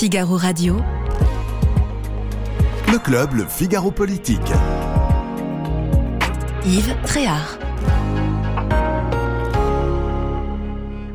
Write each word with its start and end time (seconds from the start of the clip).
Figaro 0.00 0.38
Radio. 0.38 0.76
Le 2.90 2.98
club, 2.98 3.34
le 3.34 3.44
Figaro 3.44 3.90
Politique. 3.90 4.40
Yves 6.64 6.96
Tréhard. 7.04 7.58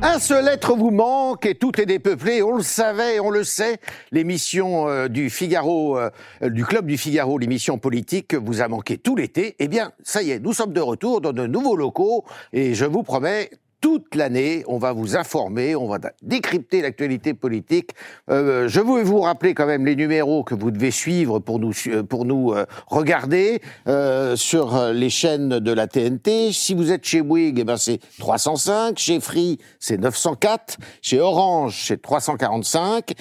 Un 0.04 0.20
seul 0.20 0.48
être 0.48 0.76
vous 0.76 0.92
manque 0.92 1.48
et 1.48 1.56
tout 1.56 1.82
est 1.82 1.88
dépeuplé. 1.88 2.44
On 2.44 2.58
le 2.58 2.62
savait, 2.62 3.20
on 3.20 3.32
le 3.32 3.44
sait. 3.44 3.80
L'émission 4.12 4.88
euh, 4.88 5.08
du 5.08 5.32
Figaro, 5.32 5.98
euh, 5.98 6.12
du 6.44 6.64
club 6.64 6.86
du 6.86 7.00
Figaro, 7.00 7.40
l'émission 7.40 7.80
politique, 7.80 8.36
vous 8.36 8.62
a 8.62 8.68
manqué 8.68 9.00
tout 9.00 9.16
l'été. 9.16 9.56
Eh 9.58 9.68
bien, 9.68 9.94
ça 10.04 10.22
y 10.22 10.30
est, 10.30 10.40
nous 10.40 10.54
sommes 10.54 10.74
de 10.74 10.82
retour 10.82 11.22
dans 11.22 11.34
de 11.34 11.48
nouveaux 11.48 11.76
locaux 11.76 12.24
et 12.54 12.76
je 12.76 12.86
vous 12.86 13.02
promets 13.02 13.50
toute 13.86 14.16
l'année. 14.16 14.64
On 14.66 14.80
va 14.80 14.94
vous 14.94 15.16
informer, 15.16 15.76
on 15.76 15.88
va 15.88 16.00
décrypter 16.24 16.82
l'actualité 16.82 17.36
politique. 17.36 17.92
Euh, 18.32 18.68
je 18.68 18.82
voulais 18.82 19.04
vous 19.04 19.22
rappeler 19.22 19.54
quand 19.54 19.68
même 19.68 19.86
les 19.86 19.96
numéros 19.96 20.44
que 20.44 20.56
vous 20.56 20.72
devez 20.72 20.90
suivre 20.90 21.38
pour 21.38 21.60
nous, 21.60 21.72
pour 22.10 22.26
nous 22.26 22.52
euh, 22.52 22.66
regarder 22.88 23.62
euh, 23.88 24.36
sur 24.36 24.76
les 24.92 25.12
chaînes 25.12 25.60
de 25.60 25.72
la 25.72 25.86
TNT. 25.86 26.52
Si 26.52 26.74
vous 26.74 26.92
êtes 26.92 27.06
chez 27.06 27.22
Bouygues, 27.22 27.60
eh 27.60 27.64
ben 27.64 27.78
c'est 27.78 28.00
305. 28.18 28.98
Chez 28.98 29.20
Free, 29.20 29.60
c'est 29.80 29.98
904. 29.98 30.78
Chez 31.04 31.20
Orange, 31.20 31.84
c'est 31.86 32.02
345. 32.02 33.14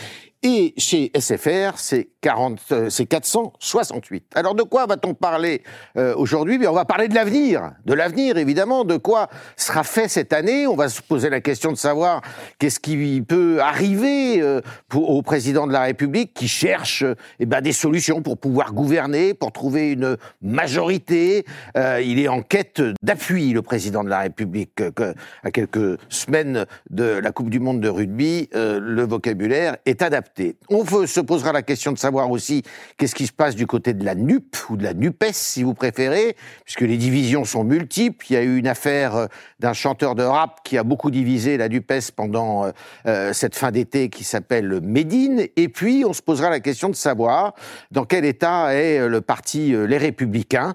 Et 0.46 0.74
chez 0.76 1.10
SFR, 1.18 1.78
c'est 1.78 2.10
40, 2.20 2.60
euh, 2.72 2.90
468. 2.90 4.26
Alors 4.34 4.54
de 4.54 4.62
quoi 4.62 4.84
va-t-on 4.84 5.14
parler 5.14 5.62
euh, 5.96 6.14
aujourd'hui? 6.16 6.60
On 6.68 6.74
va 6.74 6.84
parler 6.84 7.08
de 7.08 7.14
l'avenir, 7.14 7.72
de 7.86 7.94
l'avenir 7.94 8.36
évidemment, 8.36 8.84
de 8.84 8.98
quoi 8.98 9.30
sera 9.56 9.84
fait 9.84 10.06
cette 10.06 10.34
année? 10.34 10.66
On 10.66 10.76
va 10.76 10.90
se 10.90 11.00
poser 11.00 11.30
la 11.30 11.40
question 11.40 11.72
de 11.72 11.78
savoir 11.78 12.20
qu'est-ce 12.58 12.78
qui 12.78 13.22
peut 13.26 13.62
arriver 13.62 14.42
euh, 14.42 14.60
pour, 14.86 15.08
au 15.08 15.22
président 15.22 15.66
de 15.66 15.72
la 15.72 15.80
République 15.80 16.34
qui 16.34 16.46
cherche 16.46 17.06
eh 17.40 17.46
ben, 17.46 17.62
des 17.62 17.72
solutions 17.72 18.20
pour 18.20 18.36
pouvoir 18.36 18.74
gouverner, 18.74 19.32
pour 19.32 19.50
trouver 19.50 19.92
une 19.92 20.18
majorité. 20.42 21.46
il 21.74 22.18
est 22.18 22.28
en 22.28 22.42
quête 22.42 22.82
d'appui, 23.02 23.54
le 23.54 23.62
président 23.62 24.04
de 24.04 24.10
la 24.10 24.20
République. 24.20 24.74
Que, 24.74 25.14
à 25.42 25.50
quelques 25.50 25.98
semaines 26.10 26.66
de 26.90 27.04
la 27.04 27.32
Coupe 27.32 27.48
du 27.48 27.60
Monde 27.60 27.80
de 27.80 27.88
rugby, 27.88 28.50
le 28.52 29.06
vocabulaire 29.06 29.78
est 29.86 30.02
adapté. 30.02 30.33
On 30.68 30.84
se 31.06 31.20
posera 31.20 31.52
la 31.52 31.62
question 31.62 31.92
de 31.92 31.98
savoir 31.98 32.30
aussi 32.30 32.62
qu'est-ce 32.96 33.14
qui 33.14 33.26
se 33.26 33.32
passe 33.32 33.54
du 33.54 33.66
côté 33.66 33.94
de 33.94 34.04
la 34.04 34.16
NUP 34.16 34.56
ou 34.68 34.76
de 34.76 34.82
la 34.82 34.92
NUPES, 34.92 35.32
si 35.32 35.62
vous 35.62 35.74
préférez, 35.74 36.36
puisque 36.64 36.80
les 36.80 36.96
divisions 36.96 37.44
sont 37.44 37.62
multiples. 37.62 38.26
Il 38.30 38.32
y 38.32 38.36
a 38.36 38.42
eu 38.42 38.56
une 38.56 38.66
affaire 38.66 39.14
euh, 39.14 39.26
d'un 39.60 39.72
chanteur 39.72 40.16
de 40.16 40.24
rap 40.24 40.60
qui 40.64 40.76
a 40.76 40.82
beaucoup 40.82 41.12
divisé 41.12 41.56
la 41.56 41.68
NUPES 41.68 42.10
pendant 42.16 42.64
euh, 42.64 42.70
euh, 43.06 43.32
cette 43.32 43.54
fin 43.54 43.70
d'été 43.70 44.08
qui 44.08 44.24
s'appelle 44.24 44.80
Médine. 44.80 45.46
Et 45.56 45.68
puis, 45.68 46.04
on 46.04 46.12
se 46.12 46.22
posera 46.22 46.50
la 46.50 46.60
question 46.60 46.88
de 46.88 46.96
savoir 46.96 47.54
dans 47.92 48.04
quel 48.04 48.24
état 48.24 48.74
est 48.74 49.06
le 49.08 49.20
parti 49.20 49.74
Les 49.86 49.98
Républicains 49.98 50.74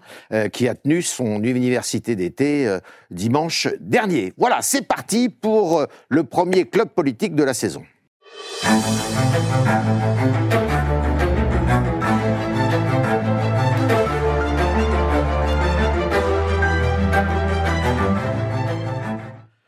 qui 0.54 0.68
a 0.68 0.76
tenu 0.76 1.02
son 1.02 1.44
université 1.44 2.16
d'été 2.16 2.78
dimanche 3.12 3.68
dernier. 3.80 4.34
Voilà, 4.38 4.62
c'est 4.62 4.88
parti 4.88 5.30
pour 5.30 5.86
le 6.08 6.24
premier 6.24 6.66
club 6.66 6.90
politique 6.90 7.36
de 7.36 7.44
la 7.44 7.54
saison. 7.54 7.84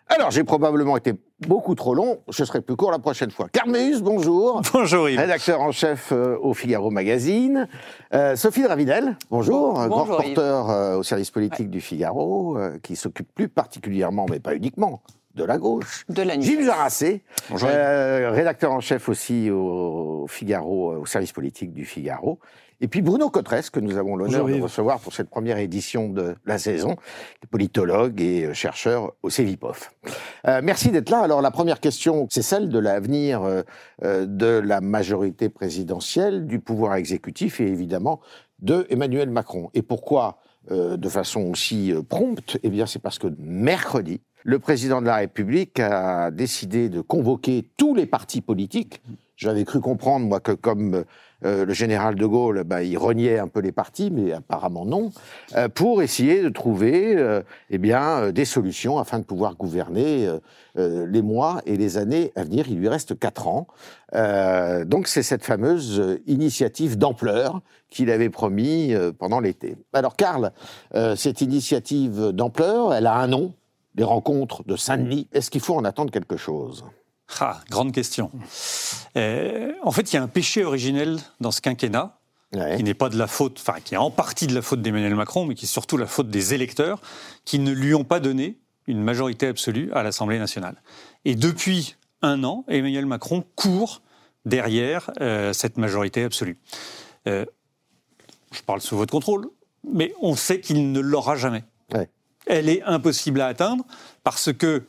Alors, 0.08 0.30
j'ai 0.30 0.44
probablement 0.44 0.98
été 0.98 1.14
beaucoup 1.48 1.74
trop 1.74 1.96
long, 1.96 2.20
je 2.30 2.44
serai 2.44 2.62
plus 2.62 2.76
court 2.76 2.92
la 2.92 3.00
prochaine 3.00 3.32
fois. 3.32 3.48
Carmeus, 3.52 4.02
bonjour. 4.02 4.62
Bonjour 4.74 5.10
Yves. 5.10 5.20
Rédacteur 5.20 5.62
en 5.62 5.72
chef 5.72 6.12
euh, 6.12 6.38
au 6.42 6.54
Figaro 6.54 6.92
Magazine. 6.92 7.68
Euh, 8.14 8.36
Sophie 8.36 8.62
Dravinel, 8.62 9.18
bonjour. 9.32 9.74
bonjour 9.74 9.88
grand 9.88 10.04
reporter 10.04 10.70
euh, 10.70 10.98
au 10.98 11.04
service 11.04 11.32
politique 11.32 11.70
du 11.70 11.82
Figaro, 11.82 12.58
qui 12.84 12.96
s'occupe 12.96 13.34
plus 13.34 13.50
particulièrement, 13.50 14.28
mais 14.30 14.40
pas 14.40 14.54
uniquement, 14.54 15.02
de 15.36 15.44
la 15.44 15.58
gauche. 15.58 16.06
De 16.10 16.22
la 16.22 16.40
Gilles 16.40 16.64
Jarassé, 16.64 17.24
euh, 17.52 18.32
rédacteur 18.32 18.72
en 18.72 18.80
chef 18.80 19.10
aussi 19.10 19.50
au 19.50 20.26
Figaro, 20.28 20.96
au 20.96 21.06
service 21.06 21.32
politique 21.32 21.74
du 21.74 21.86
Figaro. 21.86 22.40
Et 22.82 22.88
puis 22.88 23.04
Bruno 23.04 23.30
Cotresse, 23.30 23.70
que 23.70 23.80
nous 23.80 23.98
avons 23.98 24.16
l'honneur 24.16 24.48
de 24.48 24.60
recevoir 24.60 25.00
pour 25.00 25.14
cette 25.14 25.30
première 25.30 25.60
édition 25.60 26.10
de 26.10 26.36
la 26.46 26.58
saison, 26.58 26.96
politologue 27.52 28.20
et 28.20 28.46
euh, 28.46 28.54
chercheur 28.54 29.14
au 29.22 29.30
CEVIPOF. 29.30 29.92
Euh, 30.48 30.62
merci 30.64 30.90
d'être 30.90 31.12
là. 31.12 31.20
Alors 31.20 31.44
la 31.44 31.52
première 31.52 31.80
question, 31.80 32.28
c'est 32.32 32.42
celle 32.42 32.70
de 32.70 32.80
l'avenir 32.80 33.44
euh, 33.44 34.26
de 34.26 34.48
la 34.48 34.82
majorité 34.82 35.48
présidentielle, 35.50 36.48
du 36.48 36.60
pouvoir 36.60 36.96
exécutif 36.96 37.62
et 37.62 37.68
évidemment 37.68 38.20
de 38.60 38.88
Emmanuel 38.90 39.30
Macron. 39.30 39.70
Et 39.74 39.82
pourquoi 39.82 40.40
de 40.70 41.10
façon 41.10 41.42
aussi 41.50 41.92
prompte 42.08 42.60
Eh 42.62 42.70
bien 42.70 42.86
c'est 42.86 43.02
parce 43.02 43.18
que 43.18 43.28
mercredi, 43.40 44.22
le 44.44 44.60
président 44.60 45.02
de 45.02 45.08
la 45.08 45.18
République 45.18 45.80
a 45.80 46.32
décidé 46.32 46.90
de 46.90 47.02
convoquer 47.02 47.66
tous 47.78 47.96
les 47.96 48.06
partis 48.06 48.42
politiques. 48.42 49.02
J'avais 49.36 49.66
cru 49.66 49.82
comprendre, 49.82 50.28
moi, 50.28 50.40
que 50.40 50.52
comme 50.52 51.04
euh, 51.44 51.66
le 51.66 51.74
général 51.74 52.14
de 52.14 52.26
Gaulle, 52.26 52.64
bah, 52.64 52.84
il 52.84 52.98
reniait 52.98 53.40
un 53.40 53.48
peu 53.48 53.60
les 53.60 53.72
partis, 53.72 54.12
mais 54.12 54.32
apparemment 54.34 54.86
non, 54.86 55.12
euh, 55.56 55.68
pour 55.68 56.04
essayer 56.04 56.44
de 56.44 56.50
trouver 56.50 57.16
euh, 57.18 57.42
eh 57.72 57.80
bien, 57.80 58.32
des 58.32 58.46
solutions 58.46 59.00
afin 59.00 59.18
de 59.18 59.24
pouvoir 59.24 59.56
gouverner 59.56 60.30
les 60.76 61.22
mois 61.22 61.62
et 61.66 61.76
les 61.76 61.98
années 61.98 62.32
à 62.36 62.44
venir. 62.44 62.66
Il 62.70 62.80
lui 62.80 62.88
reste 62.88 63.18
quatre 63.20 63.48
ans. 63.48 63.68
donc 64.14 65.08
c'est 65.08 65.24
cette 65.24 65.44
fameuse 65.44 66.20
initiative 66.28 66.98
d'ampleur 66.98 67.62
qu'il 67.90 68.10
avait 68.10 68.30
promis 68.30 68.94
pendant 69.20 69.42
l'été. 69.42 69.76
Alors 69.92 70.16
Karl, 70.16 70.52
cette 71.16 71.42
initiative 71.42 72.30
d'ampleur, 72.32 72.94
elle 72.94 73.08
a 73.08 73.16
un 73.16 73.28
nom, 73.28 73.54
les 73.96 74.04
rencontres 74.04 74.64
de 74.64 74.76
Saint-Denis. 74.76 75.28
Est-ce 75.32 75.52
qu'il 75.52 75.62
faut 75.62 75.76
en 75.76 75.84
attendre 75.84 76.12
quelque 76.12 76.38
chose? 76.38 76.86
Ah, 77.40 77.62
grande 77.70 77.94
question. 77.94 78.32
Euh, 79.16 79.72
en 79.84 79.92
fait, 79.92 80.12
il 80.12 80.16
y 80.16 80.20
a 80.20 80.24
un 80.24 80.28
péché 80.28 80.64
originel 80.64 81.20
dans 81.40 81.52
ce 81.52 81.62
quinquennat, 81.62 82.18
qui 82.76 82.84
n'est 82.84 82.94
pas 82.94 83.08
de 83.08 83.18
la 83.18 83.28
faute, 83.28 83.60
enfin, 83.66 83.80
qui 83.82 83.94
est 83.94 83.98
en 83.98 84.12
partie 84.12 84.46
de 84.46 84.54
la 84.54 84.62
faute 84.62 84.82
d'Emmanuel 84.82 85.16
Macron, 85.16 85.46
mais 85.46 85.56
qui 85.56 85.66
est 85.66 85.70
surtout 85.70 85.96
la 85.96 86.06
faute 86.06 86.30
des 86.30 86.54
électeurs, 86.54 87.02
qui 87.46 87.60
ne 87.60 87.72
lui 87.72 87.96
ont 87.96 88.04
pas 88.04 88.20
donné 88.20 88.60
une 88.88 89.02
majorité 89.02 89.48
absolue 89.48 89.90
à 89.94 90.04
l'Assemblée 90.04 90.38
nationale. 90.38 90.82
Et 91.24 91.36
depuis 91.36 91.96
un 92.22 92.44
an, 92.44 92.66
Emmanuel 92.68 93.06
Macron 93.06 93.46
court 93.56 94.02
derrière 94.46 95.12
euh, 95.22 95.54
cette 95.54 95.78
majorité 95.78 96.24
absolue. 96.24 96.58
Euh, 97.28 97.46
je 98.52 98.62
parle 98.64 98.82
sous 98.82 98.98
votre 98.98 99.12
contrôle, 99.12 99.50
mais 99.90 100.14
on 100.22 100.36
sait 100.36 100.60
qu'il 100.60 100.92
ne 100.92 101.00
l'aura 101.00 101.38
jamais 101.38 101.64
elle 102.52 102.68
est 102.70 102.84
impossible 102.84 103.42
à 103.42 103.48
atteindre 103.48 103.86
parce 104.24 104.52
que 104.54 104.84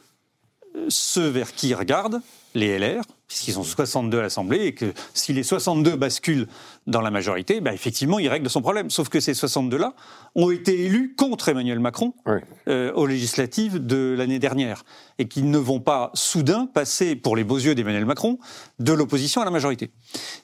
ceux 0.88 1.28
vers 1.28 1.54
qui 1.54 1.68
ils 1.68 1.74
regardent, 1.74 2.20
les 2.54 2.78
LR, 2.78 3.02
puisqu'ils 3.28 3.58
ont 3.58 3.62
62 3.62 4.18
à 4.18 4.22
l'Assemblée, 4.22 4.66
et 4.66 4.74
que 4.74 4.92
si 5.14 5.32
les 5.32 5.42
62 5.42 5.96
basculent 5.96 6.48
dans 6.86 7.00
la 7.00 7.10
majorité, 7.10 7.60
bah 7.60 7.72
effectivement, 7.72 8.18
ils 8.18 8.28
règlent 8.28 8.50
son 8.50 8.62
problème. 8.62 8.90
Sauf 8.90 9.08
que 9.08 9.20
ces 9.20 9.32
62-là 9.32 9.94
ont 10.34 10.50
été 10.50 10.84
élus 10.84 11.14
contre 11.14 11.48
Emmanuel 11.48 11.78
Macron 11.78 12.14
euh, 12.68 12.92
aux 12.92 13.06
législatives 13.06 13.84
de 13.84 14.14
l'année 14.18 14.38
dernière, 14.38 14.84
et 15.18 15.28
qu'ils 15.28 15.50
ne 15.50 15.58
vont 15.58 15.80
pas 15.80 16.10
soudain 16.14 16.66
passer, 16.66 17.16
pour 17.16 17.36
les 17.36 17.44
beaux 17.44 17.58
yeux 17.58 17.74
d'Emmanuel 17.74 18.04
Macron, 18.04 18.38
de 18.80 18.92
l'opposition 18.92 19.40
à 19.40 19.44
la 19.44 19.50
majorité. 19.50 19.92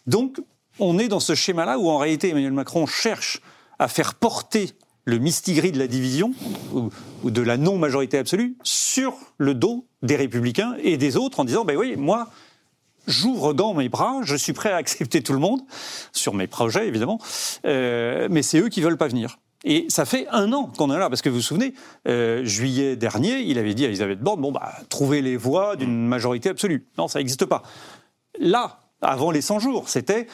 Donc, 0.06 0.40
on 0.78 0.98
est 0.98 1.08
dans 1.08 1.20
ce 1.20 1.34
schéma-là 1.34 1.78
où, 1.78 1.90
en 1.90 1.98
réalité, 1.98 2.30
Emmanuel 2.30 2.52
Macron 2.52 2.86
cherche 2.86 3.40
à 3.78 3.88
faire 3.88 4.14
porter 4.14 4.72
le 5.08 5.18
mistigris 5.18 5.72
de 5.72 5.78
la 5.78 5.86
division 5.86 6.34
ou, 6.74 6.90
de 7.30 7.40
la 7.40 7.56
non-majorité 7.56 8.18
absolue 8.18 8.56
sur 8.62 9.14
le 9.38 9.54
dos 9.54 9.86
des 10.02 10.16
républicains 10.16 10.76
et 10.82 10.98
des 10.98 11.16
autres 11.16 11.40
en 11.40 11.44
disant, 11.46 11.64
ben 11.64 11.78
oui, 11.78 11.96
moi, 11.96 12.28
j'ouvre 13.06 13.54
dans 13.54 13.72
mes 13.72 13.88
bras, 13.88 14.20
je 14.22 14.36
suis 14.36 14.52
prêt 14.52 14.70
à 14.70 14.76
accepter 14.76 15.22
tout 15.22 15.32
le 15.32 15.38
monde, 15.38 15.62
sur 16.12 16.34
mes 16.34 16.46
projets 16.46 16.86
évidemment, 16.86 17.18
euh, 17.64 18.28
mais 18.30 18.42
c'est 18.42 18.60
eux 18.60 18.68
qui 18.68 18.82
veulent 18.82 18.98
pas 18.98 19.08
venir. 19.08 19.38
Et 19.64 19.86
ça 19.88 20.04
fait 20.04 20.28
un 20.28 20.52
an 20.52 20.70
qu'on 20.76 20.94
est 20.94 20.98
là, 20.98 21.08
parce 21.08 21.22
que 21.22 21.30
vous 21.30 21.36
vous 21.36 21.42
souvenez, 21.42 21.72
euh, 22.06 22.44
juillet 22.44 22.94
dernier, 22.94 23.40
il 23.40 23.58
avait 23.58 23.72
dit 23.72 23.86
à 23.86 23.88
Elisabeth 23.88 24.20
Borne, 24.20 24.42
bon, 24.42 24.52
bah, 24.52 24.74
trouvez 24.90 25.22
les 25.22 25.38
voix 25.38 25.74
d'une 25.74 26.06
majorité 26.06 26.50
absolue. 26.50 26.86
Non, 26.98 27.08
ça 27.08 27.18
n'existe 27.18 27.46
pas. 27.46 27.62
Là, 28.38 28.78
avant 29.00 29.30
les 29.30 29.40
100 29.40 29.58
jours, 29.58 29.88
c'était 29.88 30.26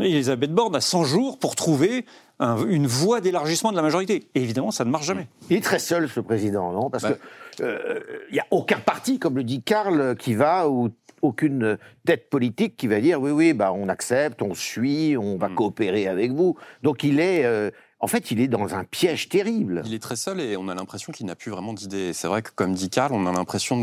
Elisabeth 0.00 0.52
Borne 0.52 0.74
a 0.76 0.80
100 0.80 1.04
jours 1.04 1.38
pour 1.38 1.56
trouver 1.56 2.04
une 2.40 2.86
voie 2.86 3.20
d'élargissement 3.20 3.70
de 3.70 3.76
la 3.76 3.82
majorité. 3.82 4.28
Et 4.34 4.42
évidemment, 4.42 4.70
ça 4.70 4.84
ne 4.84 4.90
marche 4.90 5.06
jamais. 5.06 5.26
Il 5.50 5.56
est 5.56 5.64
très 5.64 5.78
seul, 5.78 6.08
ce 6.08 6.20
président, 6.20 6.72
non? 6.72 6.90
Parce 6.90 7.04
qu'il 7.04 7.16
qu'il 7.56 7.64
euh, 7.64 8.00
n'y 8.32 8.38
a 8.38 8.46
aucun 8.50 8.78
parti, 8.78 9.18
comme 9.18 9.36
le 9.36 9.42
dit 9.42 9.62
Karl, 9.62 10.16
qui 10.16 10.34
va, 10.34 10.68
ou 10.68 10.90
aucune 11.22 11.78
tête 12.06 12.30
politique 12.30 12.76
qui 12.76 12.86
va 12.86 13.00
dire 13.00 13.20
oui, 13.20 13.32
oui, 13.32 13.52
bah, 13.52 13.72
on 13.72 13.88
accepte, 13.88 14.40
on 14.42 14.54
suit, 14.54 15.16
on 15.16 15.36
va 15.36 15.48
hmm. 15.48 15.54
coopérer 15.54 16.06
avec 16.06 16.32
vous. 16.32 16.56
Donc 16.82 17.02
il 17.02 17.20
est. 17.20 17.44
Euh, 17.44 17.70
en 18.00 18.06
fait, 18.06 18.30
il 18.30 18.40
est 18.40 18.46
dans 18.46 18.76
un 18.76 18.84
piège 18.84 19.28
terrible. 19.28 19.82
Il 19.84 19.92
est 19.92 19.98
très 19.98 20.14
seul 20.14 20.40
et 20.40 20.56
on 20.56 20.68
a 20.68 20.74
l'impression 20.76 21.12
qu'il 21.12 21.26
n'a 21.26 21.34
plus 21.34 21.50
vraiment 21.50 21.72
d'idées. 21.72 22.12
C'est 22.12 22.28
vrai 22.28 22.42
que, 22.42 22.50
comme 22.54 22.72
dit 22.72 22.90
Karl, 22.90 23.12
on 23.12 23.26
a 23.26 23.32
l'impression 23.32 23.82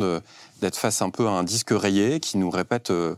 d'être 0.61 0.77
face 0.77 1.01
un 1.01 1.09
peu 1.09 1.27
à 1.27 1.31
un 1.31 1.43
disque 1.43 1.71
rayé 1.71 2.21
qui 2.21 2.37
nous 2.37 2.49
répète 2.49 2.91
euh, 2.91 3.15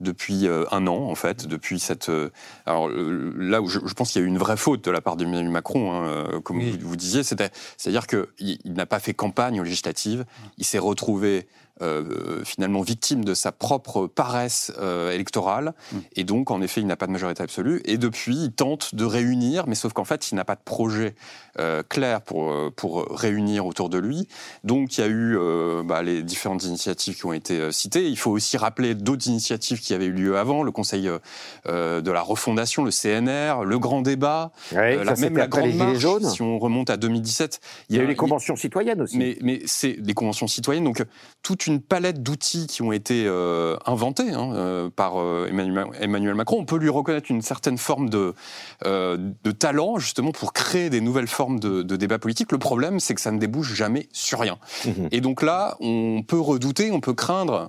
depuis 0.00 0.46
euh, 0.46 0.64
un 0.70 0.86
an, 0.86 1.10
en 1.10 1.14
fait, 1.14 1.46
depuis 1.46 1.80
cette. 1.80 2.08
Euh, 2.08 2.30
alors 2.66 2.88
là 2.88 3.60
où 3.60 3.68
je, 3.68 3.78
pense 3.94 4.12
qu'il 4.12 4.20
y 4.20 4.24
a 4.24 4.26
eu 4.26 4.28
une 4.28 4.38
vraie 4.38 4.56
faute 4.56 4.84
de 4.84 4.90
la 4.90 5.00
part 5.00 5.16
d'Emmanuel 5.16 5.48
Macron, 5.48 5.92
hein, 5.92 6.40
comme 6.44 6.60
vous, 6.60 6.78
vous, 6.80 6.96
disiez, 6.96 7.22
c'est-à-dire 7.22 8.06
qu'il 8.06 8.58
n'a 8.64 8.86
pas 8.86 9.00
fait 9.00 9.14
campagne 9.14 9.62
législative, 9.62 10.24
il 10.58 10.64
s'est 10.64 10.78
retrouvé 10.78 11.48
euh, 11.80 12.42
finalement 12.44 12.80
victime 12.80 13.24
de 13.24 13.34
sa 13.34 13.52
propre 13.52 14.06
paresse 14.06 14.72
euh, 14.80 15.12
électorale. 15.12 15.74
Mm. 15.92 15.98
Et 16.16 16.24
donc, 16.24 16.50
en 16.50 16.60
effet, 16.60 16.80
il 16.80 16.86
n'a 16.86 16.96
pas 16.96 17.06
de 17.06 17.12
majorité 17.12 17.42
absolue. 17.42 17.82
Et 17.84 17.98
depuis, 17.98 18.36
il 18.36 18.52
tente 18.52 18.94
de 18.94 19.04
réunir, 19.04 19.66
mais 19.66 19.74
sauf 19.74 19.92
qu'en 19.92 20.04
fait, 20.04 20.32
il 20.32 20.34
n'a 20.34 20.44
pas 20.44 20.56
de 20.56 20.62
projet 20.64 21.14
euh, 21.58 21.82
clair 21.88 22.22
pour, 22.22 22.52
pour 22.74 23.06
réunir 23.10 23.66
autour 23.66 23.90
de 23.90 23.98
lui. 23.98 24.28
Donc, 24.64 24.98
il 24.98 25.00
y 25.02 25.04
a 25.04 25.08
eu 25.08 25.38
bah, 25.84 26.02
les 26.02 26.22
différentes 26.22 26.64
initiatives 26.64 27.16
qui 27.16 27.26
ont 27.26 27.32
été 27.32 27.70
citées. 27.70 28.08
Il 28.08 28.18
faut 28.18 28.30
aussi 28.30 28.56
rappeler 28.56 28.94
d'autres 28.94 29.28
initiatives 29.28 29.80
qui 29.80 29.94
avaient 29.94 30.06
eu 30.06 30.12
lieu 30.12 30.36
avant, 30.36 30.62
le 30.62 30.72
Conseil 30.72 31.08
de 31.66 32.10
la 32.10 32.20
refondation, 32.20 32.84
le 32.84 32.90
CNR, 32.90 33.64
le 33.64 33.78
grand 33.78 34.02
débat, 34.02 34.52
la, 34.72 35.14
même 35.16 35.36
la 35.36 35.46
grande 35.46 35.74
marche, 35.74 36.04
si 36.32 36.42
on 36.42 36.58
remonte 36.58 36.90
à 36.90 36.96
2017. 36.96 37.60
Il 37.88 37.96
y 37.96 38.00
a, 38.00 38.02
eu 38.02 38.06
les 38.06 38.16
conventions 38.16 38.56
citoyennes 38.56 39.02
aussi. 39.02 39.16
Mais, 39.16 39.38
mais 39.42 39.60
c'est 39.66 39.92
des 39.92 40.14
conventions 40.14 40.46
citoyennes, 40.46 40.84
donc 40.84 41.04
toute 41.42 41.67
une 41.68 41.80
palette 41.80 42.22
d'outils 42.22 42.66
qui 42.66 42.82
ont 42.82 42.92
été 42.92 43.24
euh, 43.26 43.76
inventés 43.86 44.32
hein, 44.32 44.52
euh, 44.54 44.90
par 44.90 45.20
euh, 45.20 45.46
Emmanuel, 45.48 46.34
Macron. 46.34 46.58
On 46.58 46.64
peut 46.64 46.78
lui 46.78 46.88
reconnaître 46.88 47.30
une 47.30 47.42
certaine 47.42 47.78
forme 47.78 48.10
de, 48.10 48.34
de 48.84 49.50
talent, 49.52 49.98
justement, 49.98 50.32
pour 50.32 50.52
créer 50.52 50.90
des 50.90 51.00
nouvelles 51.00 51.28
formes 51.28 51.60
de, 51.60 51.82
de 51.82 51.96
débat 51.96 52.18
politique. 52.18 52.52
Le 52.52 52.58
problème, 52.58 53.00
c'est 53.00 53.14
que 53.14 53.20
ça 53.20 53.30
ne 53.30 53.38
débouche 53.38 53.74
jamais 53.74 54.08
sur 54.12 54.40
rien. 54.40 54.58
Mmh. 54.84 54.90
Et 55.12 55.20
donc 55.20 55.42
là, 55.42 55.76
on 55.80 56.22
peut 56.26 56.40
redouter, 56.40 56.90
on 56.90 57.00
peut 57.00 57.14
craindre 57.14 57.68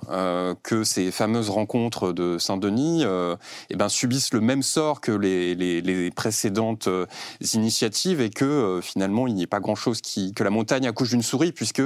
que 0.64 0.84
ces 0.84 1.12
fameuses 1.12 1.50
rencontres 1.50 2.12
de 2.14 2.38
Saint-Denis 2.38 3.04
eh 3.70 3.76
ben, 3.76 3.90
subissent 3.90 4.34
le 4.34 4.42
même 4.42 4.64
sort 4.64 5.02
que 5.02 5.12
les, 5.12 5.56
les, 5.56 5.82
les 5.82 6.12
précédentes 6.12 6.90
initiatives 7.54 8.22
et 8.22 8.30
que 8.30 8.80
finalement, 8.82 9.28
il 9.28 9.36
n'y 9.36 9.44
ait 9.44 9.48
pas 9.48 9.60
grand-chose 9.60 10.02
qui... 10.02 10.34
que 10.34 10.44
la 10.44 10.50
montagne 10.50 10.88
accouche 10.88 11.10
d'une 11.10 11.22
souris, 11.22 11.52
puisque 11.52 11.84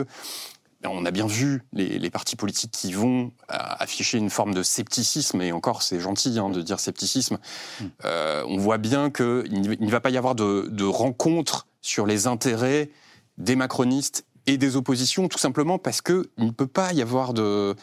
on 0.90 1.06
a 1.06 1.12
bien 1.12 1.28
vu 1.28 1.64
les, 1.74 2.10
partis 2.10 2.36
politiques 2.36 2.72
qui 2.72 2.92
vont 2.92 3.32
euh, 3.52 3.56
afficher 3.80 4.18
une 4.18 4.30
forme 4.30 4.54
de 4.54 4.64
scepticisme, 4.64 5.42
et 5.42 5.52
encore 5.52 5.82
c'est 5.82 6.00
gentil 6.00 6.38
hein, 6.40 6.50
de 6.50 6.62
dire 6.62 6.80
scepticisme, 6.80 7.38
mm. 7.80 7.86
euh, 8.06 8.44
on 8.48 8.58
voit 8.58 8.78
bien 8.78 9.10
qu'il 9.10 9.62
ne 9.80 9.90
va 9.90 10.00
pas 10.00 10.10
y 10.10 10.18
avoir 10.18 10.36
de, 10.36 10.68
de 10.70 10.84
rencontre 10.84 11.68
sur 11.82 12.06
les 12.06 12.28
intérêts 12.28 12.90
des 13.38 13.56
macronistes 13.56 14.26
et 14.46 14.58
des 14.58 14.76
oppositions, 14.76 15.30
tout 15.30 15.38
simplement 15.38 15.80
parce 15.80 16.02
qu'il 16.02 16.26
ne 16.38 16.52
peut 16.52 16.68
pas 16.68 16.92
y 16.92 17.02
avoir 17.02 17.34
de... 17.34 17.76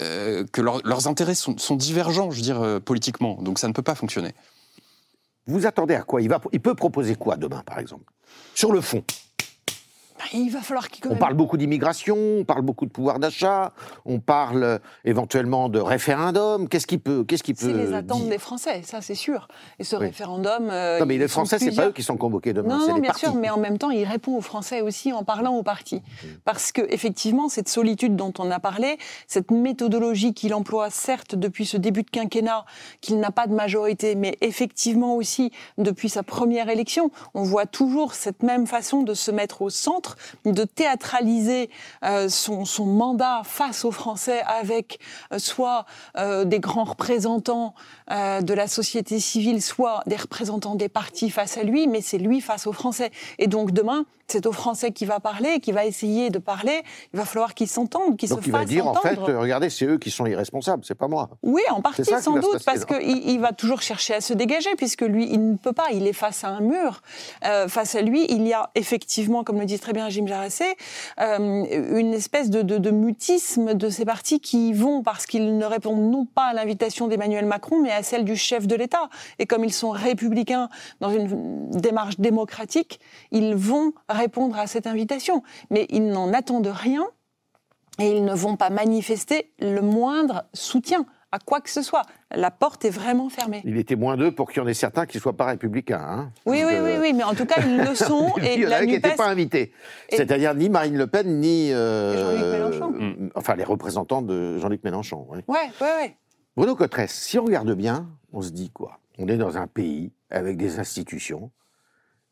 Euh, 0.00 0.44
que 0.50 0.62
leurs 0.62 1.08
intérêts 1.08 1.34
sont, 1.34 1.58
sont, 1.58 1.76
divergents, 1.76 2.30
je 2.30 2.36
veux 2.36 2.42
dire, 2.42 2.80
politiquement, 2.84 3.36
donc 3.42 3.58
ça 3.58 3.68
ne 3.68 3.72
peut 3.72 3.82
pas 3.82 3.94
fonctionner. 3.94 4.34
Vous 5.46 5.66
attendez 5.66 5.94
à 5.94 6.02
quoi? 6.02 6.22
Il, 6.22 6.28
va, 6.28 6.40
il 6.52 6.60
peut 6.60 6.74
proposer 6.74 7.14
quoi 7.14 7.36
demain, 7.36 7.62
par 7.66 7.78
exemple? 7.78 8.10
Sur 8.54 8.72
le 8.72 8.80
fond 8.80 9.04
il 10.32 10.50
va 10.50 10.60
falloir 10.60 10.88
qu'il. 10.88 11.06
On 11.10 11.16
parle 11.16 11.34
beaucoup 11.34 11.56
d'immigration, 11.56 12.16
on 12.16 12.44
parle 12.44 12.62
beaucoup 12.62 12.86
de 12.86 12.90
pouvoir 12.90 13.18
d'achat, 13.18 13.72
on 14.04 14.20
parle 14.20 14.62
euh, 14.62 14.78
éventuellement 15.04 15.68
de 15.68 15.78
référendum. 15.78 16.68
Qu'est-ce 16.68 16.86
qui 16.86 16.98
peut, 16.98 17.24
qu'est-ce 17.24 17.42
qui 17.42 17.54
peut 17.54 17.66
C'est 17.66 17.72
les 17.72 17.94
attentes 17.94 18.28
des 18.28 18.38
Français, 18.38 18.82
ça 18.82 19.00
c'est 19.00 19.14
sûr. 19.14 19.48
Et 19.78 19.84
ce 19.84 19.96
référendum. 19.96 20.68
Euh, 20.70 21.00
non, 21.00 21.06
mais 21.06 21.18
les 21.18 21.28
Français, 21.28 21.58
c'est 21.58 21.74
pas 21.74 21.88
eux 21.88 21.92
qui 21.92 22.02
sont 22.02 22.16
convoqués 22.16 22.52
demain. 22.52 22.78
Non, 22.78 22.88
non 22.88 22.98
bien 22.98 23.12
sûr, 23.14 23.34
mais 23.34 23.50
en 23.50 23.58
même 23.58 23.78
temps, 23.78 23.90
il 23.90 24.04
répond 24.04 24.36
aux 24.36 24.42
Français 24.42 24.80
aussi 24.80 25.12
en 25.12 25.24
parlant 25.24 25.54
aux 25.56 25.62
partis, 25.62 25.96
mmh. 25.96 26.26
parce 26.44 26.72
que 26.72 26.82
effectivement, 26.90 27.48
cette 27.48 27.68
solitude 27.68 28.16
dont 28.16 28.32
on 28.38 28.50
a 28.50 28.58
parlé, 28.58 28.98
cette 29.26 29.50
méthodologie 29.50 30.34
qu'il 30.34 30.54
emploie, 30.54 30.90
certes 30.90 31.34
depuis 31.34 31.66
ce 31.66 31.76
début 31.76 32.02
de 32.02 32.10
quinquennat, 32.10 32.64
qu'il 33.00 33.18
n'a 33.18 33.30
pas 33.30 33.46
de 33.46 33.54
majorité, 33.54 34.14
mais 34.14 34.36
effectivement 34.40 35.16
aussi 35.16 35.52
depuis 35.78 36.08
sa 36.08 36.22
première 36.22 36.68
élection, 36.68 37.10
on 37.34 37.42
voit 37.42 37.66
toujours 37.66 38.14
cette 38.14 38.42
même 38.42 38.66
façon 38.66 39.02
de 39.02 39.14
se 39.14 39.30
mettre 39.30 39.62
au 39.62 39.70
centre 39.70 40.05
de 40.44 40.64
théâtraliser 40.64 41.70
euh, 42.04 42.28
son, 42.28 42.64
mandat 42.86 43.42
face 43.44 43.84
aux 43.84 43.90
Français 43.90 44.42
avec 44.46 44.98
euh, 45.32 45.38
soit 45.38 45.86
euh, 46.16 46.44
des 46.44 46.60
grands 46.60 46.84
représentants 46.84 47.74
de 48.08 48.54
la 48.54 48.68
société 48.68 49.18
civile, 49.18 49.60
soit 49.60 50.02
des 50.06 50.14
représentants 50.14 50.76
des 50.76 50.88
partis 50.88 51.28
face 51.28 51.58
à 51.58 51.64
lui, 51.64 51.88
mais 51.88 52.00
c'est 52.00 52.18
lui 52.18 52.40
face 52.40 52.68
aux 52.68 52.72
Français. 52.72 53.10
Et 53.38 53.48
donc 53.48 53.72
demain, 53.72 54.06
c'est 54.28 54.46
aux 54.46 54.52
Français 54.52 54.92
qui 54.92 55.04
va 55.04 55.20
parler, 55.20 55.60
qui 55.60 55.72
va 55.72 55.84
essayer 55.84 56.30
de 56.30 56.38
parler. 56.38 56.82
Il 57.12 57.18
va 57.18 57.24
falloir 57.24 57.54
qu'ils 57.54 57.68
s'entendent, 57.68 58.16
qu'ils 58.16 58.28
se 58.28 58.34
fassent 58.34 58.46
entendre. 58.46 58.58
Donc 58.64 58.70
il 58.72 58.76
va 58.76 58.82
dire, 58.82 58.86
en 58.86 58.94
fait, 58.94 59.18
regardez, 59.32 59.70
c'est 59.70 59.86
eux 59.86 59.98
qui 59.98 60.10
sont 60.10 60.26
irresponsables, 60.26 60.84
c'est 60.84 60.94
pas 60.94 61.08
moi. 61.08 61.30
Oui, 61.42 61.62
en 61.70 61.80
partie, 61.80 62.04
sans 62.04 62.34
doute, 62.34 62.64
parce 62.64 62.84
qu'il 62.84 63.28
il 63.28 63.40
va 63.40 63.52
toujours 63.52 63.82
chercher 63.82 64.14
à 64.14 64.20
se 64.20 64.32
dégager, 64.32 64.70
puisque 64.76 65.02
lui, 65.02 65.28
il 65.30 65.52
ne 65.52 65.56
peut 65.56 65.72
pas, 65.72 65.86
il 65.92 66.06
est 66.06 66.12
face 66.12 66.44
à 66.44 66.48
un 66.48 66.60
mur. 66.60 67.02
face 67.68 67.94
à 67.94 68.02
lui, 68.02 68.26
il 68.28 68.46
y 68.46 68.52
a 68.52 68.70
effectivement, 68.74 69.44
comme 69.44 69.58
le 69.58 69.66
dit 69.66 69.78
très 69.78 69.92
bien 69.92 70.08
Jim 70.08 70.26
Jarassé, 70.26 70.64
euh, 71.20 71.64
une 71.96 72.12
espèce 72.12 72.50
de, 72.50 72.62
de, 72.62 72.90
mutisme 72.90 73.74
de 73.74 73.88
ces 73.88 74.04
partis 74.04 74.40
qui 74.40 74.72
vont, 74.72 75.02
parce 75.02 75.26
qu'ils 75.26 75.56
ne 75.56 75.64
répondent 75.64 76.10
non 76.10 76.24
pas 76.26 76.46
à 76.46 76.52
l'invitation 76.54 77.08
d'Emmanuel 77.08 77.46
Macron, 77.46 77.80
mais 77.82 77.92
à 77.92 78.02
celle 78.02 78.24
du 78.24 78.36
chef 78.36 78.66
de 78.66 78.74
l'État. 78.74 79.08
Et 79.38 79.46
comme 79.46 79.64
ils 79.64 79.72
sont 79.72 79.90
républicains 79.90 80.68
dans 81.00 81.10
une 81.10 81.70
démarche 81.70 82.18
démocratique, 82.18 83.00
ils 83.30 83.54
vont 83.54 83.92
répondre 84.16 84.58
à 84.58 84.66
cette 84.66 84.86
invitation. 84.86 85.42
Mais 85.70 85.86
ils 85.90 86.06
n'en 86.06 86.32
attendent 86.32 86.72
rien 86.72 87.06
et 87.98 88.16
ils 88.16 88.24
ne 88.24 88.34
vont 88.34 88.56
pas 88.56 88.70
manifester 88.70 89.52
le 89.58 89.80
moindre 89.80 90.44
soutien 90.52 91.06
à 91.32 91.38
quoi 91.38 91.60
que 91.60 91.70
ce 91.70 91.82
soit. 91.82 92.02
La 92.30 92.50
porte 92.50 92.84
est 92.84 92.90
vraiment 92.90 93.28
fermée. 93.28 93.62
Il 93.64 93.76
était 93.76 93.96
moins 93.96 94.16
d'eux 94.16 94.32
pour 94.32 94.50
qu'il 94.50 94.62
y 94.62 94.64
en 94.64 94.68
ait 94.68 94.74
certains 94.74 95.06
qui 95.06 95.18
ne 95.18 95.22
soient 95.22 95.36
pas 95.36 95.46
républicains. 95.46 96.00
Hein. 96.00 96.32
oui, 96.46 96.62
oui, 96.64 96.74
oui, 96.80 96.92
oui, 97.00 97.12
mais 97.12 97.24
en 97.24 97.34
tout 97.34 97.46
cas, 97.46 97.60
ils 97.60 97.78
le 97.78 97.94
sont. 97.94 98.32
et 98.42 98.54
il 98.56 98.62
y 98.62 98.66
en 98.66 98.70
a 98.70 98.80
qui 98.80 98.92
n'étaient 98.92 99.16
pas 99.16 99.28
invités. 99.28 99.72
C'est-à-dire 100.08 100.54
ni 100.54 100.68
Marine 100.68 100.96
Le 100.96 101.06
Pen, 101.06 101.40
ni. 101.40 101.72
Euh, 101.72 102.16
Jean-Luc 102.16 102.80
Mélenchon. 102.80 102.90
Mm, 102.90 103.30
enfin, 103.34 103.56
les 103.56 103.64
représentants 103.64 104.22
de 104.22 104.58
Jean-Luc 104.58 104.84
Mélenchon. 104.84 105.26
Oui, 105.28 105.38
oui, 105.48 105.56
oui. 105.80 105.86
Ouais. 105.86 106.16
Bruno 106.56 106.74
Cotresse, 106.74 107.12
si 107.12 107.38
on 107.38 107.44
regarde 107.44 107.72
bien, 107.72 108.08
on 108.32 108.40
se 108.40 108.50
dit 108.50 108.70
quoi? 108.70 109.00
On 109.18 109.28
est 109.28 109.36
dans 109.36 109.58
un 109.58 109.66
pays 109.66 110.12
avec 110.30 110.56
des 110.56 110.78
institutions 110.78 111.50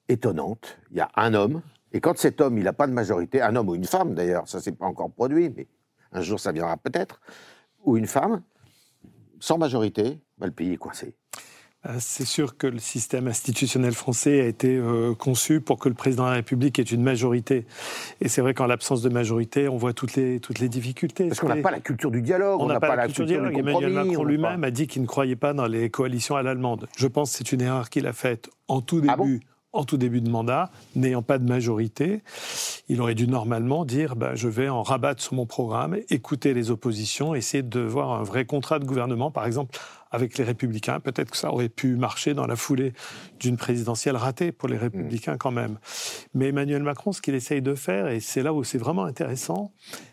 étonnantes. 0.08 0.78
Il 0.90 0.96
y 0.98 1.00
a 1.00 1.10
un 1.16 1.34
homme, 1.34 1.62
et 1.94 2.00
quand 2.00 2.18
cet 2.18 2.40
homme, 2.40 2.58
il 2.58 2.64
n'a 2.64 2.72
pas 2.72 2.88
de 2.88 2.92
majorité, 2.92 3.40
un 3.40 3.54
homme 3.54 3.68
ou 3.68 3.74
une 3.76 3.86
femme 3.86 4.14
d'ailleurs, 4.14 4.48
ça 4.48 4.60
s'est 4.60 4.72
pas 4.72 4.84
encore 4.84 5.10
produit, 5.10 5.50
mais 5.56 5.68
un 6.12 6.20
jour 6.20 6.40
ça 6.40 6.52
viendra 6.52 6.76
peut-être, 6.76 7.20
ou 7.84 7.96
une 7.96 8.08
femme, 8.08 8.42
sans 9.38 9.58
majorité, 9.58 10.18
bah, 10.36 10.46
le 10.46 10.52
pays 10.52 10.72
est 10.72 10.76
coincé. 10.76 11.14
Euh, 11.86 11.96
c'est 12.00 12.24
sûr 12.24 12.56
que 12.56 12.66
le 12.66 12.78
système 12.78 13.28
institutionnel 13.28 13.92
français 13.92 14.40
a 14.40 14.46
été 14.46 14.76
euh, 14.76 15.14
conçu 15.14 15.60
pour 15.60 15.78
que 15.78 15.88
le 15.88 15.94
président 15.94 16.24
de 16.24 16.30
la 16.30 16.34
République 16.36 16.78
ait 16.78 16.82
une 16.82 17.02
majorité. 17.02 17.66
Et 18.20 18.28
c'est 18.28 18.40
vrai 18.40 18.54
qu'en 18.54 18.66
l'absence 18.66 19.02
de 19.02 19.10
majorité, 19.10 19.68
on 19.68 19.76
voit 19.76 19.92
toutes 19.92 20.16
les, 20.16 20.40
toutes 20.40 20.60
les 20.60 20.70
difficultés. 20.70 21.28
Parce 21.28 21.40
qu'on 21.40 21.48
n'a 21.48 21.56
pas 21.56 21.70
la 21.70 21.80
culture 21.80 22.10
du 22.10 22.22
dialogue, 22.22 22.60
on 22.60 22.66
n'a 22.66 22.80
pas, 22.80 22.96
la 22.96 23.04
culture, 23.04 23.26
du 23.26 23.32
dialogue. 23.32 23.58
Emmanuel 23.58 23.92
Macron 23.92 24.24
lui-même 24.24 24.64
a 24.64 24.70
dit 24.70 24.86
qu'il 24.86 25.02
ne 25.02 25.06
croyait 25.06 25.36
pas 25.36 25.52
dans 25.52 25.66
les 25.66 25.90
coalitions 25.90 26.36
à 26.36 26.42
l'allemande. 26.42 26.88
Je 26.96 27.06
pense 27.06 27.32
que 27.32 27.38
c'est 27.38 27.52
une 27.52 27.60
erreur 27.60 27.90
qu'il 27.90 28.06
a 28.06 28.14
faite 28.14 28.48
en 28.66 28.80
tout 28.80 29.02
ah 29.06 29.16
début 29.16 29.42
en 29.74 29.84
tout 29.84 29.96
début 29.96 30.20
de 30.20 30.30
mandat, 30.30 30.70
n'ayant 30.94 31.22
pas 31.22 31.38
de 31.38 31.46
majorité, 31.46 32.22
il 32.88 33.00
aurait 33.00 33.14
dû 33.14 33.26
normalement 33.26 33.84
dire 33.84 34.16
bah, 34.16 34.34
je 34.34 34.48
vais 34.48 34.68
en 34.68 34.82
rabattre 34.82 35.22
sur 35.22 35.34
mon 35.34 35.46
programme, 35.46 35.96
écouter 36.08 36.54
les 36.54 36.70
oppositions, 36.70 37.34
essayer 37.34 37.62
de 37.62 37.80
voir 37.80 38.12
un 38.12 38.22
vrai 38.22 38.44
contrat 38.44 38.78
de 38.78 38.84
gouvernement, 38.84 39.30
par 39.30 39.46
exemple 39.46 39.78
avec 40.12 40.38
les 40.38 40.44
Républicains. 40.44 41.00
Peut-être 41.00 41.32
que 41.32 41.36
ça 41.36 41.52
aurait 41.52 41.68
pu 41.68 41.96
marcher 41.96 42.34
dans 42.34 42.46
la 42.46 42.54
foulée 42.54 42.92
d'une 43.40 43.56
présidentielle 43.56 44.16
ratée 44.16 44.52
pour 44.52 44.68
les 44.68 44.76
Républicains 44.76 45.36
quand 45.36 45.50
même. 45.50 45.78
Mais 46.34 46.48
Emmanuel 46.48 46.84
Macron, 46.84 47.12
ce 47.12 47.20
qu'il 47.20 47.34
essaye 47.34 47.62
de 47.62 47.74
faire, 47.74 48.06
et 48.06 48.20
c'est 48.20 48.42
là 48.42 48.54
où 48.54 48.62
c'est 48.62 48.78
vraiment 48.78 49.04
intéressant, 49.04 49.72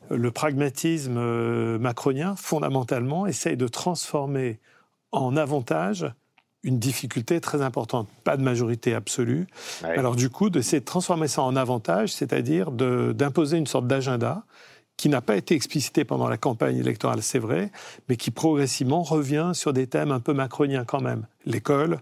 le 0.09 0.31
pragmatisme 0.31 1.17
euh, 1.17 1.77
macronien, 1.77 2.35
fondamentalement, 2.35 3.27
essaye 3.27 3.57
de 3.57 3.67
transformer 3.67 4.59
en 5.11 5.37
avantage 5.37 6.07
une 6.63 6.79
difficulté 6.79 7.41
très 7.41 7.61
importante, 7.61 8.07
pas 8.23 8.37
de 8.37 8.43
majorité 8.43 8.93
absolue. 8.93 9.47
Alors 9.83 10.15
du 10.15 10.29
coup, 10.29 10.49
d'essayer 10.49 10.79
de 10.79 10.85
transformer 10.85 11.27
ça 11.27 11.41
en 11.41 11.55
avantage, 11.55 12.13
c'est-à-dire 12.13 12.71
d'imposer 12.71 13.57
une 13.57 13.67
sorte 13.67 13.87
d'agenda 13.87 14.43
qui 14.97 15.09
n'a 15.09 15.21
pas 15.21 15.35
été 15.35 15.55
explicité 15.55 16.05
pendant 16.05 16.27
la 16.27 16.37
campagne 16.37 16.77
électorale, 16.77 17.23
c'est 17.23 17.39
vrai, 17.39 17.71
mais 18.07 18.17
qui 18.17 18.29
progressivement 18.29 19.01
revient 19.01 19.51
sur 19.53 19.73
des 19.73 19.87
thèmes 19.87 20.11
un 20.11 20.19
peu 20.19 20.33
macroniens 20.33 20.85
quand 20.85 21.01
même. 21.01 21.25
L'école, 21.45 21.99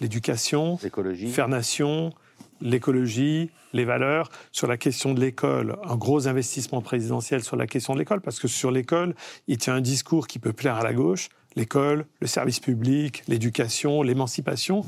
l'éducation, 0.00 0.78
faire 0.78 1.48
nation, 1.48 2.14
l'écologie, 2.62 3.50
les 3.74 3.84
valeurs. 3.84 4.30
Sur 4.52 4.66
la 4.66 4.78
question 4.78 5.12
de 5.12 5.20
l'école, 5.20 5.76
un 5.84 5.96
gros 5.96 6.26
investissement 6.28 6.80
présidentiel 6.80 7.42
sur 7.42 7.56
la 7.56 7.66
question 7.66 7.92
de 7.92 7.98
l'école, 7.98 8.22
parce 8.22 8.38
que 8.38 8.48
sur 8.48 8.70
l'école, 8.70 9.14
il 9.46 9.58
tient 9.58 9.74
un 9.74 9.82
discours 9.82 10.26
qui 10.26 10.38
peut 10.38 10.54
plaire 10.54 10.76
à 10.76 10.82
la 10.82 10.94
gauche, 10.94 11.28
l'école, 11.56 12.06
le 12.20 12.26
service 12.26 12.60
public, 12.60 13.24
l'éducation, 13.28 14.02
l'émancipation, 14.02 14.84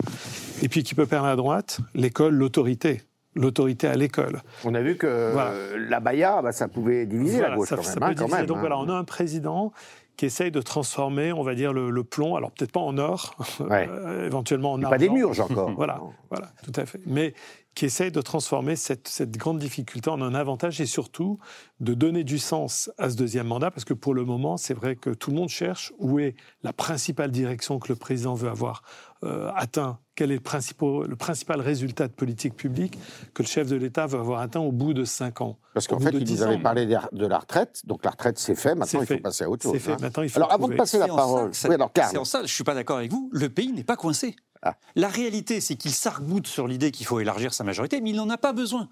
et 0.63 0.69
puis 0.69 0.83
qui 0.83 0.95
peut 0.95 1.07
perdre 1.07 1.27
à 1.27 1.37
droite, 1.37 1.81
l'école, 1.95 2.35
l'autorité 2.35 3.03
l'autorité 3.35 3.87
à 3.87 3.95
l'école. 3.95 4.43
On 4.65 4.75
a 4.75 4.81
vu 4.81 4.97
que 4.97 5.33
la 5.77 6.01
Baïa, 6.01 6.43
bah, 6.43 6.51
ça 6.51 6.67
pouvait 6.67 7.07
diviser 7.07 7.41
la 7.41 7.55
gauche 7.55 7.69
quand, 7.71 8.29
même, 8.29 8.47
donc 8.47 8.59
voilà, 8.59 8.79
on 8.79 8.89
a 8.89 8.95
un 8.95 9.05
président 9.05 9.73
qui 10.17 10.27
essaye 10.27 10.51
de 10.51 10.61
transformer, 10.61 11.33
on 11.33 11.45
va 11.45 11.55
dire, 11.55 11.73
le, 11.73 12.03
plomb, 12.03 12.35
alors 12.35 12.51
peut-être 12.51 12.73
pas 12.73 12.81
en 12.81 12.99
or, 12.99 13.37
euh, 13.61 14.27
éventuellement 14.27 14.73
en 14.73 14.83
argent. 14.83 14.91
Pas 14.91 14.99
des 14.99 15.09
murs 15.09 15.41
encore. 15.41 15.71
voilà, 15.77 16.01
voilà, 16.29 16.49
tout 16.65 16.73
à 16.75 16.85
fait. 16.85 17.01
Mais 17.07 17.35
qui 17.79 17.85
essaye 17.85 18.11
de 18.11 18.21
transformer 18.21 18.75
cette, 18.75 19.07
cette, 19.07 19.37
grande 19.37 19.61
difficulté 19.61 20.11
en 20.11 20.21
un 20.21 20.35
avantage 20.35 20.81
et 20.81 20.87
surtout 20.87 21.39
de 21.79 21.95
donner 21.95 22.25
du 22.25 22.41
sens 22.41 22.91
à 22.99 23.09
ce 23.09 23.15
deuxième 23.15 23.47
mandat, 23.47 23.71
parce 23.71 23.85
que 23.85 23.95
pour 23.95 24.15
le 24.15 24.25
moment, 24.25 24.57
c'est 24.57 24.75
vrai 24.75 24.97
que 24.97 25.11
tout 25.11 25.31
le 25.31 25.37
monde 25.37 25.49
cherche 25.49 25.93
où 26.01 26.19
est 26.19 26.35
la 26.65 26.73
principale 26.73 27.31
direction 27.31 27.79
que 27.79 27.93
le 27.93 27.95
président 27.95 28.35
veut 28.35 28.49
avoir 28.49 28.83
euh, 29.23 29.51
atteint, 29.55 29.99
quel 30.17 30.33
est 30.33 30.35
le 30.35 30.41
principal, 30.41 31.07
le 31.07 31.15
principal 31.15 31.61
résultat 31.61 32.09
de 32.09 32.13
politique 32.13 32.57
publique 32.57 32.99
que 33.35 33.45
le 33.45 33.49
chef 33.49 33.69
de 33.69 33.77
l'État 33.77 34.07
veut 34.07 34.19
avoir 34.19 34.41
atteint 34.41 34.61
au 34.61 34.73
bout 34.73 34.93
de 34.93 35.05
cinq 35.05 35.41
ans. 35.41 35.57
Parce 35.75 35.87
qu'en 35.87 36.01
fait, 36.01 36.11
il 36.11 36.29
nous 36.29 36.43
avait 36.43 36.59
parlé 36.59 36.87
de 36.87 37.27
la 37.27 37.39
retraite, 37.39 37.83
donc 37.85 38.05
la 38.05 38.11
retraite 38.11 38.41
c'est 38.41 38.57
fait, 38.57 38.75
maintenant 38.75 39.03
il 39.03 39.07
faut 39.07 39.19
passer 39.19 39.45
à 39.45 39.51
autre 39.51 39.63
chose. 39.63 39.79
Fait. 39.79 39.93
Hein. 39.93 39.99
Maintenant, 40.01 40.25
il 40.25 40.31
faut 40.31 40.39
alors 40.39 40.53
avant 40.53 40.67
de 40.67 40.75
passer 40.75 40.99
la 40.99 41.07
parole, 41.07 41.51
c'est 41.53 41.69
en 42.17 42.25
ça, 42.25 42.39
je 42.39 42.43
ne 42.43 42.49
suis 42.49 42.65
pas 42.65 42.75
d'accord 42.75 42.99
avec 42.99 43.13
vous, 43.13 43.31
le 43.33 43.49
pays 43.49 43.73
n'est 43.73 43.85
pas 43.85 43.97
coincé. 43.97 44.35
Ah. 44.63 44.77
La 44.97 45.09
réalité, 45.09 45.61
c'est 45.61 45.77
qu'il 45.77 45.93
sarc 45.93 46.23
sur 46.45 46.67
l'idée 46.67 46.91
qu'il 46.91 47.07
faut 47.07 47.21
élargir 47.21 47.55
sa 47.55 47.65
majorité, 47.65 48.01
mais 48.01 48.11
il 48.11 48.17
n'en 48.17 48.31
a 48.31 48.39
pas 48.39 48.53
besoin. 48.53 48.89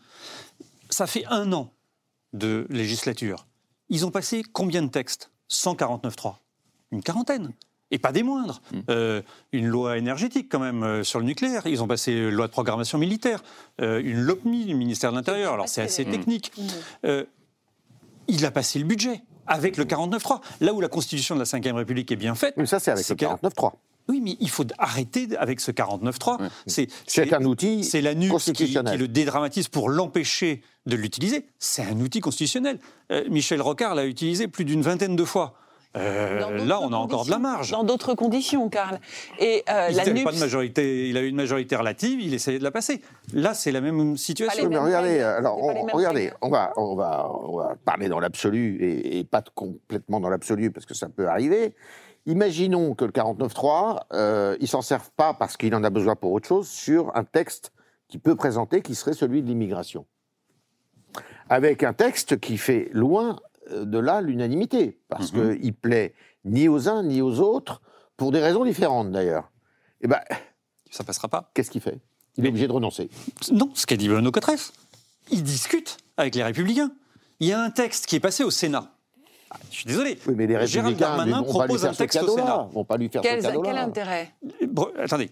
Ça 0.90 1.06
fait 1.06 1.24
un 1.26 1.52
an 1.52 1.72
de 2.32 2.66
législature. 2.70 3.46
Ils 3.88 4.04
ont 4.04 4.10
passé 4.10 4.42
combien 4.52 4.82
de 4.82 4.88
textes? 4.88 5.30
149.3. 5.50 6.36
Une 6.92 7.02
quarantaine. 7.02 7.52
Et 7.92 7.98
pas 7.98 8.10
des 8.10 8.24
moindres. 8.24 8.60
Hmm. 8.72 8.80
Euh, 8.90 9.22
une 9.52 9.66
loi 9.66 9.96
énergétique, 9.96 10.48
quand 10.50 10.58
même, 10.58 10.82
euh, 10.82 11.04
sur 11.04 11.20
le 11.20 11.24
nucléaire. 11.24 11.66
Ils 11.66 11.82
ont 11.82 11.86
passé 11.86 12.12
une 12.12 12.30
loi 12.30 12.48
de 12.48 12.52
programmation 12.52 12.98
militaire. 12.98 13.42
Euh, 13.80 14.00
une 14.02 14.20
LOPMI 14.20 14.64
du 14.64 14.74
ministère 14.74 15.12
de 15.12 15.16
l'Intérieur. 15.16 15.54
Alors, 15.54 15.68
c'est 15.68 15.82
assez 15.82 16.04
technique. 16.04 16.52
Hmm. 16.56 17.22
il 18.28 18.44
a 18.44 18.50
passé 18.50 18.78
le 18.80 18.84
budget 18.84 19.22
avec 19.46 19.76
le 19.76 19.84
49.3. 19.84 20.40
Là 20.60 20.72
où 20.72 20.80
la 20.80 20.88
constitution 20.88 21.36
de 21.36 21.40
la 21.40 21.44
Ve 21.44 21.76
République 21.76 22.10
est 22.10 22.16
bien 22.16 22.34
faite. 22.34 22.54
Mais 22.56 22.66
ça, 22.66 22.80
c'est 22.80 22.90
avec 22.90 23.08
le 23.08 23.14
49.3. 23.14 23.72
Oui, 24.08 24.20
mais 24.22 24.36
il 24.40 24.50
faut 24.50 24.64
arrêter 24.78 25.28
avec 25.38 25.60
ce 25.60 25.70
49.3. 25.70 26.38
C'est 26.66 27.32
un 27.32 27.44
outil 27.44 27.84
C'est 27.84 28.00
la 28.00 28.14
NUC 28.14 28.52
qui, 28.52 28.74
le 28.74 29.08
dédramatise 29.08 29.68
pour 29.68 29.88
l'empêcher 29.88 30.62
de 30.86 30.96
l'utiliser. 30.96 31.46
C'est 31.58 31.82
un 31.82 32.00
outil 32.00 32.20
constitutionnel. 32.20 32.78
Euh, 33.10 33.24
Michel 33.28 33.60
Rocard 33.60 33.94
l'a 33.94 34.06
utilisé 34.06 34.46
plus 34.48 34.64
d'une 34.64 34.82
vingtaine 34.82 35.16
de 35.16 35.24
fois. 35.24 35.54
Euh, 35.96 36.64
là, 36.66 36.78
on 36.82 36.92
a 36.92 36.96
encore 36.96 37.24
de 37.24 37.30
la 37.30 37.38
marge. 37.38 37.70
Dans 37.70 37.84
d'autres 37.84 38.14
conditions, 38.14 38.68
Karl. 38.68 39.00
Et 39.38 39.64
euh, 39.70 39.88
il 39.90 39.96
la 39.96 40.04
pas 40.24 40.32
de 40.32 40.38
majorité. 40.38 41.08
Il 41.08 41.16
a 41.16 41.22
eu 41.22 41.28
une 41.28 41.36
majorité 41.36 41.74
relative. 41.74 42.20
Il 42.20 42.34
essayait 42.34 42.58
de 42.58 42.64
la 42.64 42.70
passer. 42.70 43.00
Là, 43.32 43.54
c'est 43.54 43.72
la 43.72 43.80
même 43.80 44.16
situation. 44.16 44.68
Mais 44.68 44.76
regardez, 44.76 45.20
alors, 45.20 45.58
on, 45.58 45.86
regardez, 45.86 46.30
on 46.42 46.50
va, 46.50 46.72
on 46.76 46.94
va, 46.94 47.30
on 47.30 47.56
va 47.56 47.76
parler 47.84 48.08
dans 48.08 48.20
l'absolu 48.20 48.76
et, 48.80 49.18
et, 49.18 49.24
pas 49.24 49.42
complètement 49.54 50.20
dans 50.20 50.28
l'absolu 50.28 50.70
parce 50.70 50.86
que 50.86 50.94
ça 50.94 51.08
peut 51.08 51.28
arriver. 51.28 51.74
Imaginons 52.26 52.94
que 52.94 53.04
le 53.04 53.12
49.3, 53.12 54.00
euh, 54.12 54.56
il 54.60 54.66
s'en 54.66 54.82
serve 54.82 55.10
pas 55.16 55.32
parce 55.32 55.56
qu'il 55.56 55.74
en 55.76 55.84
a 55.84 55.90
besoin 55.90 56.16
pour 56.16 56.32
autre 56.32 56.48
chose 56.48 56.68
sur 56.68 57.16
un 57.16 57.22
texte 57.22 57.72
qui 58.08 58.18
peut 58.18 58.34
présenter, 58.34 58.82
qui 58.82 58.96
serait 58.96 59.12
celui 59.12 59.42
de 59.42 59.46
l'immigration. 59.46 60.06
Avec 61.48 61.84
un 61.84 61.92
texte 61.92 62.40
qui 62.40 62.58
fait 62.58 62.90
loin 62.92 63.38
euh, 63.70 63.84
de 63.84 63.98
là 63.98 64.20
l'unanimité, 64.20 64.98
parce 65.08 65.32
mhm. 65.32 65.60
qu'il 65.60 65.74
plaît 65.74 66.14
ni 66.44 66.68
aux 66.68 66.88
uns 66.88 67.04
ni 67.04 67.22
aux 67.22 67.38
autres, 67.38 67.80
pour 68.16 68.32
des 68.32 68.40
raisons 68.40 68.64
différentes 68.64 69.12
d'ailleurs. 69.12 69.52
Eh 70.00 70.08
ben, 70.08 70.20
ça 70.90 71.04
passera 71.04 71.28
pas. 71.28 71.50
Qu'est-ce 71.54 71.70
qu'il 71.70 71.80
fait? 71.80 72.00
Il 72.36 72.44
est 72.44 72.48
obligé 72.48 72.66
de 72.66 72.72
renoncer. 72.72 73.08
Non, 73.52 73.70
ce 73.74 73.86
qu'a 73.86 73.96
dit 73.96 74.08
Bruno 74.08 74.32
Cotref. 74.32 74.72
Il 75.30 75.42
discute 75.42 75.98
avec 76.16 76.34
les 76.34 76.42
Républicains. 76.42 76.90
Il 77.38 77.46
y 77.48 77.52
a 77.52 77.60
un 77.60 77.70
texte 77.70 78.06
qui 78.06 78.16
est 78.16 78.20
passé 78.20 78.42
au 78.42 78.50
Sénat 78.50 78.95
ah, 79.50 79.56
je 79.70 79.76
suis 79.76 79.84
désolé. 79.84 80.18
Oui, 80.26 80.34
mais 80.36 80.46
les 80.46 80.66
Gérald 80.66 80.96
Darmanin 80.96 81.42
propose 81.42 81.84
un 81.84 81.92
texte 81.92 82.22
au 82.22 82.36
Sénat. 82.36 82.68
Vont 82.72 82.84
pas 82.84 82.96
lui 82.96 83.08
faire 83.08 83.22
quel, 83.22 83.42
ce 83.42 83.48
quel 83.62 83.78
intérêt 83.78 84.34
Attendez. 84.98 85.30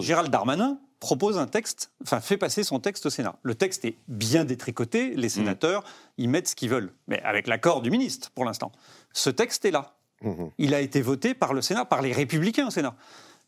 Gérald 0.00 0.30
Darmanin 0.30 0.78
propose 0.98 1.38
un 1.38 1.46
texte, 1.46 1.90
enfin 2.02 2.20
fait 2.20 2.36
passer 2.36 2.62
son 2.62 2.78
texte 2.78 3.06
au 3.06 3.10
Sénat. 3.10 3.36
Le 3.42 3.54
texte 3.54 3.86
est 3.86 3.96
bien 4.06 4.44
détricoté, 4.44 5.14
les 5.16 5.28
mm. 5.28 5.30
sénateurs 5.30 5.84
y 6.18 6.28
mettent 6.28 6.48
ce 6.48 6.54
qu'ils 6.54 6.68
veulent, 6.68 6.92
mais 7.08 7.22
avec 7.22 7.46
l'accord 7.46 7.80
du 7.80 7.90
ministre 7.90 8.30
pour 8.32 8.44
l'instant. 8.44 8.70
Ce 9.12 9.30
texte 9.30 9.64
est 9.64 9.70
là. 9.70 9.94
Mm-hmm. 10.22 10.50
Il 10.58 10.74
a 10.74 10.80
été 10.80 11.00
voté 11.00 11.32
par 11.32 11.54
le 11.54 11.62
Sénat, 11.62 11.86
par 11.86 12.02
les 12.02 12.12
républicains 12.12 12.66
au 12.66 12.70
Sénat. 12.70 12.94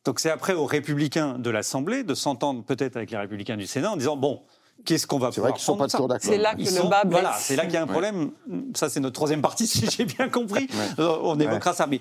Donc 0.05 0.19
c'est 0.19 0.31
après 0.31 0.55
aux 0.55 0.65
républicains 0.65 1.39
de 1.39 1.51
l'Assemblée 1.51 2.03
de 2.03 2.15
s'entendre 2.15 2.65
peut-être 2.65 2.97
avec 2.97 3.11
les 3.11 3.19
républicains 3.19 3.59
du 3.59 3.67
Sénat 3.67 3.93
en 3.93 3.97
disant 3.97 4.17
bon, 4.17 4.43
qu'est-ce 4.85 5.07
qu'on 5.07 5.19
va 5.19 5.33
C'est 5.33 5.41
vrai 5.41 5.53
qu'ils 5.53 5.63
sont 5.63 5.77
pas 5.77 5.89
toujours 5.89 6.09
d'accord. 6.09 6.31
C'est 6.31 6.39
là 6.39 6.55
que 6.55 6.61
le 6.61 6.89
bas 6.89 7.05
blesse. 7.05 7.21
Voilà, 7.21 7.37
c'est 7.39 7.57
là 7.57 7.65
qu'il 7.65 7.75
y 7.75 7.77
a 7.77 7.83
un 7.83 7.87
problème. 7.87 8.33
Ça, 8.75 8.89
c'est 8.89 9.01
notre 9.01 9.15
troisième 9.15 9.43
partie, 9.43 9.67
si 9.69 9.87
j'ai 9.91 10.05
bien 10.05 10.29
compris. 10.29 10.69
Euh, 10.99 11.19
on 11.23 11.39
évoquera 11.39 11.73
ça. 11.73 11.87
Mais 11.87 12.01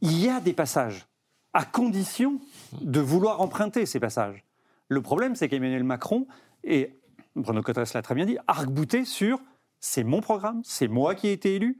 il 0.00 0.22
y 0.22 0.28
a 0.28 0.40
des 0.40 0.52
passages, 0.52 1.06
à 1.52 1.64
condition 1.64 2.40
de 2.80 3.00
vouloir 3.00 3.40
emprunter 3.40 3.86
ces 3.86 4.00
passages. 4.00 4.44
Le 4.88 5.00
problème, 5.00 5.34
c'est 5.34 5.48
qu'Emmanuel 5.48 5.84
Macron, 5.84 6.26
et 6.62 6.94
Bruno 7.36 7.62
Cotres 7.62 7.94
l'a 7.94 8.02
très 8.02 8.14
bien 8.14 8.26
dit, 8.26 8.36
arc-bouté 8.46 9.04
sur 9.04 9.40
c'est 9.80 10.04
mon 10.04 10.20
programme, 10.20 10.62
c'est 10.64 10.88
moi 10.88 11.14
qui 11.14 11.28
ai 11.28 11.32
été 11.32 11.56
élu. 11.56 11.78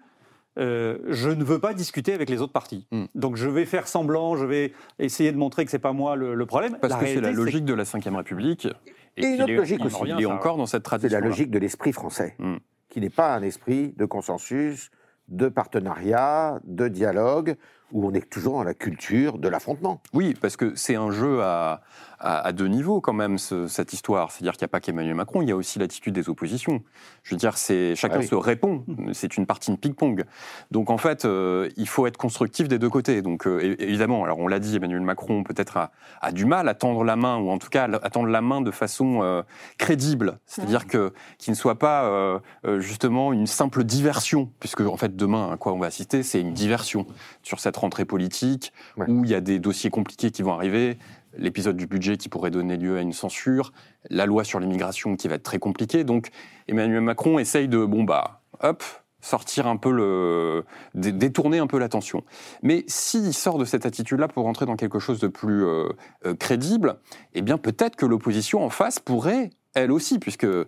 Euh, 0.58 0.98
je 1.08 1.30
ne 1.30 1.42
veux 1.42 1.58
pas 1.58 1.74
discuter 1.74 2.12
avec 2.12 2.28
les 2.28 2.40
autres 2.42 2.52
partis. 2.52 2.86
Hmm. 2.92 3.06
Donc 3.14 3.36
je 3.36 3.48
vais 3.48 3.64
faire 3.64 3.88
semblant, 3.88 4.36
je 4.36 4.44
vais 4.44 4.72
essayer 4.98 5.32
de 5.32 5.36
montrer 5.38 5.64
que 5.64 5.70
c'est 5.70 5.78
pas 5.78 5.92
moi 5.92 6.14
le, 6.14 6.46
problème. 6.46 6.78
Parce 6.80 6.94
que 6.94 7.06
c'est 7.06 7.20
la 7.20 7.32
logique 7.32 7.64
de 7.64 7.74
la 7.74 7.84
Ve 7.84 8.14
République 8.14 8.68
et, 9.16 9.26
une 9.26 9.42
autre 9.42 9.52
logique 9.52 9.84
aussi. 9.84 10.02
Il 10.06 10.22
est 10.22 10.26
encore 10.26 10.56
dans 10.56 10.66
cette 10.66 10.82
tradition. 10.82 11.08
C'est 11.10 11.20
la 11.20 11.26
logique 11.26 11.50
de 11.50 11.58
l'esprit 11.58 11.92
français, 11.92 12.34
hmm. 12.38 12.56
qui 12.88 13.00
n'est 13.00 13.10
pas 13.10 13.34
un 13.34 13.42
esprit 13.42 13.94
de 13.96 14.04
consensus, 14.04 14.90
de 15.28 15.48
partenariat, 15.48 16.60
de 16.64 16.88
dialogue, 16.88 17.56
où 17.94 18.06
on 18.06 18.12
est 18.12 18.28
toujours 18.28 18.54
dans 18.54 18.64
la 18.64 18.74
culture 18.74 19.38
de 19.38 19.48
l'affrontement. 19.48 20.02
Oui, 20.12 20.34
parce 20.38 20.56
que 20.56 20.74
c'est 20.74 20.96
un 20.96 21.12
jeu 21.12 21.42
à, 21.42 21.80
à, 22.24 22.52
deux 22.52 22.66
niveaux 22.66 23.00
quand 23.00 23.12
même, 23.12 23.38
cette 23.38 23.92
histoire. 23.92 24.32
C'est-à-dire 24.32 24.52
qu'il 24.52 24.62
n'y 24.62 24.68
a 24.68 24.68
pas 24.68 24.80
qu'Emmanuel 24.80 25.14
Macron, 25.14 25.42
il 25.42 25.48
y 25.48 25.52
a 25.52 25.56
aussi 25.56 25.78
l'attitude 25.78 26.14
des 26.14 26.28
oppositions. 26.28 26.82
Je 27.22 27.34
veux 27.34 27.38
dire, 27.38 27.56
c'est 27.58 27.94
chacun 27.94 28.20
ah 28.20 28.26
se 28.26 28.34
répond. 28.34 28.84
C'est 29.12 29.36
une 29.36 29.46
partie 29.46 29.70
de 29.70 29.76
ping-pong. 29.76 30.24
Donc 30.70 30.90
en 30.90 30.96
fait, 30.96 31.24
euh, 31.24 31.68
il 31.76 31.86
faut 31.86 32.06
être 32.06 32.16
constructif 32.16 32.66
des 32.66 32.78
deux 32.78 32.88
côtés. 32.88 33.20
Donc 33.20 33.46
euh, 33.46 33.76
évidemment, 33.78 34.24
alors 34.24 34.38
on 34.38 34.48
l'a 34.48 34.58
dit, 34.58 34.76
Emmanuel 34.76 35.02
Macron 35.02 35.44
peut-être 35.44 35.76
a, 36.20 36.32
du 36.32 36.46
mal 36.46 36.68
à 36.68 36.74
tendre 36.74 37.04
la 37.04 37.16
main, 37.16 37.36
ou 37.36 37.50
en 37.50 37.58
tout 37.58 37.68
cas 37.68 37.84
à 37.84 38.10
tendre 38.10 38.28
la 38.28 38.40
main 38.40 38.60
de 38.62 38.70
façon 38.70 39.20
euh, 39.22 39.42
crédible. 39.78 40.38
C'est-à-dire 40.46 40.86
que 40.86 41.12
qu'il 41.38 41.52
ne 41.52 41.56
soit 41.56 41.78
pas 41.78 42.40
justement 42.78 43.32
une 43.32 43.46
simple 43.46 43.84
diversion, 43.84 44.50
puisque 44.60 44.80
en 44.80 44.96
fait 44.96 45.14
demain, 45.14 45.52
à 45.52 45.56
quoi 45.56 45.72
on 45.72 45.78
va 45.78 45.86
assister, 45.86 46.22
c'est 46.22 46.40
une 46.40 46.54
diversion 46.54 47.06
sur 47.42 47.60
cette 47.60 47.76
rentrée 47.84 48.04
politique 48.04 48.72
où 48.96 49.24
il 49.24 49.30
y 49.30 49.34
a 49.34 49.40
des 49.40 49.58
dossiers 49.58 49.90
compliqués 49.90 50.30
qui 50.30 50.42
vont 50.42 50.52
arriver 50.52 50.98
l'épisode 51.36 51.76
du 51.76 51.86
budget 51.86 52.16
qui 52.16 52.28
pourrait 52.28 52.50
donner 52.50 52.76
lieu 52.76 52.96
à 52.96 53.00
une 53.00 53.12
censure, 53.12 53.72
la 54.10 54.26
loi 54.26 54.44
sur 54.44 54.60
l'immigration 54.60 55.16
qui 55.16 55.28
va 55.28 55.34
être 55.36 55.42
très 55.42 55.58
compliquée. 55.58 56.04
Donc 56.04 56.30
Emmanuel 56.68 57.00
Macron 57.00 57.38
essaye 57.38 57.68
de, 57.68 57.84
bon 57.84 58.04
bah, 58.04 58.42
hop, 58.60 58.82
sortir 59.20 59.66
un 59.66 59.76
peu 59.76 59.90
le, 59.90 60.64
détourner 60.94 61.58
un 61.58 61.66
peu 61.66 61.78
l'attention. 61.78 62.24
Mais 62.62 62.84
s'il 62.86 63.32
sort 63.32 63.58
de 63.58 63.64
cette 63.64 63.86
attitude-là 63.86 64.28
pour 64.28 64.44
rentrer 64.44 64.66
dans 64.66 64.76
quelque 64.76 64.98
chose 64.98 65.18
de 65.18 65.28
plus 65.28 65.64
euh, 65.64 65.88
euh, 66.26 66.34
crédible, 66.34 66.98
eh 67.34 67.42
bien 67.42 67.58
peut-être 67.58 67.96
que 67.96 68.06
l'opposition 68.06 68.64
en 68.64 68.70
face 68.70 68.98
pourrait 68.98 69.50
elle 69.74 69.90
aussi, 69.90 70.18
puisque 70.18 70.44
euh, 70.44 70.66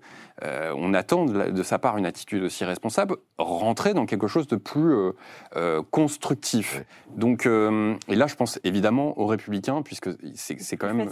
on 0.76 0.94
attend 0.94 1.24
de, 1.24 1.62
sa 1.62 1.78
part 1.78 1.96
une 1.96 2.06
attitude 2.06 2.42
aussi 2.42 2.64
responsable, 2.64 3.16
rentrer 3.38 3.94
dans 3.94 4.04
quelque 4.04 4.26
chose 4.26 4.46
de 4.48 4.56
plus 4.56 4.92
euh, 4.92 5.12
euh, 5.56 5.82
constructif. 5.90 6.82
Donc, 7.16 7.46
et 7.46 8.14
là, 8.14 8.26
je 8.26 8.34
pense 8.34 8.60
évidemment 8.64 9.18
aux 9.18 9.26
Républicains, 9.26 9.82
puisque 9.82 10.10
c'est 10.34 10.76
quand 10.76 10.92
même 10.92 11.10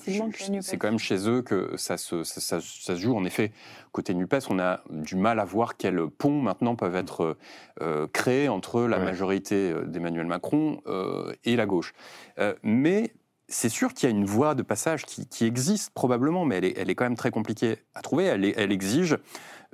c'est 0.61 0.77
quand 0.77 0.89
même 0.89 0.99
chez 0.99 1.29
eux 1.29 1.43
que 1.43 1.77
ça 1.77 1.97
se, 1.97 2.25
ça, 2.25 2.61
se 2.61 2.97
joue. 2.97 3.17
En 3.17 3.25
effet, 3.25 3.53
côté 3.93 4.13
Nupes, 4.15 4.35
on 4.51 4.59
a 4.59 4.81
du 4.91 5.17
mal 5.17 5.39
à 5.39 5.45
voir 5.45 5.77
quels 5.77 6.09
ponts 6.09 6.43
maintenant 6.43 6.75
peuvent 6.75 6.97
être 6.97 7.37
créés 8.13 8.49
entre 8.49 8.83
la 8.83 8.99
majorité 8.99 9.73
d'Emmanuel 9.87 10.27
Macron 10.27 10.81
et 11.45 11.57
la 11.57 11.67
gauche. 11.67 11.95
mais 12.63 13.13
c'est 13.55 13.69
sûr 13.69 13.95
qu'il 13.95 14.09
y 14.09 14.13
a 14.13 14.15
une 14.15 14.25
voie 14.25 14.57
de 14.57 14.63
passage 14.63 15.05
qui, 15.07 15.45
existe 15.45 15.91
probablement, 15.91 16.45
mais 16.45 16.57
elle 16.57 16.91
est, 16.91 16.95
quand 16.97 17.05
même 17.05 17.17
très 17.17 17.31
compliquée 17.31 17.77
à 17.95 18.03
trouver. 18.03 18.25
Elle, 18.25 18.73
exige 18.73 19.17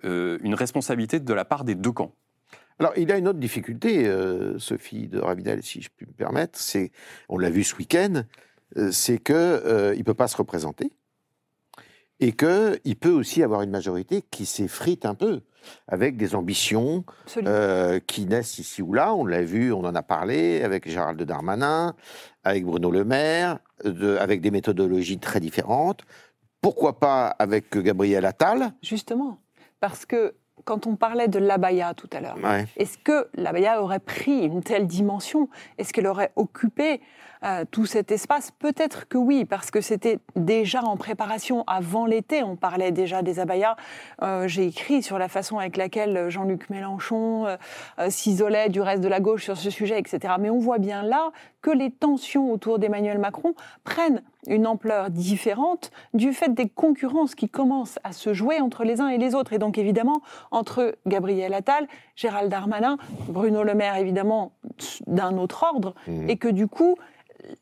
euh, 0.05 0.39
une 0.43 0.55
responsabilité 0.55 1.19
de 1.19 1.33
la 1.33 1.47
part 1.47 1.65
des 1.65 1.75
deux 1.75 1.91
camps. 1.91 2.15
Alors, 2.79 2.93
il 2.97 3.09
y 3.09 3.13
a 3.13 3.17
une 3.17 3.27
autre 3.27 3.39
difficulté, 3.39 4.07
euh, 4.07 4.59
Sophie 4.59 5.09
de 5.09 5.19
Ravidal, 5.19 5.63
si 5.63 5.81
je 5.81 5.89
puis 5.97 6.07
me 6.07 6.13
permettre, 6.13 6.59
c'est, 6.59 6.93
on 7.31 7.39
l'a 7.39 7.49
vu 7.49 7.65
ce 7.65 7.75
week-end, 7.77 8.25
euh, 8.77 8.91
c'est 8.93 9.19
qu'il 9.19 9.35
ne 9.35 10.03
peut 10.03 10.15
pas 10.15 10.29
se 10.29 10.37
représenter 10.37 10.93
et 12.21 12.33
qu'il 12.33 12.97
peut 13.01 13.11
aussi 13.11 13.43
avoir 13.43 13.63
une 13.63 13.71
majorité 13.71 14.23
qui 14.31 14.45
s'effrite 14.45 15.07
un 15.07 15.15
peu 15.15 15.41
avec 15.89 16.17
des 16.17 16.35
ambitions 16.35 17.05
euh, 17.39 18.01
qui 18.07 18.27
naissent 18.27 18.59
ici 18.59 18.83
ou 18.83 18.93
là. 18.93 19.15
On 19.15 19.25
l'a 19.25 19.43
vu, 19.43 19.73
on 19.73 19.85
en 19.85 19.95
a 19.95 20.03
parlé 20.03 20.63
avec 20.63 20.89
Gérald 20.89 21.21
Darmanin, 21.23 21.95
avec 22.45 22.65
Bruno 22.65 22.91
Le 22.91 23.05
Maire, 23.05 23.59
avec 24.19 24.41
des 24.41 24.51
méthodologies 24.51 25.19
très 25.19 25.41
différentes. 25.41 26.03
Pourquoi 26.61 26.99
pas 26.99 27.29
avec 27.39 27.77
Gabriel 27.77 28.27
Attal? 28.27 28.73
Justement, 28.83 29.39
parce 29.81 30.05
que 30.05 30.35
quand 30.71 30.87
on 30.87 30.95
parlait 30.95 31.27
de 31.27 31.41
l'abaya 31.41 31.95
tout 31.95 32.09
à 32.13 32.21
l'heure, 32.21 32.37
est-ce 32.77 32.97
que 32.97 33.27
l'abaya 33.35 33.83
aurait 33.83 33.99
pris 33.99 34.45
une 34.45 34.63
telle 34.63 34.87
dimension? 34.87 35.49
Est-ce 35.79 35.93
qu'elle 35.93 36.07
aurait 36.07 36.31
occupé 36.37 37.01
euh, 37.43 37.65
tout 37.69 37.87
cet 37.87 38.13
espace? 38.13 38.53
Peut-être 38.53 39.09
que 39.09 39.19
oui, 39.19 39.45
parce 39.45 39.73
que 39.73 39.81
c'était 39.81 40.21
déjà 40.37 40.85
en 40.85 40.97
préparation 40.97 41.65
avant 41.67 42.07
l'été. 42.07 42.45
On 42.45 42.55
parlait 42.55 42.93
déjà 42.93 43.23
des 43.23 43.41
abayas. 43.41 43.75
Euh, 44.23 44.47
j'ai 44.47 44.67
écrit 44.67 45.03
sur 45.03 45.19
la 45.19 45.27
façon 45.27 45.59
avec 45.59 45.77
laquelle 45.77 46.29
Jean-Luc 46.29 46.71
Mélenchon 46.71 47.47
euh, 47.49 47.57
s'isolait 48.09 48.69
du 48.69 48.81
reste 48.81 49.03
de 49.03 49.09
la 49.09 49.19
gauche 49.19 49.43
sur 49.43 49.57
ce 49.57 49.71
sujet, 49.71 49.99
etc. 49.99 50.35
Mais 50.39 50.51
on 50.51 50.61
voit 50.61 50.79
bien 50.79 51.03
là 51.03 51.33
que 51.63 51.73
les 51.73 51.91
tensions 51.91 52.53
autour 52.53 52.79
d'Emmanuel 52.79 53.19
Macron 53.19 53.55
prennent 53.83 54.23
une 54.47 54.67
ampleur 54.67 55.11
différente 55.11 55.91
du 56.15 56.33
fait 56.33 56.55
des 56.55 56.69
concurrences 56.69 57.35
qui 57.35 57.49
commencent 57.49 57.99
à 58.05 58.13
se 58.13 58.33
jouer 58.33 58.61
entre 58.61 58.85
les 58.85 59.01
uns 59.01 59.09
et 59.09 59.19
les 59.19 59.35
autres. 59.35 59.53
Et 59.53 59.59
donc 59.59 59.79
évidemment, 59.79 60.23
entre 60.51 60.97
Gabriel 61.07 61.55
Attal, 61.55 61.87
Gérald 62.17 62.51
Darmanin, 62.51 62.97
Bruno 63.29 63.63
Le 63.63 63.75
Maire 63.75 63.97
évidemment 63.97 64.53
d'un 65.07 65.37
autre 65.39 65.65
ordre, 65.65 65.95
mmh. 66.07 66.31
et 66.31 66.37
que 66.37 66.49
du 66.49 66.67
coup, 66.67 66.97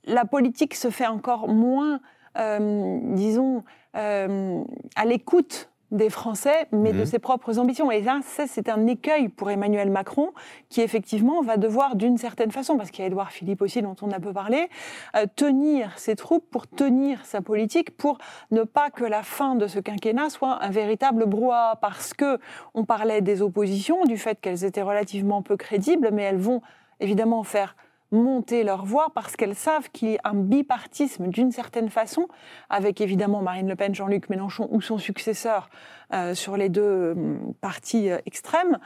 la 0.05 0.25
politique 0.25 0.75
se 0.75 0.91
fait 0.91 1.07
encore 1.07 1.49
moins, 1.49 2.01
euh, 2.39 2.99
disons, 3.15 3.65
euh, 3.97 4.63
à 4.97 5.05
l'écoute 5.05 5.71
des 5.91 6.11
Français, 6.11 6.67
mais 6.71 6.93
de 6.93 6.99
mhm. 6.99 7.07
ses 7.07 7.19
propres 7.19 7.59
ambitions. 7.59 7.91
Et 7.91 8.03
là, 8.03 8.21
ça, 8.23 8.47
c'est 8.47 8.69
un 8.69 8.87
écueil 8.87 9.29
pour 9.29 9.51
Emmanuel 9.51 9.91
Macron, 9.91 10.33
qui 10.69 10.83
effectivement 10.83 11.43
va 11.43 11.57
devoir, 11.57 11.97
d'une 11.97 12.19
certaine 12.19 12.51
façon, 12.51 12.77
parce 12.77 12.91
qu'il 12.91 13.01
y 13.01 13.05
a 13.05 13.07
Édouard 13.07 13.33
Philippe 13.33 13.63
aussi, 13.63 13.81
dont 13.81 13.97
on 14.03 14.11
a 14.11 14.21
peu 14.21 14.33
parlé, 14.33 14.69
euh, 15.17 15.25
tenir 15.35 15.99
ses 15.99 16.15
troupes 16.15 16.49
pour 16.51 16.67
tenir 16.67 17.25
sa 17.25 17.41
politique, 17.41 17.97
pour 17.97 18.19
ne 18.51 18.63
pas 18.63 18.91
que 18.91 19.05
la 19.05 19.23
fin 19.23 19.55
de 19.55 19.67
ce 19.67 19.79
quinquennat 19.79 20.31
soit 20.31 20.63
un 20.63 20.71
véritable 20.71 21.27
brouhaha, 21.27 21.77
parce 21.81 22.13
que 22.13 22.39
on 22.75 22.85
parlait 22.85 23.23
des 23.23 23.41
oppositions, 23.41 24.05
du 24.05 24.19
fait 24.19 24.41
qu'elles 24.41 24.65
étaient 24.65 24.83
relativement 24.83 25.43
peu 25.43 25.57
crédibles, 25.57 26.11
mais 26.13 26.23
elles 26.23 26.37
vont 26.37 26.61
évidemment 27.01 27.45
faire 27.45 27.77
monter 28.11 28.65
leur 28.65 28.85
voix 28.85 29.09
parce 29.15 29.37
qu'elles 29.37 29.55
savent 29.55 29.91
qu'il 29.91 30.13
y 30.13 30.17
a 30.17 30.21
un 30.25 30.35
bipartisme 30.35 31.29
d'une 31.29 31.53
certaine 31.53 31.91
façon, 31.91 32.29
avec 32.71 33.01
évidemment 33.01 33.43
Marine 33.43 33.69
Le 33.69 33.77
Pen, 33.77 33.95
Jean-Luc 33.95 34.31
Mélenchon 34.31 34.69
ou 34.71 34.81
son 34.81 34.99
successeur 34.99 35.69
euh, 36.15 36.35
sur 36.35 36.57
les 36.57 36.69
deux 36.69 36.83
euh, 36.83 37.37
partis 37.61 38.11
euh, 38.11 38.19
extrêmes, 38.27 38.79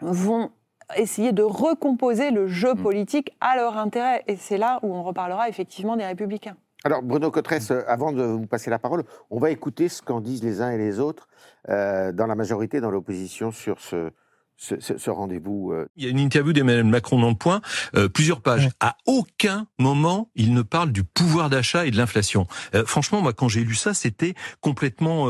vont 0.00 0.50
essayer 0.96 1.32
de 1.32 1.42
recomposer 1.42 2.30
le 2.30 2.46
jeu 2.46 2.74
mm. 2.74 2.82
politique 2.82 3.36
à 3.40 3.56
leur 3.56 3.78
intérêt. 3.78 4.22
Et 4.26 4.36
c'est 4.36 4.58
là 4.58 4.78
où 4.82 4.94
on 4.94 5.02
reparlera 5.02 5.48
effectivement 5.48 5.96
des 5.96 6.04
républicains. 6.04 6.56
Alors 6.84 7.02
Bruno 7.02 7.30
Cotresse, 7.30 7.72
avant 7.88 8.12
de 8.12 8.22
vous 8.22 8.46
passer 8.46 8.70
la 8.70 8.78
parole, 8.78 9.04
on 9.30 9.38
va 9.40 9.50
écouter 9.50 9.88
ce 9.88 10.02
qu'en 10.02 10.20
disent 10.20 10.44
les 10.44 10.60
uns 10.60 10.70
et 10.70 10.78
les 10.78 11.00
autres 11.00 11.28
dans 11.66 12.26
la 12.28 12.34
majorité, 12.36 12.80
dans 12.80 12.92
l'opposition 12.92 13.50
sur 13.50 13.80
ce, 13.80 14.12
ce, 14.56 15.10
rendez-vous. 15.10 15.72
Euh. 15.72 15.86
Il 15.96 16.04
y 16.04 16.06
a 16.06 16.10
une 16.10 16.18
interview 16.18 16.52
d'Emmanuel 16.52 16.84
Macron 16.84 17.20
dans 17.20 17.28
le 17.28 17.34
point, 17.34 17.60
euh, 17.94 18.08
plusieurs 18.08 18.40
pages. 18.40 18.68
À 18.80 18.96
aucun 19.06 19.66
moment, 19.78 20.30
il 20.34 20.54
ne 20.54 20.62
parle 20.62 20.92
du 20.92 21.04
pouvoir 21.04 21.50
d'achat 21.50 21.86
et 21.86 21.90
de 21.90 21.96
l'inflation. 21.96 22.46
Euh, 22.74 22.84
franchement, 22.86 23.20
moi, 23.20 23.32
quand 23.32 23.48
j'ai 23.48 23.64
lu 23.64 23.74
ça, 23.74 23.94
c'était 23.94 24.34
complètement, 24.60 25.26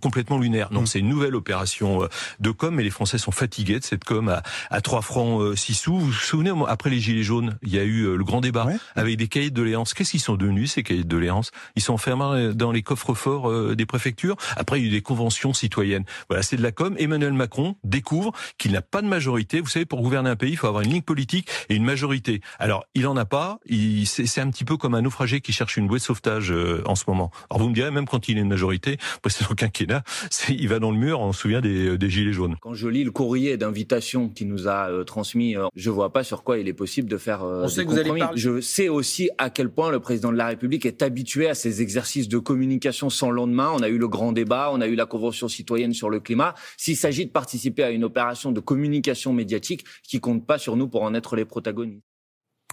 complètement 0.00 0.38
lunaire. 0.38 0.72
Non, 0.72 0.82
mm. 0.82 0.86
c'est 0.86 0.98
une 0.98 1.08
nouvelle 1.08 1.34
opération 1.34 2.08
de 2.38 2.50
com, 2.50 2.78
et 2.78 2.82
les 2.82 2.90
Français 2.90 3.18
sont 3.18 3.30
fatigués 3.30 3.78
de 3.78 3.84
cette 3.84 4.04
com 4.04 4.28
à, 4.28 4.42
à 4.70 4.80
3 4.80 5.02
francs 5.02 5.56
6 5.56 5.74
sous. 5.74 5.98
Vous 5.98 6.06
vous 6.06 6.12
souvenez, 6.12 6.52
après 6.68 6.90
les 6.90 7.00
Gilets 7.00 7.22
jaunes, 7.22 7.58
il 7.62 7.74
y 7.74 7.78
a 7.78 7.84
eu 7.84 8.16
le 8.16 8.24
grand 8.24 8.40
débat 8.40 8.66
avec 8.94 9.16
des 9.16 9.28
cahiers 9.28 9.50
de 9.50 9.54
doléances. 9.54 9.94
Qu'est-ce 9.94 10.12
qu'ils 10.12 10.20
sont 10.20 10.36
devenus, 10.36 10.72
ces 10.72 10.82
cahiers 10.82 11.04
de 11.04 11.08
doléances? 11.08 11.50
Ils 11.76 11.82
sont 11.82 11.94
enfermés 11.94 12.52
dans 12.54 12.72
les 12.72 12.82
coffres 12.82 13.14
forts 13.14 13.74
des 13.74 13.86
préfectures? 13.86 14.36
Après, 14.56 14.78
il 14.78 14.82
y 14.82 14.86
a 14.86 14.88
eu 14.88 14.92
des 14.92 15.02
conventions 15.02 15.52
citoyennes. 15.52 16.04
Voilà, 16.28 16.42
c'est 16.42 16.56
de 16.56 16.62
la 16.62 16.72
com. 16.72 16.94
Emmanuel 16.98 17.32
Macron 17.32 17.76
découvre 17.84 18.32
qu'il 18.58 18.72
n'a 18.72 18.82
pas 18.82 19.02
de 19.02 19.06
majorité. 19.06 19.60
Vous 19.60 19.68
savez, 19.68 19.86
pour 19.86 20.00
gouverner 20.02 20.30
un 20.30 20.36
pays, 20.36 20.52
il 20.52 20.56
faut 20.56 20.66
avoir 20.66 20.82
une 20.82 20.90
ligne 20.90 21.02
politique 21.02 21.48
et 21.68 21.74
une 21.74 21.84
majorité. 21.84 22.40
Alors, 22.58 22.84
il 22.94 23.06
en 23.06 23.16
a 23.16 23.24
pas. 23.24 23.58
C'est 24.04 24.40
un 24.40 24.50
petit 24.50 24.64
peu 24.64 24.76
comme 24.76 24.94
un 24.94 25.02
naufragé 25.02 25.40
qui 25.40 25.52
cherche 25.52 25.76
une 25.76 25.86
bouée 25.86 25.98
de 25.98 26.04
sauvetage 26.04 26.52
euh, 26.52 26.82
en 26.86 26.94
ce 26.94 27.04
moment. 27.08 27.30
Alors, 27.50 27.62
vous 27.62 27.68
me 27.68 27.74
direz, 27.74 27.90
même 27.90 28.06
quand 28.06 28.28
il 28.28 28.38
est 28.38 28.40
une 28.40 28.48
majorité, 28.48 28.98
précédent 29.22 29.54
quinquennat, 29.54 30.02
il 30.48 30.68
va 30.68 30.78
dans 30.78 30.90
le 30.90 30.98
mur. 30.98 31.20
On 31.20 31.32
se 31.32 31.40
souvient 31.40 31.60
des, 31.60 31.88
euh, 31.88 31.98
des 31.98 32.10
gilets 32.10 32.32
jaunes. 32.32 32.56
Quand 32.60 32.74
je 32.74 32.88
lis 32.88 33.04
le 33.04 33.10
courrier 33.10 33.56
d'invitation 33.56 34.28
qu'il 34.28 34.48
nous 34.48 34.68
a 34.68 34.90
euh, 34.90 35.04
transmis, 35.04 35.54
je 35.76 35.90
vois 35.90 36.12
pas 36.12 36.24
sur 36.24 36.42
quoi 36.42 36.58
il 36.58 36.68
est 36.68 36.74
possible 36.74 37.08
de 37.08 37.16
faire 37.16 37.42
On 37.42 37.68
sait 37.68 37.84
que 37.84 37.90
Vous 37.90 37.98
allez 37.98 38.18
parler... 38.18 38.40
Je 38.40 38.60
sais 38.60 38.88
aussi 38.88 39.30
à 39.38 39.50
quel 39.50 39.70
point 39.70 39.90
le 39.90 40.00
président 40.00 40.32
de 40.32 40.36
la 40.36 40.46
République 40.46 40.86
est 40.86 41.02
habitué 41.02 41.48
à 41.48 41.54
ces 41.54 41.82
exercices 41.82 42.28
de 42.28 42.38
communication 42.38 43.10
sans 43.10 43.30
lendemain. 43.30 43.70
On 43.74 43.82
a 43.82 43.88
eu 43.88 43.98
le 43.98 44.08
grand 44.08 44.32
débat, 44.32 44.70
on 44.72 44.80
a 44.80 44.86
eu 44.86 44.94
la 44.94 45.06
convention 45.06 45.48
citoyenne 45.48 45.92
sur 45.92 46.10
le 46.10 46.20
climat. 46.20 46.54
S'il 46.76 46.96
s'agit 46.96 47.26
de 47.26 47.30
participer 47.30 47.82
à 47.82 47.90
une 47.90 48.04
opération 48.04 48.39
de 48.44 48.60
communication 48.60 49.32
médiatique 49.32 49.84
qui 50.02 50.20
compte 50.20 50.46
pas 50.46 50.58
sur 50.58 50.76
nous 50.76 50.88
pour 50.88 51.02
en 51.02 51.14
être 51.14 51.36
les 51.36 51.44
protagonistes. 51.44 52.04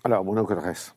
Alors, 0.04 0.24
mon 0.24 0.38
adresse 0.38 0.96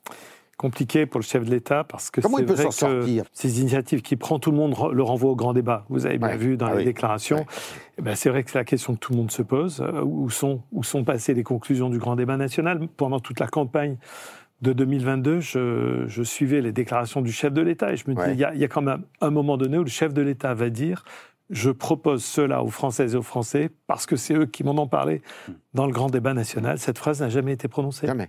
compliqué 0.60 1.06
pour 1.06 1.20
le 1.20 1.24
chef 1.24 1.46
de 1.46 1.50
l'État 1.50 1.84
parce 1.84 2.10
que 2.10 2.20
c'est 2.20 2.28
vrai 2.28 2.44
que 2.44 3.22
ces 3.32 3.60
initiatives 3.60 4.02
qui 4.02 4.16
prend 4.16 4.38
tout 4.38 4.50
le 4.50 4.58
monde 4.58 4.74
le 4.92 5.02
renvoie 5.02 5.30
au 5.30 5.34
grand 5.34 5.54
débat. 5.54 5.86
Vous 5.88 6.04
avez 6.04 6.18
bien 6.18 6.36
vu 6.36 6.58
dans 6.58 6.66
ah 6.66 6.74
les 6.74 6.84
déclarations. 6.84 7.46
Eh 7.96 8.02
ben, 8.02 8.14
c'est 8.14 8.28
vrai 8.28 8.44
que 8.44 8.50
c'est 8.50 8.58
la 8.58 8.64
question 8.66 8.92
que 8.92 8.98
tout 8.98 9.12
le 9.12 9.18
monde 9.18 9.30
se 9.30 9.40
pose. 9.40 9.80
Euh, 9.80 10.02
où 10.02 10.28
sont, 10.28 10.62
où 10.70 10.82
sont 10.82 11.02
passées 11.02 11.32
les 11.32 11.44
conclusions 11.44 11.88
du 11.88 11.98
grand 11.98 12.14
débat 12.14 12.36
national? 12.36 12.88
Pendant 12.98 13.20
toute 13.20 13.40
la 13.40 13.46
campagne 13.46 13.96
de 14.60 14.74
2022, 14.74 15.40
je, 15.40 16.04
je 16.06 16.22
suivais 16.22 16.60
les 16.60 16.72
déclarations 16.72 17.22
du 17.22 17.32
chef 17.32 17.54
de 17.54 17.62
l'État 17.62 17.94
et 17.94 17.96
je 17.96 18.04
me 18.10 18.14
dis, 18.14 18.32
il 18.32 18.36
y, 18.36 18.58
y, 18.58 18.64
a 18.64 18.68
quand 18.68 18.82
même 18.82 19.04
un 19.22 19.30
moment 19.30 19.56
donné 19.56 19.78
où 19.78 19.82
le 19.82 19.88
chef 19.88 20.12
de 20.12 20.20
l'État 20.20 20.52
va 20.52 20.68
dire 20.68 21.04
je 21.50 21.70
propose 21.70 22.24
cela 22.24 22.62
aux 22.62 22.70
Françaises 22.70 23.14
et 23.14 23.18
aux 23.18 23.22
Français 23.22 23.70
parce 23.86 24.06
que 24.06 24.16
c'est 24.16 24.34
eux 24.34 24.46
qui 24.46 24.62
m'en 24.62 24.80
ont 24.80 24.86
parlé 24.86 25.20
dans 25.74 25.86
le 25.86 25.92
grand 25.92 26.08
débat 26.08 26.32
national. 26.32 26.78
Cette 26.78 26.98
phrase 26.98 27.20
n'a 27.20 27.28
jamais 27.28 27.52
été 27.52 27.66
prononcée. 27.66 28.06
Jamais. 28.06 28.28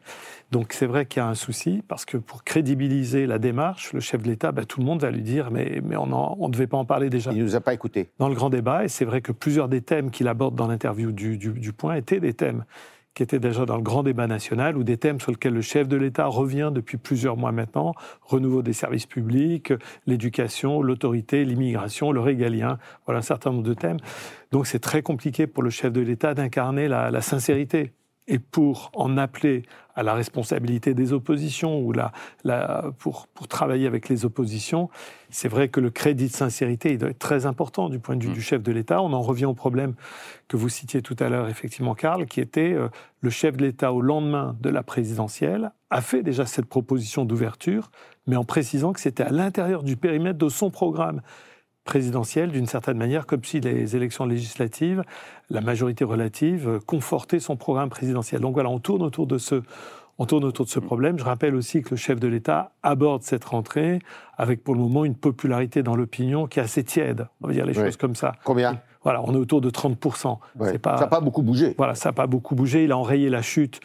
Donc 0.51 0.73
c'est 0.73 0.87
vrai 0.87 1.05
qu'il 1.05 1.21
y 1.21 1.23
a 1.23 1.27
un 1.27 1.35
souci 1.35 1.83
parce 1.87 2.03
que 2.03 2.17
pour 2.17 2.43
crédibiliser 2.43 3.27
la 3.27 3.37
démarche, 3.37 3.93
le 3.93 3.99
chef 3.99 4.23
de 4.23 4.27
l'État, 4.27 4.51
bah, 4.51 4.65
tout 4.65 4.79
le 4.79 4.85
monde 4.85 5.01
va 5.01 5.11
lui 5.11 5.21
dire 5.21 5.51
mais, 5.51 5.81
mais 5.83 5.95
on 5.95 6.07
ne 6.07 6.51
devait 6.51 6.67
pas 6.67 6.77
en 6.77 6.85
parler 6.85 7.09
déjà. 7.09 7.31
Il 7.31 7.37
ne 7.37 7.43
nous 7.43 7.55
a 7.55 7.61
pas 7.61 7.73
écoutés. 7.73 8.09
Dans 8.17 8.27
le 8.27 8.35
grand 8.35 8.49
débat, 8.49 8.83
et 8.83 8.87
c'est 8.87 9.05
vrai 9.05 9.21
que 9.21 9.31
plusieurs 9.31 9.69
des 9.69 9.81
thèmes 9.81 10.09
qu'il 10.09 10.27
aborde 10.27 10.55
dans 10.55 10.67
l'interview 10.67 11.11
du, 11.11 11.37
du, 11.37 11.51
du 11.51 11.73
Point 11.73 11.95
étaient 11.95 12.19
des 12.19 12.33
thèmes 12.33 12.65
qui 13.13 13.23
était 13.23 13.39
déjà 13.39 13.65
dans 13.65 13.75
le 13.75 13.83
grand 13.83 14.03
débat 14.03 14.27
national, 14.27 14.77
ou 14.77 14.83
des 14.83 14.97
thèmes 14.97 15.19
sur 15.19 15.31
lesquels 15.31 15.53
le 15.53 15.61
chef 15.61 15.87
de 15.87 15.97
l'État 15.97 16.25
revient 16.27 16.71
depuis 16.73 16.97
plusieurs 16.97 17.37
mois 17.37 17.51
maintenant, 17.51 17.93
renouveau 18.21 18.61
des 18.61 18.73
services 18.73 19.05
publics, 19.05 19.73
l'éducation, 20.05 20.81
l'autorité, 20.81 21.43
l'immigration, 21.43 22.11
le 22.11 22.21
régalien, 22.21 22.77
voilà 23.05 23.19
un 23.19 23.23
certain 23.23 23.51
nombre 23.51 23.63
de 23.63 23.73
thèmes. 23.73 23.97
Donc 24.51 24.67
c'est 24.67 24.79
très 24.79 25.01
compliqué 25.01 25.47
pour 25.47 25.63
le 25.63 25.69
chef 25.69 25.91
de 25.91 26.01
l'État 26.01 26.33
d'incarner 26.33 26.87
la, 26.87 27.11
la 27.11 27.21
sincérité 27.21 27.91
et 28.31 28.39
pour 28.39 28.91
en 28.95 29.17
appeler 29.17 29.63
à 29.93 30.03
la 30.03 30.13
responsabilité 30.13 30.93
des 30.93 31.11
oppositions 31.11 31.81
ou 31.81 31.91
la, 31.91 32.13
pour, 32.97 33.27
pour, 33.27 33.49
travailler 33.49 33.87
avec 33.87 34.07
les 34.07 34.23
oppositions, 34.23 34.89
c'est 35.29 35.49
vrai 35.49 35.67
que 35.67 35.81
le 35.81 35.89
crédit 35.89 36.27
de 36.27 36.33
sincérité 36.33 36.91
il 36.91 36.97
doit 36.97 37.09
être 37.09 37.19
très 37.19 37.45
important 37.45 37.89
du 37.89 37.99
point 37.99 38.15
de 38.15 38.23
vue 38.23 38.29
mm. 38.29 38.33
du 38.33 38.41
chef 38.41 38.63
de 38.63 38.71
l'État. 38.71 39.01
On 39.01 39.11
en 39.11 39.21
revient 39.21 39.45
au 39.45 39.53
problème 39.53 39.95
que 40.47 40.55
vous 40.55 40.69
citiez 40.69 41.01
tout 41.01 41.17
à 41.19 41.27
l'heure, 41.27 41.49
effectivement, 41.49 41.93
Karl, 41.93 42.25
qui 42.25 42.39
était 42.39 42.71
euh, 42.71 42.87
le 43.19 43.29
chef 43.29 43.57
de 43.57 43.65
l'État 43.65 43.91
au 43.91 44.01
lendemain 44.01 44.55
de 44.61 44.69
la 44.69 44.81
présidentielle 44.81 45.73
a 45.89 45.99
fait 45.99 46.23
déjà 46.23 46.45
cette 46.45 46.67
proposition 46.67 47.25
d'ouverture, 47.25 47.91
mais 48.27 48.37
en 48.37 48.45
précisant 48.45 48.93
que 48.93 49.01
c'était 49.01 49.23
à 49.23 49.29
l'intérieur 49.31 49.83
du 49.83 49.97
périmètre 49.97 50.39
de 50.39 50.47
son 50.47 50.71
programme 50.71 51.21
présidentielle 51.83 52.51
d'une 52.51 52.67
certaine 52.67 52.97
manière, 52.97 53.25
comme 53.25 53.43
si 53.43 53.59
les 53.59 53.95
élections 53.95 54.25
législatives, 54.25 55.03
la 55.49 55.61
majorité 55.61 56.03
relative, 56.03 56.79
confortaient 56.85 57.39
son 57.39 57.55
programme 57.55 57.89
présidentiel. 57.89 58.41
Donc 58.41 58.53
voilà, 58.53 58.69
on 58.69 58.79
tourne 58.79 59.01
autour 59.01 59.27
de 59.27 59.37
ce, 59.37 59.63
on 60.17 60.25
tourne 60.25 60.43
autour 60.43 60.65
de 60.65 60.69
ce 60.69 60.79
problème. 60.79 61.17
Je 61.17 61.23
rappelle 61.23 61.55
aussi 61.55 61.81
que 61.81 61.89
le 61.91 61.95
chef 61.95 62.19
de 62.19 62.27
l'État 62.27 62.71
aborde 62.83 63.23
cette 63.23 63.43
rentrée 63.43 63.99
avec 64.37 64.63
pour 64.63 64.75
le 64.75 64.81
moment 64.81 65.05
une 65.05 65.15
popularité 65.15 65.83
dans 65.83 65.95
l'opinion 65.95 66.47
qui 66.47 66.59
est 66.59 66.63
assez 66.63 66.83
tiède. 66.83 67.27
On 67.41 67.47
va 67.47 67.53
dire 67.53 67.65
les 67.65 67.73
choses 67.73 67.97
comme 67.97 68.15
ça. 68.15 68.33
Combien 68.43 68.79
Voilà, 69.03 69.21
on 69.23 69.33
est 69.33 69.37
autour 69.37 69.61
de 69.61 69.69
30%. 69.69 70.37
Pas, 70.79 70.97
ça 70.97 71.03
n'a 71.03 71.07
pas 71.07 71.21
beaucoup 71.21 71.41
bougé. 71.41 71.73
Voilà, 71.77 71.95
ça 71.95 72.09
n'a 72.09 72.13
pas 72.13 72.27
beaucoup 72.27 72.55
bougé. 72.55 72.83
Il 72.83 72.91
a 72.91 72.97
enrayé 72.97 73.29
la 73.29 73.41
chute 73.41 73.79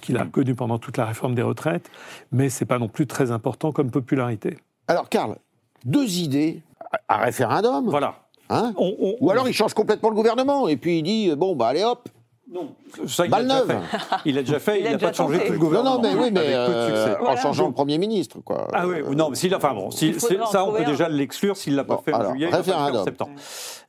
qu'il 0.00 0.16
a 0.16 0.26
connue 0.26 0.56
pendant 0.56 0.78
toute 0.78 0.96
la 0.96 1.06
réforme 1.06 1.36
des 1.36 1.42
retraites, 1.42 1.88
mais 2.32 2.48
ce 2.48 2.64
n'est 2.64 2.66
pas 2.66 2.80
non 2.80 2.88
plus 2.88 3.06
très 3.06 3.30
important 3.30 3.70
comme 3.70 3.92
popularité. 3.92 4.58
Alors, 4.88 5.08
Karl, 5.08 5.36
deux 5.84 6.18
idées 6.18 6.62
à 7.08 7.18
référendum. 7.18 7.88
Voilà. 7.88 8.14
Hein 8.50 8.74
Ou 8.76 9.30
alors 9.30 9.48
il 9.48 9.54
change 9.54 9.74
complètement 9.74 10.10
le 10.10 10.14
gouvernement 10.14 10.68
et 10.68 10.76
puis 10.76 10.98
il 10.98 11.02
dit 11.02 11.34
bon 11.34 11.56
bah 11.56 11.68
allez 11.68 11.84
hop. 11.84 12.08
Non, 12.52 12.74
ça, 13.06 13.24
il, 13.24 13.32
a 13.32 13.40
il 14.26 14.36
a 14.36 14.42
déjà 14.42 14.58
fait, 14.58 14.80
il 14.80 14.90
n'a 14.90 14.98
pas 14.98 15.12
changé 15.12 15.42
tout 15.46 15.52
le 15.52 15.58
gouvernement. 15.58 15.96
Non, 15.96 16.02
non, 16.02 16.14
mais 16.14 16.22
oui, 16.22 16.30
mais 16.30 16.54
euh, 16.54 17.14
en 17.24 17.34
changeant 17.36 17.66
le 17.66 17.72
Premier 17.72 17.96
ministre, 17.96 18.40
quoi. 18.44 18.68
Ah 18.74 18.86
oui, 18.86 18.98
non, 19.16 19.30
mais 19.30 19.36
s'il 19.36 19.54
enfin 19.54 19.72
bon, 19.72 19.90
ça, 19.90 20.64
on 20.66 20.72
peut 20.72 20.84
déjà 20.84 21.08
l'exclure 21.08 21.56
s'il 21.56 21.72
ne 21.72 21.78
l'a 21.78 21.84
pas 21.84 22.02
fait 22.04 22.12
en 22.12 22.30
juillet, 22.30 22.48
référendum. 22.48 23.00
en 23.00 23.04
septembre. 23.04 23.32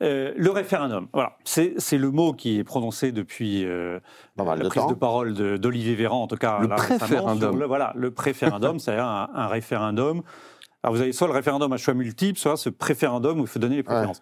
Euh, 0.02 0.32
le 0.38 0.52
référendum, 0.52 1.08
voilà, 1.12 1.36
c'est 1.44 1.98
le 1.98 2.10
mot 2.10 2.32
qui 2.32 2.60
est 2.60 2.64
prononcé 2.64 3.12
depuis 3.12 3.66
euh, 3.66 4.00
la 4.38 4.56
prise 4.70 4.88
de 4.88 4.94
parole 4.94 5.34
d'Olivier 5.34 5.96
Véran, 5.96 6.24
en 6.24 6.28
tout 6.28 6.38
cas. 6.38 6.60
Le 6.62 6.70
préférendum. 6.70 7.62
voilà, 7.66 7.92
le 7.96 8.12
préférendum, 8.12 8.80
c'est-à-dire 8.80 9.06
un 9.06 9.48
référendum 9.48 10.24
alors 10.84 10.96
vous 10.96 11.02
avez 11.02 11.14
soit 11.14 11.28
le 11.28 11.34
référendum 11.34 11.72
à 11.72 11.78
choix 11.78 11.94
multiple, 11.94 12.38
soit 12.38 12.58
ce 12.58 12.70
préférendum 12.70 13.40
où 13.40 13.44
il 13.44 13.48
faut 13.48 13.60
donner 13.60 13.78
les 13.78 13.84
préférences. 13.84 14.22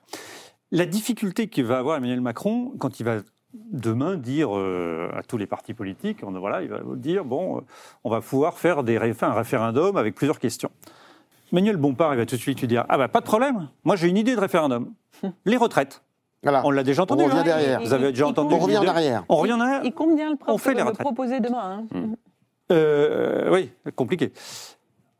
La 0.72 0.86
difficulté 0.86 1.48
que 1.48 1.62
va 1.62 1.80
avoir 1.80 1.98
Emmanuel 1.98 2.22
Macron 2.22 2.74
quand 2.80 3.00
il 3.00 3.04
va 3.04 3.18
demain 3.54 4.16
dire 4.16 4.52
à 4.52 5.24
tous 5.24 5.38
les 5.38 5.48
partis 5.48 5.74
politiques, 5.74 6.20
on, 6.24 6.32
voilà, 6.40 6.62
il 6.62 6.70
va 6.70 6.82
dire 6.96 7.26
bon, 7.26 7.64
on 8.04 8.10
va 8.10 8.22
pouvoir 8.22 8.58
faire 8.58 8.84
des, 8.84 8.98
un 8.98 9.34
référendum 9.34 9.98
avec 9.98 10.16
plusieurs 10.16 10.40
questions. 10.40 10.70
Emmanuel 11.52 11.76
Bompard, 11.78 12.14
il 12.14 12.18
va 12.18 12.26
tout 12.26 12.36
de 12.36 12.42
suite 12.42 12.62
lui 12.62 12.68
dire 12.68 12.86
ah 12.88 12.98
bah 12.98 13.10
pas 13.10 13.20
de 13.20 13.26
problème, 13.26 13.68
moi 13.84 13.98
j'ai 13.98 14.08
une 14.08 14.18
idée 14.18 14.36
de 14.36 14.40
référendum, 14.40 14.94
les 15.46 15.58
retraites. 15.58 16.02
On 16.44 16.72
l'a 16.72 16.84
déjà 16.84 17.04
entendu. 17.04 17.24
On 17.24 17.26
revient 17.28 17.40
hein. 17.40 17.44
derrière. 17.44 17.82
Vous 17.82 17.94
avez 17.94 18.10
déjà 18.10 18.28
entendu. 18.28 18.54
On 18.54 18.60
revient 18.60 18.78
en 18.78 18.88
arrière. 18.88 19.24
On 19.30 19.36
revient 19.36 19.54
en 19.54 19.60
arrière. 19.60 19.86
Et 19.86 19.92
combien 19.92 20.32
le, 20.32 20.38
on 20.48 20.58
fait 20.58 20.74
les 20.74 20.82
retraites. 20.82 21.06
proposer 21.06 21.40
demain 21.40 21.86
hein. 21.94 21.98
hmm. 21.98 22.16
euh, 22.72 23.52
Oui, 23.52 23.72
compliqué. 23.96 24.34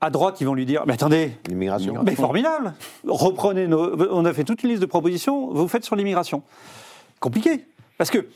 À 0.02 0.10
droite, 0.10 0.42
ils 0.42 0.46
vont 0.46 0.56
lui 0.56 0.66
dire 0.66 0.84
Mais 0.88 0.94
attendez, 0.94 1.32
l'immigration. 1.48 2.02
Mais 2.04 2.16
formidable 2.16 2.74
Reprenez 3.06 3.68
nos. 3.68 4.12
On 4.12 4.26
a 4.26 4.34
fait 4.34 4.44
toute 4.44 4.64
une 4.64 4.70
liste 4.70 4.82
de 4.82 4.88
propositions, 4.88 5.54
vous 5.54 5.68
faites 5.68 5.86
sur 5.86 5.96
l'immigration. 5.96 6.44
Compliqué. 7.20 7.66
Parce 7.98 8.10
que 8.10 8.28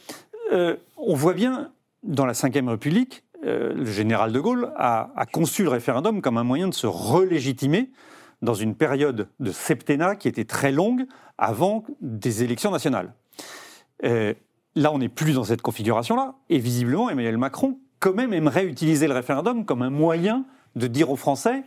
euh, 0.54 0.76
on 0.98 1.16
voit 1.16 1.34
bien, 1.34 1.72
dans 2.04 2.28
la 2.28 2.34
Ve 2.34 2.68
République, 2.68 3.24
euh, 3.46 3.74
le 3.74 3.86
général 3.86 4.32
de 4.32 4.40
Gaulle 4.40 4.72
a, 4.76 5.12
a, 5.16 5.26
conçu 5.26 5.64
le 5.64 5.70
référendum 5.70 6.22
comme 6.22 6.38
un 6.38 6.44
moyen 6.44 6.68
de 6.68 6.74
se 6.74 6.86
relégitimer 6.86 7.90
dans 8.42 8.54
une 8.54 8.76
période 8.76 9.28
de 9.40 9.52
septennat 9.52 10.16
qui 10.16 10.28
était 10.28 10.46
très 10.46 10.72
longue 10.72 11.06
avant 11.38 11.84
des 12.00 12.44
élections 12.44 12.72
nationales. 12.72 13.14
Euh, 14.04 14.34
là, 14.76 14.92
on 14.94 15.00
n'est 15.00 15.10
plus 15.10 15.34
dans 15.34 15.44
cette 15.44 15.62
configuration-là, 15.62 16.36
et 16.50 16.60
visiblement, 16.60 17.10
Emmanuel 17.10 17.38
Macron, 17.38 17.80
quand 18.00 18.14
même, 18.14 18.34
aimerait 18.34 18.66
utiliser 18.66 19.08
le 19.08 19.14
référendum 19.14 19.66
comme 19.66 19.82
un 19.82 19.90
moyen 19.90 20.46
de 20.76 20.88
dire 20.88 21.10
aux 21.12 21.16
Français 21.16 21.64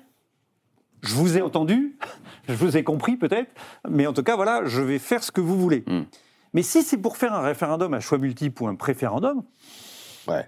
je 1.03 1.15
vous 1.15 1.37
ai 1.37 1.43
entendu, 1.43 1.97
je 2.49 2.55
vous 2.55 2.77
ai 2.77 2.85
compris 2.85 3.17
peut-être, 3.17 3.51
mais 3.89 4.07
en 4.07 4.13
tout 4.13 4.23
cas, 4.23 4.37
voilà, 4.37 4.63
je 4.65 4.81
vais 4.81 4.99
faire 4.99 5.23
ce 5.23 5.31
que 5.31 5.41
vous 5.41 5.59
voulez. 5.59 5.85
Hmm. 5.87 6.03
Mais 6.55 6.63
si 6.63 6.83
c'est 6.83 6.99
pour 6.99 7.17
faire 7.17 7.35
un 7.35 7.43
référendum 7.43 7.93
à 7.95 8.01
choix 8.01 8.19
multiple 8.19 8.63
ou 8.63 8.69
un 8.69 8.75
préférendum, 8.75 9.43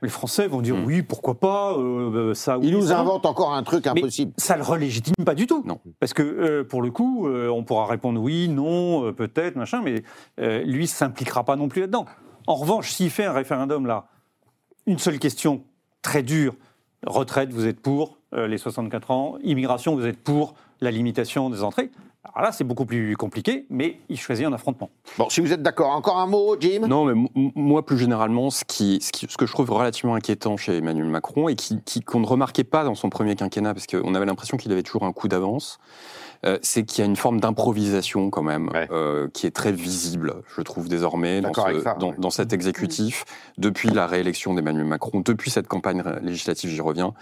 les 0.02 0.10
Français 0.10 0.46
vont 0.46 0.60
dire 0.60 0.76
hmm. 0.76 0.84
oui, 0.84 1.02
pourquoi 1.02 1.40
pas, 1.40 1.72
euh, 1.72 2.34
ça. 2.34 2.58
Ils 2.60 2.72
nous 2.72 2.92
inventent 2.92 3.24
encore 3.24 3.54
un 3.54 3.62
truc 3.62 3.86
impossible. 3.86 4.32
ça 4.36 4.58
le 4.58 4.62
relégitime 4.62 5.14
pas 5.24 5.34
du 5.34 5.46
tout. 5.46 5.62
Non. 5.64 5.80
Parce 6.00 6.12
que 6.12 6.22
euh, 6.22 6.64
pour 6.64 6.82
le 6.82 6.90
coup, 6.90 7.26
euh, 7.26 7.48
on 7.48 7.64
pourra 7.64 7.86
répondre 7.86 8.20
oui, 8.20 8.48
non, 8.48 9.10
peut-être, 9.14 9.56
machin, 9.56 9.82
mais 9.82 10.02
lui 10.64 10.86
s'impliquera 10.86 11.44
pas 11.44 11.56
non 11.56 11.68
plus 11.68 11.82
là-dedans. 11.82 12.04
En 12.46 12.56
revanche, 12.56 12.90
s'il 12.90 13.10
fait 13.10 13.24
un 13.24 13.32
référendum 13.32 13.86
là, 13.86 14.08
une 14.86 14.98
seule 14.98 15.18
question 15.18 15.64
très 16.02 16.22
dure 16.22 16.56
retraite, 17.06 17.50
vous 17.50 17.66
êtes 17.66 17.80
pour 17.80 18.19
les 18.32 18.58
64 18.58 19.10
ans, 19.10 19.38
immigration, 19.42 19.94
vous 19.96 20.06
êtes 20.06 20.22
pour 20.22 20.54
la 20.80 20.90
limitation 20.90 21.50
des 21.50 21.62
entrées. 21.62 21.90
Alors 22.22 22.42
là, 22.42 22.52
c'est 22.52 22.64
beaucoup 22.64 22.84
plus 22.84 23.16
compliqué, 23.16 23.64
mais 23.70 23.98
il 24.10 24.20
choisit 24.20 24.44
un 24.44 24.52
affrontement. 24.52 24.90
Bon, 25.16 25.30
si 25.30 25.40
vous 25.40 25.52
êtes 25.52 25.62
d'accord, 25.62 25.90
encore 25.90 26.18
un 26.18 26.26
mot, 26.26 26.54
Jim? 26.60 26.82
Non, 26.86 27.06
mais 27.06 27.28
moi, 27.54 27.84
plus 27.84 27.96
généralement, 27.96 28.50
ce, 28.50 28.64
qui, 28.66 29.00
ce, 29.00 29.36
que 29.36 29.46
je 29.46 29.52
trouve 29.52 29.70
relativement 29.70 30.14
inquiétant 30.14 30.58
chez 30.58 30.76
Emmanuel 30.76 31.06
Macron, 31.06 31.48
et 31.48 31.56
qu'on 31.56 31.78
qui, 31.78 32.02
qu'on 32.02 32.20
ne 32.20 32.26
remarquait 32.26 32.64
pas 32.64 32.84
dans 32.84 32.94
son 32.94 33.08
premier 33.08 33.36
quinquennat, 33.36 33.72
parce 33.72 33.86
qu'on 33.86 34.14
avait 34.14 34.26
l'impression 34.26 34.58
qu'il 34.58 34.70
avait 34.70 34.82
toujours 34.82 35.04
un 35.04 35.12
coup 35.12 35.28
d'avance, 35.28 35.78
euh, 36.46 36.58
c'est 36.62 36.84
qu'il 36.84 37.02
y 37.02 37.06
a 37.06 37.06
une 37.06 37.16
forme 37.16 37.40
d'improvisation 37.40 38.30
quand 38.30 38.42
même 38.42 38.70
euh, 38.90 39.28
qui 39.32 39.46
est 39.46 39.50
très 39.50 39.72
visible, 39.72 40.34
je 40.56 40.62
trouve 40.62 40.88
désormais 40.88 41.40
dans, 41.40 41.52
dans, 41.98 42.14
dans, 42.16 42.30
cet 42.30 42.52
exécutif 42.52 43.24
depuis 43.58 43.90
la 43.90 44.06
réélection 44.06 44.54
d'Emmanuel 44.54 44.86
Macron, 44.86 45.20
depuis 45.20 45.50
cette 45.50 45.68
campagne 45.68 46.02
législative, 46.22 46.70
j'y 46.70 46.80
reviens. 46.80 47.14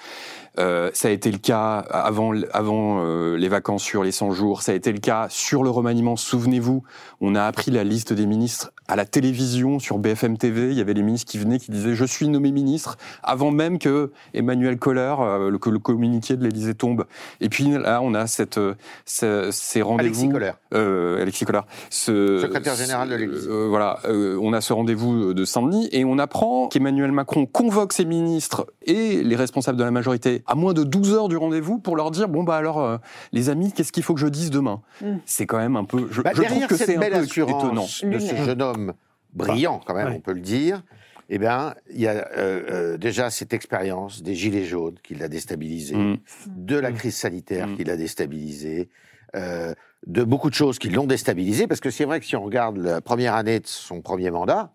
Euh, 0.59 0.91
ça 0.93 1.09
a 1.09 1.11
été 1.13 1.31
le 1.31 1.39
cas 1.39 1.79
avant, 1.79 2.33
avant 2.53 2.99
euh, 3.01 3.37
les 3.37 3.49
vacances 3.49 3.83
sur 3.83 4.03
les 4.03 4.11
100 4.11 4.33
jours, 4.33 4.63
ça 4.63 4.73
a 4.73 4.75
été 4.75 4.93
le 4.93 4.99
cas 4.99 5.29
sur 5.31 5.63
le 5.63 5.71
remaniement. 5.71 6.17
Souvenez-vous, 6.17 6.83
on 7.21 7.35
a 7.37 7.45
appris 7.45 7.71
la 7.71 7.85
liste 7.85 8.13
des 8.13 8.27
ministres 8.27 8.73
à 8.89 8.97
la 8.97 9.05
télévision 9.05 9.79
sur 9.79 9.99
BFM 9.99 10.37
TV. 10.37 10.71
Il 10.71 10.79
y 10.79 10.81
avait 10.81 10.95
les 10.95 11.03
ministres 11.03 11.31
qui 11.31 11.39
venaient 11.39 11.59
qui 11.59 11.71
disaient 11.71 11.95
je 11.95 12.05
suis 12.05 12.29
nommé 12.29 12.51
ministre 12.51 12.97
avant 13.23 13.53
même 13.53 13.79
que 13.79 14.11
Emmanuel 14.35 14.79
Kohler, 14.79 15.15
euh, 15.21 15.51
le, 15.51 15.59
que 15.59 15.71
le 15.71 15.79
communiqué 15.79 16.37
de 16.37 16.43
l'Élysée 16.43 16.75
tombe. 16.75 17.05
Et 17.41 17.49
puis 17.49 17.71
là, 17.71 18.01
on 18.03 18.15
a 18.15 18.27
cette, 18.27 18.59
ces 19.09 19.83
rendez-vous. 19.83 19.99
Alexis 20.01 20.29
Kohler. 20.29 20.53
Euh, 20.75 21.23
Alexis 21.23 21.45
Kohler. 21.45 21.61
Ce, 21.91 22.39
Secrétaire 22.43 22.75
général 22.75 23.09
de 23.09 23.15
l'Élysée. 23.15 23.49
voilà, 23.69 24.01
on 24.07 24.53
a 24.53 24.61
ce 24.61 24.73
rendez-vous 24.73 25.35
de 25.35 25.45
Saint-Denis 25.45 25.89
et 25.93 26.05
on 26.05 26.19
apprend 26.19 26.69
qu'Emmanuel 26.69 27.13
Macron 27.13 27.47
convoque 27.47 27.93
ses 27.93 28.05
ministres 28.05 28.67
et 28.83 29.23
les 29.23 29.37
responsables 29.37 29.79
de 29.79 29.85
la 29.85 29.91
majorité 29.91 30.43
à 30.47 30.55
moins 30.55 30.73
de 30.73 30.85
12 30.85 31.15
heures 31.15 31.29
du 31.29 31.37
rendez-vous 31.37 31.79
pour 31.79 31.97
leur 31.97 32.11
dire 32.11 32.29
bon 32.29 32.43
bah 32.43 32.57
alors 32.57 32.81
euh, 32.81 32.99
les 33.33 33.51
amis 33.51 33.73
qu'est-ce 33.73 33.93
qu'il 33.93 34.03
faut 34.03 34.15
que 34.15 34.21
je 34.21 34.27
dise 34.27 34.51
demain 34.51 34.81
mm. 35.03 35.17
C'est 35.27 35.47
quand 35.47 35.59
même 35.59 35.77
un 35.77 35.85
peu 35.85 36.09
je, 36.11 36.23
bah, 36.23 36.31
je 36.35 36.43
trouve 36.43 36.67
que 36.67 36.77
c'est 36.77 36.97
un 36.97 37.01
peu 37.01 37.25
étonnant 37.25 37.85
de 37.85 38.19
ce 38.19 38.37
jeune 38.37 38.63
homme 38.63 38.93
brillant 39.35 39.81
quand 39.87 39.95
même 39.95 40.13
on 40.15 40.21
peut 40.21 40.33
le 40.33 40.41
dire. 40.41 40.83
Eh 41.29 41.39
bien, 41.39 41.75
il 41.91 42.01
y 42.01 42.07
a 42.07 42.29
euh, 42.37 42.63
euh, 42.71 42.97
déjà 42.97 43.31
cette 43.31 43.53
expérience 43.53 44.23
des 44.23 44.35
gilets 44.35 44.65
jaunes 44.65 44.99
qui 45.03 45.15
l'a 45.15 45.29
déstabilisé, 45.29 45.95
mm. 45.95 46.19
de 46.47 46.77
la 46.77 46.91
mm. 46.91 46.95
crise 46.95 47.17
sanitaire 47.17 47.69
qui 47.77 47.85
l'a 47.85 47.97
déstabilisé, 47.97 48.89
de 49.35 50.25
beaucoup 50.25 50.49
de 50.49 50.55
choses 50.55 50.79
qui 50.79 50.89
l'ont 50.89 51.07
déstabilisé, 51.07 51.67
parce 51.67 51.81
que 51.81 51.91
c'est 51.91 52.05
vrai 52.05 52.21
que 52.21 52.27
si 52.27 52.35
on 52.35 52.43
regarde 52.43 52.79
la 52.79 53.01
première 53.01 53.35
année 53.35 53.61
de 53.61 53.67
son 53.67 54.01
premier 54.01 54.31
mandat, 54.31 54.73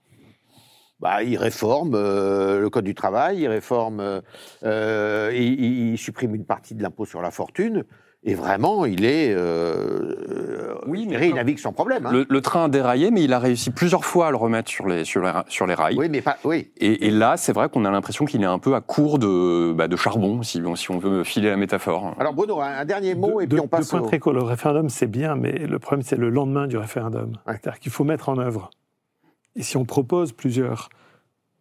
bah, 1.03 1.21
il 1.21 1.37
réforme 1.37 1.95
euh, 1.95 2.61
le 2.61 2.69
code 2.69 2.85
du 2.85 2.95
travail, 2.95 3.41
il 3.41 3.47
réforme, 3.49 3.99
euh, 3.99 4.21
euh 4.63 5.31
il, 5.33 5.97
supprime 5.97 6.33
une 6.33 6.45
partie 6.45 6.75
de 6.75 6.81
l'impôt 6.81 7.05
sur 7.05 7.21
la 7.21 7.29
fortune. 7.29 7.83
Et 8.25 8.36
vraiment, 8.36 8.86
il 8.86 9.03
est. 9.03 9.33
Euh, 9.36 10.75
oui, 10.88 11.07
mais 11.09 11.27
il 11.27 11.36
navigue 11.36 11.59
sans 11.59 11.73
problème. 11.73 12.05
Hein. 12.05 12.25
Le, 12.27 12.41
train 12.41 12.65
a 12.65 12.69
déraillé, 12.69 13.12
mais 13.12 13.23
il 13.23 13.33
a 13.33 13.39
réussi 13.39 13.69
plusieurs 13.69 14.05
fois 14.05 14.27
à 14.27 14.31
le 14.31 14.38
remettre 14.38 14.69
sur 14.69 14.88
les, 14.88 15.03
sur 15.03 15.21
les, 15.21 15.31
sur 15.49 15.67
les 15.67 15.73
rails. 15.73 15.97
Oui, 15.97 16.07
mais 16.09 16.21
pas. 16.21 16.38
Oui. 16.45 16.71
Et, 16.77 17.12
là, 17.12 17.36
c'est 17.36 17.51
vrai 17.51 17.67
qu'on 17.67 17.83
a 17.83 17.91
l'impression 17.91 18.23
qu'il 18.23 18.41
est 18.41 18.45
un 18.45 18.59
peu 18.59 18.75
à 18.75 18.81
court 18.81 19.19
de, 19.19 19.73
bah, 19.73 19.89
de 19.89 19.95
charbon, 19.97 20.41
si, 20.41 20.62
si 20.75 20.91
on 20.91 20.99
veut 20.99 21.25
filer 21.25 21.49
la 21.49 21.57
métaphore. 21.57 22.15
Alors, 22.17 22.33
Bruno, 22.33 22.62
un, 22.62 22.86
dernier 22.86 23.13
mot, 23.13 23.41
et 23.41 23.47
puis 23.47 23.59
on 23.59 23.67
passe. 23.67 23.91
Deux 23.91 23.99
points 23.99 24.07
très 24.07 24.19
court. 24.19 24.33
Le 24.33 24.41
référendum, 24.41 24.88
c'est 24.88 25.07
bien, 25.07 25.36
mais 25.36 25.51
le 25.51 25.79
problème, 25.79 26.03
c'est 26.03 26.17
le 26.17 26.29
lendemain 26.29 26.67
du 26.67 26.77
référendum. 26.77 27.33
C'est-à-dire 27.45 27.79
qu'il 27.79 27.91
faut 27.91 28.05
mettre 28.05 28.29
en 28.29 28.38
œuvre 28.38 28.69
et 29.55 29.63
si 29.63 29.77
on 29.77 29.86
propose 29.86 30.31
plusieurs, 30.31 30.89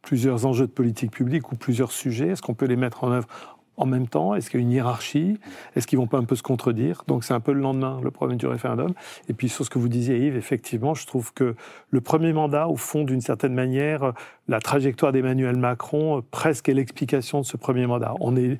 plusieurs 0.00 0.46
enjeux 0.46 0.66
de 0.66 0.72
politique 0.72 1.10
publique 1.10 1.52
ou 1.52 1.56
plusieurs 1.56 1.92
sujets, 1.92 2.28
est-ce 2.28 2.42
qu'on 2.42 2.54
peut 2.54 2.66
les 2.66 2.76
mettre 2.76 3.04
en 3.04 3.12
œuvre 3.12 3.28
en 3.76 3.86
même 3.86 4.06
temps? 4.06 4.34
Est-ce 4.34 4.50
qu'il 4.50 4.60
y 4.60 4.62
a 4.62 4.66
une 4.66 4.72
hiérarchie? 4.72 5.38
Est-ce 5.74 5.86
qu'ils 5.86 5.98
vont 5.98 6.06
pas 6.06 6.18
un 6.18 6.24
peu 6.24 6.36
se 6.36 6.42
contredire? 6.42 7.04
Donc 7.08 7.24
c'est 7.24 7.34
un 7.34 7.40
peu 7.40 7.52
le 7.52 7.60
lendemain, 7.60 8.00
le 8.02 8.10
problème 8.10 8.38
du 8.38 8.46
référendum. 8.46 8.92
Et 9.28 9.32
puis 9.32 9.48
sur 9.48 9.64
ce 9.64 9.70
que 9.70 9.78
vous 9.78 9.88
disiez 9.88 10.18
Yves, 10.26 10.36
effectivement, 10.36 10.94
je 10.94 11.06
trouve 11.06 11.32
que 11.32 11.54
le 11.90 12.00
premier 12.00 12.32
mandat, 12.32 12.68
au 12.68 12.76
fond, 12.76 13.04
d'une 13.04 13.20
certaine 13.20 13.54
manière, 13.54 14.12
la 14.48 14.60
trajectoire 14.60 15.12
d'Emmanuel 15.12 15.56
Macron, 15.56 16.22
presque 16.30 16.68
est 16.68 16.74
l'explication 16.74 17.40
de 17.40 17.46
ce 17.46 17.56
premier 17.56 17.86
mandat. 17.86 18.14
On 18.20 18.36
est, 18.36 18.58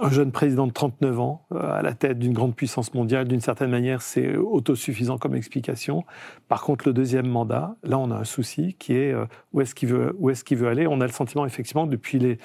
un 0.00 0.10
jeune 0.10 0.32
président 0.32 0.66
de 0.66 0.72
39 0.72 1.20
ans 1.20 1.46
euh, 1.52 1.58
à 1.58 1.82
la 1.82 1.92
tête 1.94 2.18
d'une 2.18 2.32
grande 2.32 2.54
puissance 2.54 2.94
mondiale, 2.94 3.28
d'une 3.28 3.40
certaine 3.40 3.70
manière, 3.70 4.02
c'est 4.02 4.36
autosuffisant 4.36 5.18
comme 5.18 5.34
explication. 5.34 6.04
Par 6.48 6.62
contre, 6.62 6.88
le 6.88 6.92
deuxième 6.92 7.26
mandat, 7.26 7.76
là, 7.82 7.98
on 7.98 8.10
a 8.10 8.16
un 8.16 8.24
souci 8.24 8.74
qui 8.74 8.94
est 8.94 9.12
euh, 9.12 9.26
où 9.52 9.60
est-ce 9.60 9.74
qu'il 9.74 9.88
veut, 9.88 10.16
est-ce 10.30 10.54
veut 10.54 10.68
aller? 10.68 10.86
On 10.86 11.00
a 11.00 11.06
le 11.06 11.12
sentiment, 11.12 11.46
effectivement, 11.46 11.86
depuis 11.86 12.18
les, 12.18 12.38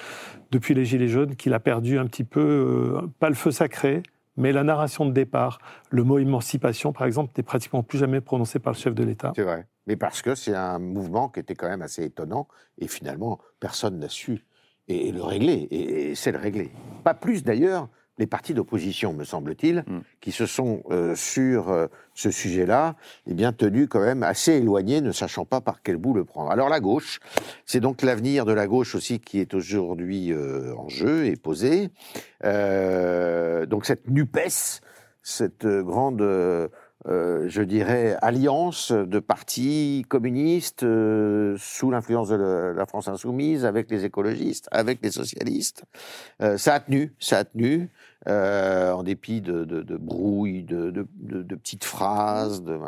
depuis 0.50 0.74
les 0.74 0.84
Gilets 0.84 1.08
jaunes, 1.08 1.36
qu'il 1.36 1.54
a 1.54 1.60
perdu 1.60 1.98
un 1.98 2.06
petit 2.06 2.24
peu, 2.24 2.40
euh, 2.40 3.06
pas 3.18 3.28
le 3.28 3.34
feu 3.34 3.50
sacré, 3.50 4.02
mais 4.36 4.52
la 4.52 4.64
narration 4.64 5.04
de 5.04 5.12
départ. 5.12 5.58
Le 5.90 6.04
mot 6.04 6.18
émancipation, 6.18 6.92
par 6.92 7.06
exemple, 7.06 7.32
n'est 7.36 7.42
pratiquement 7.42 7.82
plus 7.82 7.98
jamais 7.98 8.20
prononcé 8.20 8.58
par 8.58 8.72
le 8.72 8.78
chef 8.78 8.94
de 8.94 9.04
l'État. 9.04 9.32
C'est 9.36 9.42
vrai. 9.42 9.66
Mais 9.86 9.96
parce 9.96 10.22
que 10.22 10.34
c'est 10.34 10.54
un 10.54 10.78
mouvement 10.78 11.28
qui 11.28 11.40
était 11.40 11.54
quand 11.54 11.68
même 11.68 11.82
assez 11.82 12.04
étonnant 12.04 12.46
et 12.78 12.86
finalement, 12.86 13.40
personne 13.58 13.98
n'a 13.98 14.08
su 14.08 14.44
et, 14.90 15.12
le 15.12 15.22
régler, 15.22 15.68
et, 15.70 16.14
c'est 16.14 16.32
le 16.32 16.38
régler. 16.38 16.70
Pas 17.04 17.14
plus 17.14 17.44
d'ailleurs 17.44 17.88
les 18.18 18.26
partis 18.26 18.52
d'opposition, 18.52 19.14
me 19.14 19.24
semble-t-il, 19.24 19.84
mm. 19.86 20.00
qui 20.20 20.30
se 20.30 20.44
sont 20.44 20.82
euh, 20.90 21.14
sur 21.14 21.70
euh, 21.70 21.86
ce 22.14 22.30
sujet-là, 22.30 22.96
eh 23.26 23.32
bien 23.32 23.52
tenus 23.54 23.88
quand 23.88 24.00
même 24.00 24.22
assez 24.22 24.52
éloignés, 24.52 25.00
ne 25.00 25.10
sachant 25.10 25.46
pas 25.46 25.62
par 25.62 25.82
quel 25.82 25.96
bout 25.96 26.12
le 26.12 26.26
prendre. 26.26 26.50
Alors 26.50 26.68
la 26.68 26.80
gauche, 26.80 27.18
c'est 27.64 27.80
donc 27.80 28.02
l'avenir 28.02 28.44
de 28.44 28.52
la 28.52 28.66
gauche 28.66 28.94
aussi 28.94 29.20
qui 29.20 29.40
est 29.40 29.54
aujourd'hui 29.54 30.32
euh, 30.32 30.74
en 30.76 30.90
jeu 30.90 31.24
et 31.24 31.36
posé. 31.36 31.88
donc 32.42 33.86
cette 33.86 34.10
Nupes, 34.10 34.38
cette 35.22 35.66
grande 35.66 36.20
euh, 37.08 37.46
je 37.48 37.62
dirais, 37.62 38.18
alliance 38.20 38.92
de 38.92 39.20
partis 39.20 40.04
communistes 40.08 40.82
euh, 40.82 41.56
sous 41.58 41.90
l'influence 41.90 42.28
de 42.28 42.74
la 42.76 42.84
France 42.84 43.08
insoumise, 43.08 43.64
avec 43.64 43.90
les 43.90 44.04
écologistes, 44.04 44.68
avec 44.70 44.98
les 45.02 45.10
socialistes. 45.10 45.84
Euh, 46.42 46.58
ça 46.58 46.74
a 46.74 46.80
tenu, 46.80 47.14
ça 47.18 47.38
a 47.38 47.44
tenu, 47.44 47.88
en 48.26 49.02
dépit 49.02 49.40
de, 49.40 49.64
de, 49.64 49.80
de 49.80 49.96
brouilles, 49.96 50.62
de, 50.62 50.90
de, 50.90 51.54
petites 51.54 51.84
phrases, 51.84 52.62
de 52.62 52.78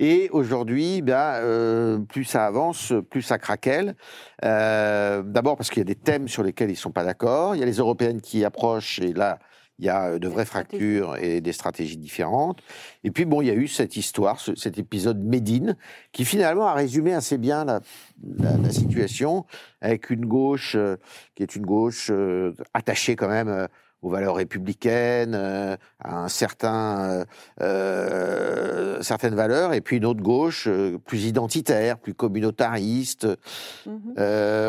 Et 0.00 0.28
aujourd'hui, 0.32 1.00
ben, 1.00 2.04
plus 2.06 2.24
ça 2.24 2.44
avance, 2.44 2.92
plus 3.08 3.22
ça 3.22 3.38
craquelle. 3.38 3.96
D'abord 4.42 5.56
parce 5.56 5.70
qu'il 5.70 5.78
y 5.78 5.80
a 5.80 5.84
des 5.84 5.94
thèmes 5.94 6.28
sur 6.28 6.42
lesquels 6.42 6.70
ils 6.70 6.76
sont 6.76 6.92
pas 6.92 7.04
d'accord. 7.04 7.56
Il 7.56 7.60
y 7.60 7.62
a 7.62 7.66
les 7.66 7.78
européennes 7.78 8.20
qui 8.20 8.44
approchent, 8.44 8.98
et 8.98 9.14
là, 9.14 9.38
il 9.80 9.86
y 9.86 9.88
a 9.88 10.18
de 10.18 10.28
vraies 10.28 10.44
fractures 10.44 11.16
et 11.16 11.40
des 11.40 11.52
stratégies 11.52 11.96
différentes. 11.96 12.60
Et 13.02 13.10
puis, 13.10 13.24
bon, 13.24 13.42
il 13.42 13.48
y 13.48 13.50
a 13.50 13.54
eu 13.54 13.66
cette 13.66 13.96
histoire, 13.96 14.38
cet 14.56 14.78
épisode 14.78 15.18
Médine, 15.18 15.76
qui 16.12 16.24
finalement 16.24 16.66
a 16.66 16.74
résumé 16.74 17.12
assez 17.12 17.38
bien 17.38 17.64
la, 17.64 17.80
situation, 18.70 19.46
avec 19.80 20.10
une 20.10 20.26
gauche 20.26 20.76
qui 21.34 21.42
est 21.42 21.56
une 21.56 21.66
gauche 21.66 22.12
attachée 22.74 23.16
quand 23.16 23.28
même 23.28 23.68
aux 24.02 24.08
valeurs 24.08 24.36
républicaines, 24.36 25.34
euh, 25.34 25.76
à 25.98 26.24
un 26.24 26.28
certain, 26.28 27.10
euh, 27.10 27.24
euh, 27.60 29.02
certaines 29.02 29.34
valeurs, 29.34 29.72
et 29.74 29.80
puis 29.80 29.98
une 29.98 30.06
autre 30.06 30.22
gauche 30.22 30.68
plus 31.04 31.24
identitaire, 31.24 31.98
plus 31.98 32.14
communautariste. 32.14 33.26
Mhm. 33.86 34.14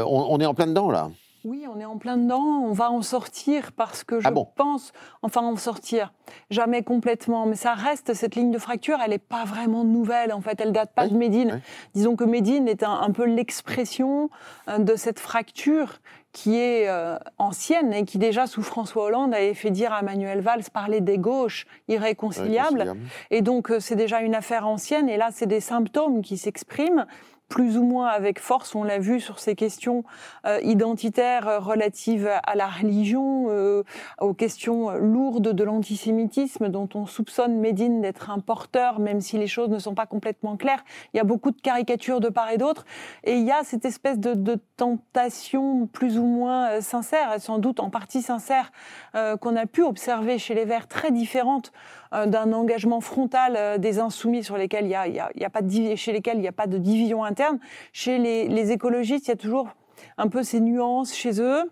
On, 0.06 0.40
est 0.40 0.46
en 0.46 0.54
plein 0.54 0.68
dedans 0.68 0.92
là. 0.92 1.10
Oui, 1.44 1.66
on 1.74 1.80
est 1.80 1.86
en 1.86 1.98
plein 1.98 2.18
dedans. 2.18 2.64
On 2.64 2.72
va 2.72 2.92
en 2.92 3.02
sortir 3.02 3.72
parce 3.72 4.04
que 4.04 4.20
je 4.20 4.28
ah 4.28 4.32
pense, 4.56 4.94
enfin 5.22 5.42
en 5.42 5.56
sortir, 5.56 6.14
jamais 6.50 6.84
complètement, 6.84 7.46
mais 7.46 7.56
ça 7.56 7.74
reste 7.74 8.14
cette 8.14 8.36
ligne 8.36 8.52
de 8.52 8.60
fracture. 8.60 9.00
Elle 9.04 9.12
n'est 9.12 9.18
pas 9.18 9.44
vraiment 9.46 9.84
nouvelle 9.84 10.34
en 10.34 10.42
fait. 10.42 10.62
Elle 10.62 10.72
date 10.72 10.94
pas 10.94 11.08
de 11.08 11.16
Médine. 11.16 11.62
Disons 11.96 12.16
que 12.16 12.24
Médine 12.24 12.68
est 12.68 12.84
un 12.84 13.12
peu 13.12 13.26
l'expression 13.26 14.30
de 14.78 14.96
cette 14.96 15.20
fracture 15.20 16.00
qui 16.34 16.58
est 16.58 16.88
euh, 16.88 17.18
ancienne 17.38 17.94
et 17.94 18.06
qui 18.06 18.18
déjà 18.18 18.48
sous 18.48 18.64
François 18.64 19.06
Hollande 19.06 19.34
avait 19.34 19.54
fait 19.54 19.72
dire 19.72 19.92
à 19.92 20.02
Manuel 20.02 20.40
Valls 20.42 20.64
parler 20.72 21.02
des 21.02 21.18
gauches 21.18 21.68
irréconciliables. 21.88 22.96
Et 23.32 23.42
donc 23.42 23.70
euh, 23.70 23.80
c'est 23.80 23.96
déjà 23.96 24.22
une 24.22 24.36
affaire 24.36 24.68
ancienne 24.68 25.10
et 25.10 25.18
là 25.18 25.30
c'est 25.32 25.46
des 25.46 25.60
symptômes 25.60 26.22
qui 26.22 26.38
s'expriment 26.38 27.06
plus 27.52 27.78
ou 27.78 27.84
moins 27.84 28.08
avec 28.08 28.40
force, 28.40 28.76
on 28.76 28.84
l'a 28.84 28.98
vu 28.98 29.20
sur 29.20 29.38
ces 29.38 29.56
questions 29.56 30.06
euh, 30.48 30.60
identitaires 30.64 31.50
euh, 31.50 31.60
relatives 31.60 32.32
à 32.44 32.56
la 32.56 32.68
religion, 32.68 33.48
euh, 33.50 33.84
aux 34.22 34.34
questions 34.34 34.92
lourdes 34.92 35.52
de 35.52 35.64
l'antisémitisme 35.66 36.70
dont 36.70 36.88
on 36.96 37.06
soupçonne 37.06 37.60
Médine 37.60 38.00
d'être 38.00 38.30
un 38.30 38.40
porteur, 38.40 39.00
même 39.00 39.20
si 39.20 39.38
les 39.38 39.48
choses 39.48 39.68
ne 39.68 39.80
sont 39.80 39.96
pas 39.96 40.06
complètement 40.06 40.56
claires. 40.56 40.86
Il 41.14 41.18
y 41.18 41.20
a 41.20 41.26
beaucoup 41.26 41.52
de 41.52 41.60
caricatures 41.60 42.22
de 42.22 42.30
part 42.30 42.50
et 42.52 42.58
d'autre, 42.58 42.86
et 43.26 43.36
il 43.36 43.46
y 43.46 43.52
a 43.52 43.66
cette 43.66 43.84
espèce 43.84 44.18
de, 44.18 44.34
de 44.34 44.58
tentation 44.78 45.88
plus 45.88 46.18
ou 46.18 46.24
moins 46.24 46.80
sincère, 46.80 47.34
et 47.34 47.40
sans 47.40 47.58
doute 47.58 47.82
en 47.82 47.90
partie 47.90 48.22
sincère, 48.22 48.72
qu'on 49.14 49.58
a 49.58 49.66
pu 49.66 49.84
observer 49.84 50.38
chez 50.38 50.56
les 50.56 50.64
Verts, 50.64 50.88
très 50.88 51.12
différente 51.12 51.74
euh, 51.74 52.01
d'un 52.12 52.54
engagement 52.54 53.02
frontal 53.02 53.56
euh, 53.58 53.78
des 53.78 54.00
insoumis 54.00 54.44
sur 54.44 54.58
lesquels 54.58 54.86
il 54.86 54.92
y 54.92 54.96
a, 54.96 55.50
pas 55.50 55.62
de, 55.62 55.96
chez 55.96 56.12
lesquels 56.12 56.38
il 56.38 56.42
n'y 56.42 56.48
a 56.48 56.54
pas 56.54 56.68
de 56.68 56.78
division 56.78 57.24
interne. 57.24 57.60
Chez 57.94 58.18
les 58.18 58.72
écologistes, 58.72 59.28
il 59.28 59.30
y 59.30 59.34
a 59.34 59.38
toujours 59.38 59.70
un 60.18 60.28
peu 60.28 60.44
ces 60.44 60.60
nuances 60.60 61.14
chez 61.14 61.42
eux 61.42 61.72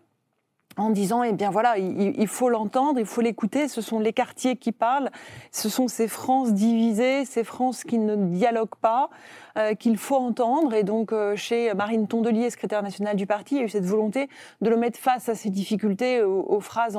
en 0.79 0.89
disant, 0.89 1.23
eh 1.23 1.33
bien 1.33 1.49
voilà, 1.49 1.77
il, 1.77 2.27
faut 2.27 2.49
l'entendre, 2.49 2.99
il 2.99 3.05
faut 3.05 3.21
l'écouter, 3.21 3.67
ce 3.67 3.81
sont 3.81 3.99
les 3.99 4.13
quartiers 4.13 4.55
qui 4.55 4.71
parlent, 4.71 5.09
ce 5.51 5.67
sont 5.67 5.87
ces 5.87 6.07
France 6.07 6.53
divisées, 6.53 7.25
ces 7.25 7.43
France 7.43 7.83
qui 7.83 7.97
ne 7.97 8.15
dialoguent 8.15 8.75
pas, 8.81 9.09
euh, 9.57 9.73
qu'il 9.73 9.97
faut 9.97 10.15
entendre. 10.15 10.73
Et 10.73 10.83
donc, 10.83 11.11
euh, 11.11 11.35
chez 11.35 11.73
Marine 11.73 12.07
Tondelier, 12.07 12.49
secrétaire 12.49 12.81
nationale 12.81 13.17
du 13.17 13.27
parti, 13.27 13.55
il 13.55 13.57
y 13.57 13.61
a 13.61 13.65
eu 13.65 13.69
cette 13.69 13.85
volonté 13.85 14.29
de 14.61 14.69
le 14.69 14.77
mettre 14.77 14.97
face 14.97 15.27
à 15.27 15.35
ces 15.35 15.49
difficultés, 15.49 16.21
aux, 16.21 16.59
phrases, 16.61 16.97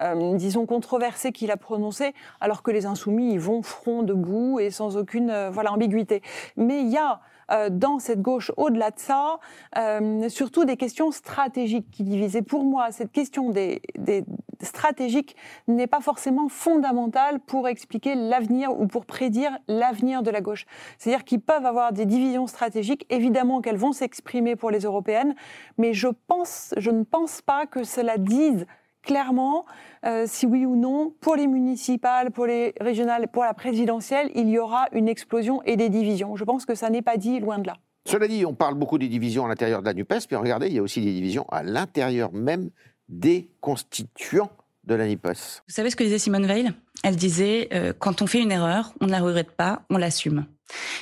euh, 0.00 0.36
disons, 0.36 0.66
controversées 0.66 1.30
qu'il 1.30 1.50
a 1.52 1.56
prononcées, 1.56 2.14
alors 2.40 2.62
que 2.62 2.70
les 2.70 2.84
insoumis, 2.86 3.32
ils 3.32 3.40
vont 3.40 3.62
front 3.62 4.02
debout 4.02 4.58
et 4.58 4.70
sans 4.70 4.96
aucune 4.96 5.48
voilà, 5.50 5.72
ambiguïté. 5.72 6.22
Mais 6.56 6.80
il 6.80 6.88
y 6.88 6.96
a 6.96 7.12
euh, 7.12 7.37
dans 7.70 7.98
cette 7.98 8.20
gauche, 8.20 8.52
au-delà 8.56 8.90
de 8.90 8.98
ça, 8.98 9.38
euh, 9.76 10.28
surtout 10.28 10.64
des 10.64 10.76
questions 10.76 11.10
stratégiques 11.10 11.90
qui 11.90 12.02
divisent. 12.02 12.36
Et 12.36 12.42
pour 12.42 12.64
moi, 12.64 12.90
cette 12.90 13.12
question 13.12 13.50
des, 13.50 13.80
des 13.96 14.24
stratégiques 14.60 15.36
n'est 15.66 15.86
pas 15.86 16.00
forcément 16.00 16.48
fondamentale 16.48 17.40
pour 17.40 17.68
expliquer 17.68 18.14
l'avenir 18.14 18.78
ou 18.78 18.86
pour 18.86 19.06
prédire 19.06 19.56
l'avenir 19.68 20.22
de 20.22 20.30
la 20.30 20.40
gauche. 20.40 20.66
C'est-à-dire 20.98 21.24
qu'ils 21.24 21.40
peuvent 21.40 21.66
avoir 21.66 21.92
des 21.92 22.06
divisions 22.06 22.46
stratégiques, 22.46 23.06
évidemment 23.10 23.60
qu'elles 23.60 23.76
vont 23.76 23.92
s'exprimer 23.92 24.56
pour 24.56 24.70
les 24.70 24.80
européennes, 24.80 25.34
mais 25.78 25.92
je, 25.92 26.08
pense, 26.26 26.74
je 26.76 26.90
ne 26.90 27.04
pense 27.04 27.40
pas 27.42 27.66
que 27.66 27.84
cela 27.84 28.18
dise 28.18 28.66
clairement 29.02 29.64
euh, 30.04 30.24
si 30.26 30.46
oui 30.46 30.66
ou 30.66 30.76
non, 30.76 31.12
pour 31.20 31.36
les 31.36 31.46
municipales, 31.46 32.30
pour 32.30 32.46
les 32.46 32.74
régionales, 32.80 33.28
pour 33.28 33.44
la 33.44 33.54
présidentielle, 33.54 34.30
il 34.34 34.48
y 34.48 34.58
aura 34.58 34.86
une 34.92 35.08
explosion 35.08 35.62
et 35.64 35.76
des 35.76 35.88
divisions. 35.88 36.36
Je 36.36 36.44
pense 36.44 36.66
que 36.66 36.74
ça 36.74 36.90
n'est 36.90 37.02
pas 37.02 37.16
dit 37.16 37.40
loin 37.40 37.58
de 37.58 37.66
là. 37.66 37.76
Cela 38.06 38.26
dit, 38.26 38.46
on 38.46 38.54
parle 38.54 38.74
beaucoup 38.74 38.98
des 38.98 39.08
divisions 39.08 39.44
à 39.44 39.48
l'intérieur 39.48 39.80
de 39.80 39.86
la 39.86 39.94
NUPES, 39.94 40.28
mais 40.30 40.36
regardez, 40.36 40.68
il 40.68 40.74
y 40.74 40.78
a 40.78 40.82
aussi 40.82 41.00
des 41.00 41.12
divisions 41.12 41.46
à 41.50 41.62
l'intérieur 41.62 42.32
même 42.32 42.70
des 43.08 43.50
constituants 43.60 44.50
de 44.84 44.94
la 44.94 45.06
NUPES. 45.06 45.62
Vous 45.66 45.74
savez 45.74 45.90
ce 45.90 45.96
que 45.96 46.04
disait 46.04 46.18
Simone 46.18 46.46
Veil? 46.46 46.70
Elle 47.04 47.16
disait 47.16 47.68
euh, 47.72 47.92
quand 47.96 48.22
on 48.22 48.26
fait 48.26 48.40
une 48.40 48.50
erreur, 48.50 48.92
on 49.00 49.06
ne 49.06 49.10
la 49.10 49.20
regrette 49.20 49.50
pas, 49.50 49.82
on 49.90 49.98
l'assume. 49.98 50.46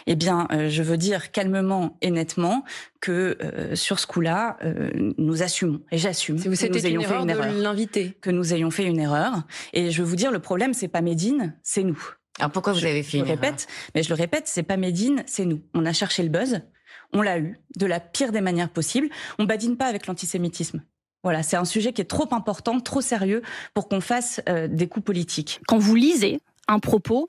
Eh 0.07 0.14
bien, 0.14 0.46
euh, 0.52 0.68
je 0.68 0.83
veux 0.83 0.96
dire 0.96 1.33
calmement 1.33 1.96
et 2.00 2.11
nettement 2.11 2.64
que 3.00 3.37
euh, 3.42 3.74
sur 3.74 3.98
ce 3.98 4.07
coup-là, 4.07 4.57
euh, 4.64 5.12
nous 5.18 5.42
assumons 5.42 5.81
et 5.90 5.98
j'assume 5.98 6.42
que 6.42 6.48
nous 6.48 6.87
ayons 6.87 7.02
fait 7.02 7.22
une 7.22 7.31
erreur, 7.31 7.52
l'inviter, 7.52 8.16
que 8.20 8.31
nous 8.31 8.55
ayons 8.55 8.70
fait 8.70 8.85
une 8.85 9.00
erreur. 9.00 9.42
Et 9.72 9.90
je 9.90 10.02
veux 10.02 10.09
vous 10.09 10.16
dire, 10.16 10.31
le 10.31 10.38
problème, 10.38 10.74
c'est 10.74 10.88
pas 10.88 11.00
Médine, 11.00 11.57
c'est 11.62 11.83
nous. 11.83 12.00
Alors 12.38 12.50
pourquoi 12.50 12.72
vous 12.72 12.85
avez 12.85 13.02
fait 13.02 13.18
une 13.18 13.24
erreur 13.24 13.37
répète, 13.37 13.66
mais 13.94 14.02
je 14.02 14.09
le 14.09 14.14
répète, 14.14 14.44
c'est 14.46 14.62
pas 14.62 14.76
Médine, 14.76 15.22
c'est 15.26 15.44
nous. 15.44 15.62
On 15.74 15.87
a 15.87 15.92
cherché 15.92 16.22
le 16.22 16.29
buzz, 16.29 16.61
on 17.12 17.22
l'a 17.22 17.38
eu 17.38 17.59
de 17.76 17.87
la 17.87 18.00
pire 18.00 18.33
des 18.33 18.40
manières 18.40 18.70
possibles. 18.70 19.09
On 19.38 19.44
badine 19.44 19.76
pas 19.76 19.87
avec 19.87 20.07
l'antisémitisme. 20.07 20.83
Voilà, 21.22 21.42
c'est 21.42 21.57
un 21.57 21.64
sujet 21.64 21.92
qui 21.92 22.00
est 22.02 22.07
trop 22.07 22.29
important, 22.33 22.79
trop 22.79 23.00
sérieux 23.00 23.42
pour 23.74 23.88
qu'on 23.88 24.00
fasse 24.00 24.40
des 24.68 24.87
coups 24.87 25.05
politiques. 25.05 25.61
Quand 25.66 25.79
vous 25.79 25.94
lisez 25.94 26.40
un 26.68 26.79
propos 26.79 27.26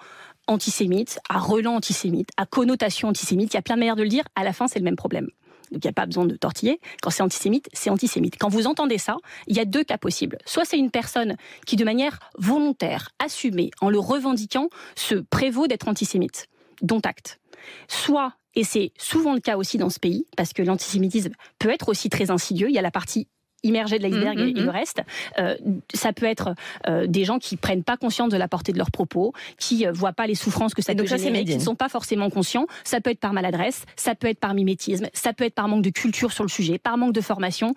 antisémite, 0.47 1.19
à 1.29 1.39
relent 1.39 1.75
antisémite, 1.75 2.29
à 2.37 2.45
connotation 2.45 3.09
antisémite. 3.09 3.53
Il 3.53 3.57
y 3.57 3.59
a 3.59 3.61
plein 3.61 3.75
de 3.75 3.79
manières 3.79 3.95
de 3.95 4.03
le 4.03 4.09
dire. 4.09 4.23
À 4.35 4.43
la 4.43 4.53
fin, 4.53 4.67
c'est 4.67 4.79
le 4.79 4.85
même 4.85 4.95
problème. 4.95 5.29
Donc 5.71 5.83
il 5.83 5.87
n'y 5.87 5.89
a 5.89 5.93
pas 5.93 6.05
besoin 6.05 6.25
de 6.25 6.35
tortiller. 6.35 6.79
Quand 7.01 7.09
c'est 7.09 7.23
antisémite, 7.23 7.69
c'est 7.73 7.89
antisémite. 7.89 8.37
Quand 8.39 8.49
vous 8.49 8.67
entendez 8.67 8.97
ça, 8.97 9.17
il 9.47 9.55
y 9.55 9.59
a 9.59 9.65
deux 9.65 9.83
cas 9.83 9.97
possibles. 9.97 10.37
Soit 10.45 10.65
c'est 10.65 10.77
une 10.77 10.91
personne 10.91 11.35
qui, 11.65 11.75
de 11.75 11.83
manière 11.83 12.19
volontaire, 12.37 13.09
assumée, 13.19 13.71
en 13.81 13.89
le 13.89 13.99
revendiquant, 13.99 14.69
se 14.95 15.15
prévaut 15.15 15.67
d'être 15.67 15.87
antisémite, 15.87 16.47
dont 16.81 17.01
acte. 17.03 17.39
Soit, 17.87 18.33
et 18.55 18.63
c'est 18.63 18.91
souvent 18.97 19.33
le 19.33 19.41
cas 19.41 19.57
aussi 19.57 19.77
dans 19.77 19.89
ce 19.89 19.99
pays, 19.99 20.25
parce 20.37 20.53
que 20.53 20.61
l'antisémitisme 20.61 21.33
peut 21.59 21.69
être 21.69 21.89
aussi 21.89 22.09
très 22.09 22.31
insidieux, 22.31 22.69
il 22.69 22.75
y 22.75 22.79
a 22.79 22.83
la 22.83 22.91
partie 22.91 23.27
immergé 23.63 23.97
de 23.97 24.03
l'iceberg 24.03 24.39
et, 24.39 24.53
le 24.53 24.65
mm-hmm. 24.65 24.69
reste. 24.69 25.01
Euh, 25.39 25.55
ça 25.93 26.13
peut 26.13 26.25
être 26.25 26.53
euh, 26.87 27.07
des 27.07 27.25
gens 27.25 27.39
qui 27.39 27.57
prennent 27.57 27.83
pas 27.83 27.97
conscience 27.97 28.29
de 28.29 28.37
la 28.37 28.47
portée 28.47 28.71
de 28.71 28.77
leurs 28.77 28.91
propos, 28.91 29.33
qui 29.57 29.85
euh, 29.85 29.91
voient 29.91 30.13
pas 30.13 30.27
les 30.27 30.35
souffrances 30.35 30.73
que 30.73 30.81
ça 30.81 30.93
peut 30.95 31.05
générer, 31.05 31.43
qui 31.43 31.55
ne 31.55 31.61
sont 31.61 31.75
pas 31.75 31.89
forcément 31.89 32.29
conscients. 32.29 32.67
Ça 32.83 33.01
peut 33.01 33.09
être 33.09 33.19
par 33.19 33.33
maladresse, 33.33 33.85
ça 33.95 34.15
peut 34.15 34.27
être 34.27 34.39
par 34.39 34.53
mimétisme, 34.53 35.07
ça 35.13 35.33
peut 35.33 35.43
être 35.43 35.55
par 35.55 35.67
manque 35.67 35.83
de 35.83 35.89
culture 35.89 36.31
sur 36.31 36.43
le 36.43 36.49
sujet, 36.49 36.77
par 36.77 36.97
manque 36.97 37.13
de 37.13 37.21
formation, 37.21 37.73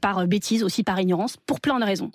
par 0.00 0.26
bêtise 0.26 0.62
aussi, 0.62 0.82
par 0.82 1.00
ignorance, 1.00 1.36
pour 1.46 1.60
plein 1.60 1.78
de 1.78 1.84
raisons. 1.84 2.10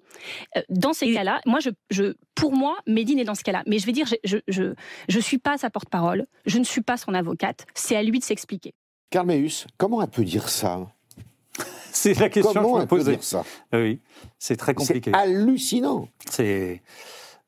dans 0.69 0.93
ces 0.93 1.13
cas-là, 1.13 1.41
moi, 1.45 1.59
je, 1.59 1.69
je, 1.89 2.13
pour 2.35 2.53
moi, 2.53 2.77
Médine 2.87 3.19
est 3.19 3.25
dans 3.25 3.35
ce 3.35 3.43
cas-là. 3.43 3.63
Mais 3.67 3.79
je 3.79 3.85
vais 3.85 3.91
dire, 3.91 4.07
je, 4.23 4.37
je, 4.47 4.73
je, 5.07 5.19
suis 5.19 5.37
pas 5.37 5.57
sa 5.57 5.69
porte-parole, 5.69 6.25
je 6.45 6.59
ne 6.59 6.63
suis 6.63 6.81
pas 6.81 6.97
son 6.97 7.13
avocate. 7.13 7.65
C'est 7.73 7.95
à 7.95 8.03
lui 8.03 8.19
de 8.19 8.23
s'expliquer. 8.23 8.73
Carméus, 9.09 9.65
comment 9.77 10.01
elle 10.01 10.09
peut 10.09 10.23
dire 10.23 10.49
ça? 10.49 10.87
C'est 11.91 12.19
la 12.19 12.29
question 12.29 12.53
Comment 12.53 12.73
que 12.73 12.77
je 12.77 12.83
me 12.83 12.87
posais. 12.87 13.11
Dire 13.11 13.23
ça 13.23 13.43
oui, 13.73 13.99
c'est 14.37 14.55
très 14.55 14.73
compliqué. 14.73 15.11
C'est 15.13 15.19
hallucinant. 15.19 16.07
C'est. 16.29 16.81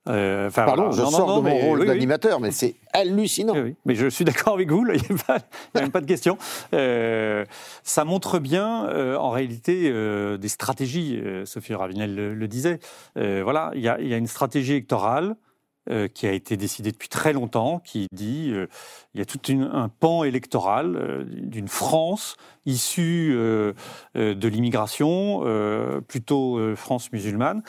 Euh, 0.07 0.49
Pardon, 0.49 0.91
je 0.91 1.03
sors 1.03 1.41
de 1.41 1.47
mon 1.47 1.55
rôle 1.57 1.85
d'animateur, 1.85 2.39
mais 2.39 2.51
c'est 2.51 2.75
hallucinant. 2.91 3.53
Mais 3.85 3.93
je 3.93 4.07
suis 4.07 4.25
d'accord 4.25 4.55
avec 4.55 4.71
vous, 4.71 4.83
il 4.87 4.93
n'y 4.93 5.21
a, 5.27 5.37
même 5.75 5.91
pas 5.91 6.01
de 6.01 6.07
question. 6.07 6.39
Euh, 6.73 7.45
ça 7.83 8.03
montre 8.03 8.39
bien, 8.39 8.87
euh, 8.87 9.15
en 9.15 9.29
réalité, 9.29 9.91
des 10.37 10.47
stratégies. 10.47 11.21
Sophie 11.45 11.75
Ravinel 11.75 12.15
le, 12.15 12.47
disait. 12.47 12.79
voilà, 13.15 13.71
il 13.75 13.81
y, 13.81 13.87
a 13.87 14.17
une 14.17 14.27
stratégie 14.27 14.71
électorale 14.71 15.35
euh, 15.91 16.07
qui 16.07 16.25
a 16.25 16.31
été 16.31 16.55
décidé 16.55 16.91
depuis 16.91 17.09
très 17.09 17.33
longtemps, 17.33 17.79
qui 17.79 18.07
dit 18.13 18.51
euh, 18.51 18.67
il 19.13 19.19
y 19.19 19.21
a 19.21 19.25
tout 19.25 19.39
un 19.49 19.89
pan 19.89 20.23
électoral 20.23 20.95
euh, 20.95 21.23
d'une 21.25 21.67
France 21.67 22.37
issue 22.65 23.33
de 23.33 24.47
l'immigration, 24.47 25.43
plutôt 26.07 26.75
France 26.75 27.11
musulmane, 27.11 27.63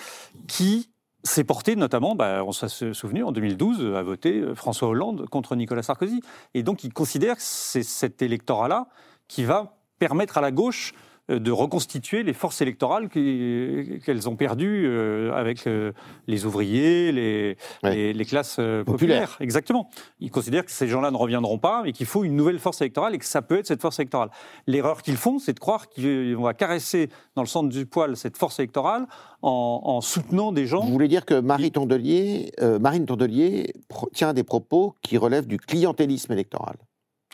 qui 0.46 0.90
s'est 1.24 1.44
porté 1.44 1.76
notamment, 1.76 2.14
bah, 2.14 2.44
on 2.44 2.52
s'est 2.52 2.92
souvenu, 2.92 3.24
en 3.24 3.32
2012, 3.32 3.96
à 3.96 4.02
voter 4.02 4.44
François 4.54 4.88
Hollande 4.88 5.26
contre 5.30 5.56
Nicolas 5.56 5.82
Sarkozy. 5.82 6.20
Et 6.52 6.62
donc 6.62 6.84
il 6.84 6.92
considère 6.92 7.36
que 7.36 7.42
c'est 7.42 7.82
cet 7.82 8.20
électorat-là 8.20 8.88
qui 9.28 9.44
va 9.44 9.78
permettre 9.98 10.36
à 10.36 10.42
la 10.42 10.50
gauche 10.50 10.92
de 11.38 11.50
reconstituer 11.50 12.22
les 12.22 12.32
forces 12.32 12.60
électorales 12.60 13.08
qu'elles 13.08 14.28
ont 14.28 14.36
perdues 14.36 14.86
euh, 14.86 15.32
avec 15.34 15.66
euh, 15.66 15.92
les 16.26 16.44
ouvriers, 16.44 17.12
les, 17.12 17.56
les, 17.82 18.24
classes 18.24 18.60
populaires. 18.86 19.36
Exactement. 19.40 19.90
Ils 20.20 20.30
considèrent 20.30 20.64
que 20.64 20.70
ces 20.70 20.88
gens-là 20.88 21.10
ne 21.10 21.16
reviendront 21.16 21.58
pas 21.58 21.82
et 21.86 21.92
qu'il 21.92 22.06
faut 22.06 22.24
une 22.24 22.36
nouvelle 22.36 22.58
force 22.58 22.80
électorale 22.80 23.14
et 23.14 23.18
que 23.18 23.24
ça 23.24 23.42
peut 23.42 23.58
être 23.58 23.66
cette 23.66 23.82
force 23.82 23.98
électorale. 23.98 24.30
L'erreur 24.66 25.02
qu'ils 25.02 25.16
font, 25.16 25.38
c'est 25.38 25.52
de 25.52 25.60
croire 25.60 25.88
qu'on 25.88 26.42
va 26.42 26.54
caresser 26.54 27.10
dans 27.36 27.42
le 27.42 27.48
centre 27.48 27.68
du 27.68 27.86
poil 27.86 28.16
cette 28.16 28.36
force 28.36 28.58
électorale 28.58 29.06
en, 29.42 30.00
soutenant 30.00 30.52
des 30.52 30.66
gens. 30.66 30.84
Vous 30.84 30.92
voulez 30.92 31.08
dire 31.08 31.24
que 31.24 31.40
Marie 31.40 31.72
Tondelier, 31.72 32.52
Marine 32.80 33.06
Tondelier 33.06 33.72
tient 34.12 34.32
des 34.32 34.44
propos 34.44 34.94
qui 35.02 35.18
relèvent 35.18 35.46
du 35.46 35.58
clientélisme 35.58 36.32
électoral 36.32 36.76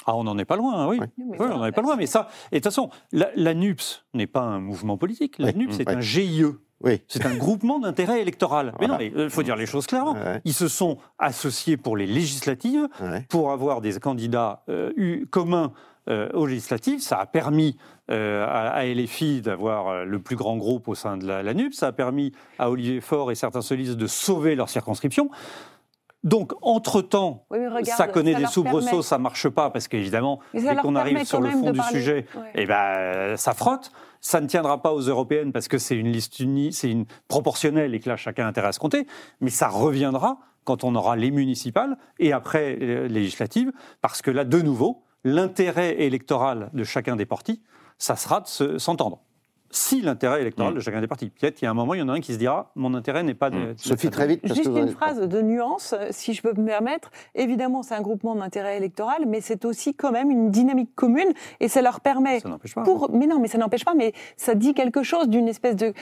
ah, 0.06 0.14
on 0.14 0.24
n'en 0.24 0.38
est 0.38 0.44
pas 0.44 0.56
loin, 0.56 0.74
hein, 0.74 0.88
oui. 0.88 1.00
oui. 1.18 1.36
on 1.40 1.58
n'en 1.58 1.66
est 1.66 1.72
pas 1.72 1.82
loin. 1.82 1.96
Mais 1.96 2.06
ça, 2.06 2.28
et 2.50 2.56
de 2.56 2.58
toute 2.58 2.64
façon, 2.64 2.90
la, 3.12 3.54
NUPS 3.54 4.04
n'est 4.14 4.26
pas 4.26 4.40
un 4.40 4.60
mouvement 4.60 4.96
politique. 4.96 5.36
La 5.38 5.52
NUPS, 5.52 5.76
c'est 5.76 5.88
un 5.88 6.00
GIE. 6.00 6.44
Oui. 6.80 7.02
C'est 7.08 7.26
un 7.26 7.34
groupement 7.34 7.80
d'intérêt 7.80 8.20
électoral. 8.20 8.72
Mais 8.80 8.86
non, 8.86 8.98
il 9.00 9.30
faut 9.30 9.42
dire 9.42 9.56
les 9.56 9.66
choses 9.66 9.86
clairement. 9.86 10.16
Ils 10.44 10.54
se 10.54 10.68
sont 10.68 10.98
associés 11.18 11.76
pour 11.76 11.96
les 11.96 12.06
législatives, 12.06 12.88
pour 13.28 13.50
avoir 13.50 13.80
des 13.80 13.98
candidats 13.98 14.62
euh, 14.68 15.24
communs 15.30 15.72
euh, 16.08 16.30
aux 16.32 16.46
législatives. 16.46 17.00
Ça 17.00 17.18
a 17.18 17.26
permis 17.26 17.76
euh, 18.10 18.46
à, 18.48 18.86
LFI 18.86 19.42
d'avoir 19.42 20.04
le 20.04 20.18
plus 20.20 20.36
grand 20.36 20.56
groupe 20.56 20.88
au 20.88 20.94
sein 20.94 21.16
de 21.16 21.26
la, 21.26 21.42
la 21.42 21.52
NUPS. 21.52 21.74
Ça 21.74 21.88
a 21.88 21.92
permis 21.92 22.32
à 22.58 22.70
Olivier 22.70 23.00
Faure 23.00 23.32
et 23.32 23.34
certains 23.34 23.60
solistes 23.60 23.96
de 23.96 24.06
sauver 24.06 24.54
leur 24.54 24.68
circonscription. 24.68 25.30
Donc, 26.24 26.52
entre-temps, 26.62 27.46
ça 27.84 28.08
connaît 28.08 28.34
des 28.34 28.46
soubresauts, 28.46 29.02
ça 29.02 29.18
ne 29.18 29.22
marche 29.22 29.48
pas, 29.48 29.70
parce 29.70 29.86
qu'évidemment, 29.86 30.40
dès 30.52 30.76
qu'on 30.76 30.96
arrive 30.96 31.24
sur 31.24 31.40
le 31.40 31.50
fond 31.50 31.70
du 31.70 31.80
sujet, 31.82 32.26
eh 32.54 32.66
ben, 32.66 33.36
ça 33.36 33.54
frotte. 33.54 33.92
Ça 34.20 34.40
ne 34.40 34.48
tiendra 34.48 34.82
pas 34.82 34.92
aux 34.92 35.00
européennes, 35.00 35.52
parce 35.52 35.68
que 35.68 35.78
c'est 35.78 35.94
une 35.94 36.10
liste 36.10 36.40
unie, 36.40 36.72
c'est 36.72 36.90
une 36.90 37.06
proportionnelle, 37.28 37.94
et 37.94 38.00
que 38.00 38.08
là, 38.08 38.16
chacun 38.16 38.46
a 38.46 38.48
intérêt 38.48 38.66
à 38.66 38.72
se 38.72 38.80
compter. 38.80 39.06
Mais 39.40 39.50
ça 39.50 39.68
reviendra 39.68 40.38
quand 40.64 40.82
on 40.82 40.96
aura 40.96 41.14
les 41.14 41.30
municipales, 41.30 41.96
et 42.18 42.32
après 42.32 42.74
les 42.76 42.86
euh, 42.86 43.06
législatives, 43.06 43.72
parce 44.00 44.20
que 44.20 44.32
là, 44.32 44.44
de 44.44 44.60
nouveau, 44.60 45.04
l'intérêt 45.22 46.02
électoral 46.02 46.70
de 46.72 46.82
chacun 46.82 47.14
des 47.14 47.26
partis, 47.26 47.62
ça 47.96 48.16
sera 48.16 48.40
de 48.40 48.78
s'entendre 48.78 49.20
si 49.70 50.00
l'intérêt 50.00 50.40
électoral 50.40 50.72
mm. 50.72 50.76
de 50.76 50.80
chacun 50.80 51.00
des 51.00 51.06
partis. 51.06 51.30
Peut-être 51.30 51.56
qu'il 51.56 51.66
y 51.66 51.68
a 51.68 51.70
un 51.70 51.74
moment, 51.74 51.94
il 51.94 52.00
y 52.00 52.02
en 52.02 52.08
a 52.08 52.12
un 52.12 52.20
qui 52.20 52.32
se 52.32 52.38
dira 52.38 52.70
mon 52.74 52.94
intérêt 52.94 53.22
n'est 53.22 53.34
pas. 53.34 53.50
De, 53.50 53.56
mm. 53.56 53.74
Sophie, 53.76 54.10
très 54.10 54.26
vite. 54.26 54.40
Juste 54.44 54.66
une 54.66 54.88
phrase 54.88 55.20
de 55.20 55.42
nuance, 55.42 55.94
si 56.10 56.34
je 56.34 56.42
peux 56.42 56.52
me 56.52 56.66
permettre. 56.66 57.10
Évidemment, 57.34 57.82
c'est 57.82 57.94
un 57.94 58.00
groupement 58.00 58.34
d'intérêt 58.34 58.76
électoral, 58.76 59.24
mais 59.26 59.40
c'est 59.40 59.64
aussi 59.64 59.94
quand 59.94 60.12
même 60.12 60.30
une 60.30 60.50
dynamique 60.50 60.94
commune 60.94 61.32
et 61.60 61.68
ça 61.68 61.82
leur 61.82 62.00
permet. 62.00 62.40
Ça 62.40 62.48
n'empêche 62.48 62.74
pas. 62.74 62.82
Pour, 62.82 63.10
mais 63.12 63.26
non, 63.26 63.38
mais 63.38 63.48
ça 63.48 63.58
n'empêche 63.58 63.84
pas, 63.84 63.94
mais 63.94 64.12
ça 64.36 64.54
dit 64.54 64.74
quelque 64.74 65.02
chose 65.02 65.28
d'une 65.28 65.48
espèce 65.48 65.76
de, 65.76 65.92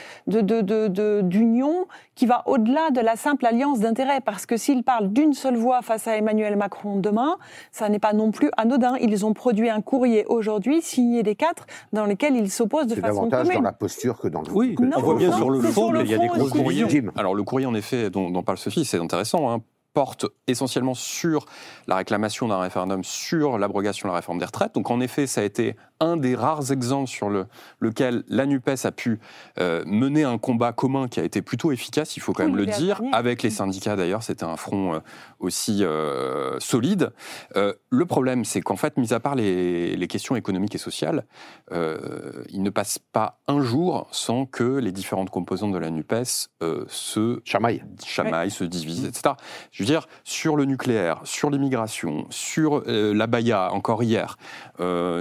d'union 1.21 1.87
qui 2.15 2.25
va 2.25 2.43
au-delà 2.45 2.89
de 2.91 3.01
la 3.01 3.15
simple 3.15 3.45
alliance 3.45 3.79
d'intérêts. 3.79 4.21
Parce 4.21 4.45
que 4.45 4.57
s'ils 4.57 4.83
parlent 4.83 5.11
d'une 5.11 5.33
seule 5.33 5.57
voix 5.57 5.81
face 5.81 6.07
à 6.07 6.17
Emmanuel 6.17 6.55
Macron 6.55 6.97
demain, 6.97 7.37
ça 7.71 7.89
n'est 7.89 7.99
pas 7.99 8.13
non 8.13 8.31
plus 8.31 8.49
anodin. 8.57 8.95
Ils 9.01 9.25
ont 9.25 9.33
produit 9.33 9.69
un 9.69 9.81
courrier 9.81 10.25
aujourd'hui, 10.27 10.81
signé 10.81 11.23
des 11.23 11.35
quatre, 11.35 11.65
dans 11.93 12.05
lequel 12.05 12.35
ils 12.35 12.49
s'opposent 12.49 12.87
de 12.87 12.95
façon 12.95 13.29
commune 13.29 13.56
dans 13.57 13.63
la 13.63 13.73
posture 13.73 14.17
que 14.17 14.27
dans 14.27 14.41
le 14.41 14.51
Oui, 14.51 14.75
on 14.79 15.01
voit 15.01 15.15
bien 15.15 15.31
sur 15.31 15.49
le 15.49 15.61
fond 15.61 15.91
qu'il 15.91 16.09
y 16.09 16.13
a 16.13 16.17
des 16.17 16.27
grosses 16.27 16.53
divisions. 16.53 17.11
Alors 17.15 17.35
le 17.35 17.43
courrier, 17.43 17.67
en 17.67 17.75
effet, 17.75 18.09
dont, 18.09 18.29
dont 18.29 18.43
parle 18.43 18.57
Sophie, 18.57 18.85
c'est 18.85 18.99
intéressant. 18.99 19.51
Hein 19.51 19.61
porte 19.97 20.27
essentiellement 20.45 20.93
sur 20.93 21.47
la 21.87 21.95
réclamation 21.95 22.47
d'un 22.47 22.59
référendum 22.59 23.03
sur 23.03 23.57
l'abrogation 23.57 24.07
de 24.07 24.11
la 24.11 24.17
réforme 24.17 24.37
des 24.37 24.45
retraites. 24.45 24.75
Donc 24.75 24.91
en 24.91 24.99
effet, 24.99 25.25
ça 25.25 25.41
a 25.41 25.43
été 25.43 25.75
un 25.99 26.17
des 26.17 26.35
rares 26.35 26.71
exemples 26.71 27.09
sur 27.09 27.29
le, 27.29 27.47
lequel 27.79 28.23
la 28.27 28.45
NUPES 28.45 28.85
a 28.85 28.91
pu 28.91 29.19
euh, 29.59 29.83
mener 29.87 30.23
un 30.23 30.37
combat 30.37 30.71
commun 30.71 31.07
qui 31.07 31.19
a 31.19 31.23
été 31.23 31.41
plutôt 31.41 31.71
efficace, 31.71 32.15
il 32.15 32.19
faut 32.19 32.33
quand 32.33 32.43
même 32.43 32.55
le 32.55 32.67
dire, 32.67 33.01
avec 33.11 33.41
les 33.41 33.49
syndicats 33.49 33.95
d'ailleurs, 33.95 34.21
c'était 34.21 34.43
un 34.43 34.55
front 34.55 34.93
euh, 34.93 34.99
aussi 35.39 35.83
euh, 35.83 36.59
solide. 36.59 37.11
le 37.55 38.05
problème, 38.05 38.45
c'est 38.45 38.61
qu'en 38.61 38.75
fait, 38.75 38.97
mis 38.97 39.13
à 39.13 39.19
part 39.19 39.33
les, 39.33 39.95
les 39.95 40.07
questions 40.07 40.35
économiques 40.35 40.75
et 40.75 40.77
sociales, 40.77 41.25
il 41.71 42.61
ne 42.61 42.69
passe 42.69 42.99
pas 42.99 43.39
un 43.47 43.61
jour 43.61 44.07
sans 44.11 44.45
que 44.45 44.77
les 44.77 44.91
différentes 44.91 45.31
composantes 45.31 45.71
de 45.71 45.77
la 45.77 45.89
NUPES 45.89 46.49
se 46.87 47.41
chamaillent, 47.43 47.83
chamaillent 48.05 48.51
se 48.51 48.63
divisent, 48.63 49.05
etc. 49.05 49.35
Je 49.71 49.83
veux 49.83 49.86
dire, 49.87 50.07
sur 50.23 50.55
le 50.55 50.65
nucléaire, 50.65 51.21
sur 51.23 51.49
l'immigration, 51.49 52.25
sur 52.29 52.83
la 52.85 53.27
Baïa, 53.27 53.71
encore 53.73 54.03
hier, 54.03 54.37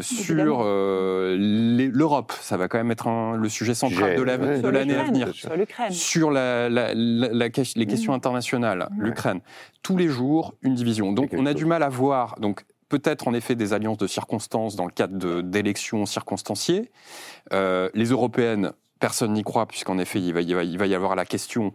sur 0.02 0.62
euh, 0.64 1.36
l'Europe, 1.92 2.32
ça 2.40 2.56
va 2.56 2.68
quand 2.68 2.78
même 2.78 2.90
être 2.90 3.08
le 3.36 3.48
sujet 3.48 3.74
central 3.74 4.16
de 4.16 4.22
l'année 4.22 4.96
à 4.96 5.04
venir. 5.04 5.28
Sur, 5.90 6.30
la, 6.30 6.68
les 6.68 7.50
questions 7.50 8.12
mm. 8.12 8.16
internationales, 8.16 8.88
l'Ukraine. 8.98 9.40
Tous 9.82 9.96
les 9.96 10.08
jours, 10.08 10.54
une 10.62 10.74
division. 10.74 11.12
Donc 11.12 11.30
on 11.32 11.46
a 11.46 11.54
du 11.54 11.64
mal 11.64 11.82
à 11.82 11.88
voir. 11.88 12.38
Donc 12.40 12.64
peut-être 12.88 13.28
en 13.28 13.34
effet 13.34 13.54
des 13.54 13.72
alliances 13.72 13.98
de 13.98 14.06
circonstances 14.06 14.76
dans 14.76 14.84
le 14.84 14.92
cadre 14.92 15.42
d'élections 15.42 16.06
circonstanciées. 16.06 16.90
Euh, 17.52 17.88
les 17.94 18.06
européennes, 18.06 18.72
personne 19.00 19.32
n'y 19.32 19.42
croit, 19.42 19.66
puisqu'en 19.66 19.98
effet, 19.98 20.20
il 20.20 20.32
va, 20.32 20.40
il 20.40 20.78
va, 20.78 20.86
y 20.86 20.94
avoir 20.94 21.16
la 21.16 21.24
question 21.24 21.72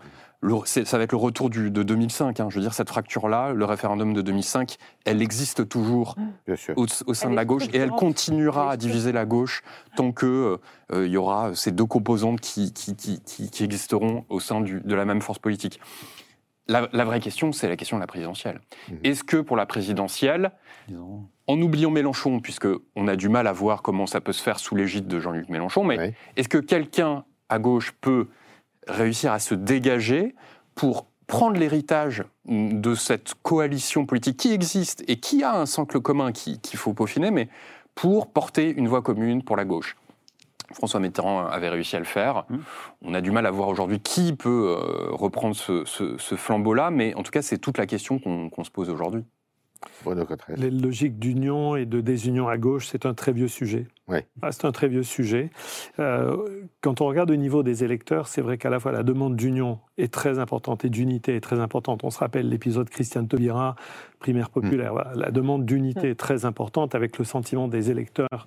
ça 0.65 0.97
va 0.97 1.03
être 1.03 1.11
le 1.11 1.17
retour 1.17 1.49
de 1.49 1.83
2005. 1.83 2.39
Hein. 2.39 2.47
Je 2.49 2.55
veux 2.55 2.61
dire, 2.61 2.73
cette 2.73 2.89
fracture-là, 2.89 3.53
le 3.53 3.65
référendum 3.65 4.13
de 4.13 4.21
2005, 4.21 4.77
elle 5.05 5.21
existe 5.21 5.67
toujours 5.69 6.15
au, 6.75 7.13
sein 7.13 7.29
de 7.29 7.35
la 7.35 7.45
gauche 7.45 7.65
et 7.73 7.77
elle 7.77 7.91
continuera 7.91 8.71
à 8.71 8.77
diviser 8.77 9.11
la 9.11 9.25
gauche 9.25 9.61
tant 9.95 10.11
qu'il 10.11 10.27
euh, 10.27 10.57
euh, 10.93 11.07
y 11.07 11.17
aura 11.17 11.53
ces 11.53 11.71
deux 11.71 11.85
composantes 11.85 12.41
qui, 12.41 12.73
qui, 12.73 13.63
existeront 13.63 14.25
au 14.29 14.39
sein 14.39 14.61
de 14.61 14.95
la 14.95 15.05
même 15.05 15.21
force 15.21 15.39
politique. 15.39 15.79
La, 16.67 17.03
vraie 17.03 17.19
question, 17.19 17.51
c'est 17.51 17.67
la 17.67 17.75
question 17.75 17.97
de 17.97 18.01
la 18.01 18.07
présidentielle. 18.07 18.61
Mmh. 18.89 18.93
Est-ce 19.03 19.23
que 19.23 19.37
pour 19.37 19.57
la 19.57 19.65
présidentielle, 19.65 20.51
en 21.47 21.61
oubliant 21.61 21.91
Mélenchon, 21.91 22.39
puisque 22.39 22.67
on 22.95 23.07
a 23.07 23.15
du 23.15 23.29
mal 23.29 23.47
à 23.47 23.51
voir 23.51 23.81
comment 23.81 24.05
ça 24.05 24.21
peut 24.21 24.31
se 24.31 24.41
faire 24.41 24.57
sous 24.57 24.75
l'égide 24.75 25.07
de 25.07 25.19
Jean-Luc 25.19 25.49
Mélenchon, 25.49 25.83
mais 25.83 26.13
est-ce 26.37 26.47
que 26.47 26.57
quelqu'un 26.57 27.25
à 27.49 27.59
gauche 27.59 27.91
peut 27.99 28.27
réussir 28.87 29.31
à 29.31 29.39
se 29.39 29.55
dégager 29.55 30.35
pour 30.75 31.05
prendre 31.27 31.57
l'héritage 31.57 32.23
de 32.45 32.93
cette 32.95 33.35
coalition 33.41 34.05
politique 34.05 34.37
qui 34.37 34.51
existe 34.51 35.03
et 35.07 35.17
qui 35.17 35.43
a 35.43 35.55
un 35.55 35.65
socle 35.65 36.01
commun 36.01 36.31
qu'il 36.31 36.77
faut 36.77 36.93
peaufiner, 36.93 37.31
mais 37.31 37.47
pour 37.95 38.27
porter 38.27 38.69
une 38.69 38.87
voix 38.87 39.01
commune 39.01 39.43
pour 39.43 39.55
la 39.55 39.65
gauche. 39.65 39.95
François 40.73 40.99
Mitterrand 40.99 41.45
avait 41.45 41.69
réussi 41.69 41.95
à 41.95 41.99
le 41.99 42.05
faire. 42.05 42.45
Mmh. 42.49 42.57
On 43.03 43.13
a 43.13 43.21
du 43.21 43.31
mal 43.31 43.45
à 43.45 43.51
voir 43.51 43.67
aujourd'hui 43.67 43.99
qui 43.99 44.33
peut 44.33 44.75
euh, 44.77 45.09
reprendre 45.11 45.55
ce, 45.55 46.35
flambeau-là, 46.35 46.91
mais 46.91 47.13
en 47.15 47.23
tout 47.23 47.31
cas, 47.31 47.41
c'est 47.41 47.57
toute 47.57 47.77
la 47.77 47.85
question 47.85 48.19
qu'on 48.19 48.63
se 48.63 48.71
pose 48.71 48.89
aujourd'hui. 48.89 49.23
Les 50.57 50.69
logiques 50.69 51.17
d'union 51.17 51.75
et 51.75 51.85
de 51.85 52.01
désunion 52.01 52.47
à 52.47 52.57
gauche, 52.57 52.87
c'est 52.87 53.05
un 53.05 53.13
très 53.13 53.31
vieux 53.31 53.47
sujet. 53.47 53.87
Ah, 54.41 54.51
c'est 54.51 54.65
un 54.65 54.71
très 54.71 54.87
vieux 54.87 55.03
sujet. 55.03 55.49
Euh, 55.99 56.65
quand 56.81 57.01
on 57.01 57.07
regarde 57.07 57.31
au 57.31 57.35
niveau 57.35 57.63
des 57.63 57.83
électeurs, 57.83 58.27
c'est 58.27 58.41
vrai 58.41 58.57
qu'à 58.57 58.69
la 58.69 58.79
fois 58.79 58.91
la 58.91 59.03
demande 59.03 59.35
d'union 59.35 59.79
est 59.97 60.11
très 60.13 60.39
importante 60.39 60.85
et 60.85 60.89
d'unité 60.89 61.35
est 61.35 61.41
très 61.41 61.59
importante. 61.59 62.03
On 62.03 62.09
se 62.09 62.19
rappelle 62.19 62.49
l'épisode 62.49 62.89
Christiane 62.89 63.27
Taubira, 63.27 63.75
primaire 64.19 64.49
populaire. 64.49 64.93
Mm. 64.93 65.19
La 65.19 65.31
demande 65.31 65.65
d'unité 65.65 66.09
est 66.09 66.19
très 66.19 66.45
importante 66.45 66.95
avec 66.95 67.17
le 67.17 67.25
sentiment 67.25 67.67
des 67.67 67.91
électeurs 67.91 68.45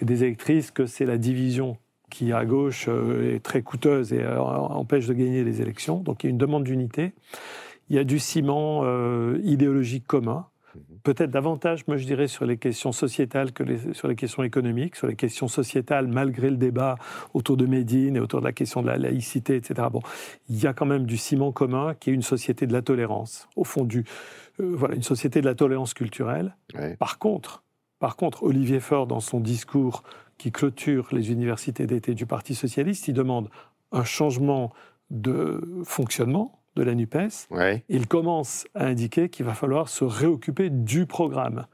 et 0.00 0.04
des 0.04 0.24
électrices 0.24 0.70
que 0.70 0.86
c'est 0.86 1.06
la 1.06 1.18
division 1.18 1.76
qui, 2.10 2.32
à 2.32 2.44
gauche, 2.44 2.86
euh, 2.88 3.34
est 3.34 3.40
très 3.40 3.62
coûteuse 3.62 4.12
et 4.12 4.22
euh, 4.22 4.40
empêche 4.40 5.06
de 5.06 5.14
gagner 5.14 5.44
les 5.44 5.60
élections. 5.60 5.98
Donc 6.00 6.22
il 6.22 6.26
y 6.26 6.28
a 6.28 6.30
une 6.30 6.38
demande 6.38 6.64
d'unité. 6.64 7.12
Il 7.88 7.96
y 7.96 7.98
a 8.00 8.04
du 8.04 8.18
ciment 8.18 8.82
idéologique 9.44 10.08
commun 10.08 10.46
peut-être 11.06 11.30
davantage, 11.30 11.86
moi 11.86 11.98
je 11.98 12.04
dirais, 12.04 12.26
sur 12.26 12.44
les 12.46 12.56
questions 12.56 12.90
sociétales 12.90 13.52
que 13.52 13.62
sur 13.92 14.08
les 14.08 14.16
questions 14.16 14.42
économiques. 14.42 14.96
Sur 14.96 15.06
les 15.06 15.14
questions 15.14 15.46
sociétales, 15.46 16.08
malgré 16.08 16.50
le 16.50 16.56
débat 16.56 16.96
autour 17.32 17.56
de 17.56 17.64
Médine 17.64 18.16
et 18.16 18.20
autour 18.20 18.40
de 18.40 18.44
la 18.44 18.52
question 18.52 18.82
de 18.82 18.88
la 18.88 18.96
laïcité, 18.96 19.54
etc. 19.54 19.86
Bon, 19.92 20.00
il 20.48 20.60
y 20.60 20.66
a 20.66 20.72
quand 20.72 20.84
même 20.84 21.06
du 21.06 21.16
ciment 21.16 21.52
commun 21.52 21.94
qui 21.94 22.10
est 22.10 22.12
une 22.12 22.22
société 22.22 22.66
de 22.66 22.72
la 22.72 22.82
tolérance, 22.82 23.48
au 23.54 23.62
fond 23.62 23.84
du, 23.84 24.04
euh, 24.58 24.74
voilà, 24.74 24.96
une 24.96 25.04
société 25.04 25.40
de 25.40 25.46
la 25.46 25.54
tolérance 25.54 25.94
culturelle. 25.94 26.56
Par 26.98 27.18
contre, 27.18 27.62
par 28.00 28.16
contre, 28.16 28.42
Olivier 28.42 28.80
Faure, 28.80 29.06
dans 29.06 29.20
son 29.20 29.38
discours 29.38 30.02
qui 30.38 30.50
clôture 30.50 31.06
les 31.12 31.30
universités 31.30 31.86
d'été 31.86 32.14
du 32.14 32.26
Parti 32.26 32.56
socialiste, 32.56 33.06
il 33.06 33.14
demande 33.14 33.48
un 33.92 34.04
changement 34.04 34.72
de 35.10 35.60
fonctionnement, 35.84 36.55
de 36.76 36.82
la 36.82 36.94
NUPES, 36.94 37.48
il 37.88 38.06
commence 38.06 38.66
à 38.74 38.84
indiquer 38.84 39.28
qu'il 39.28 39.46
va 39.46 39.54
falloir 39.54 39.88
se 39.88 40.04
réoccuper 40.04 40.70
du 40.70 41.06
programme. 41.06 41.66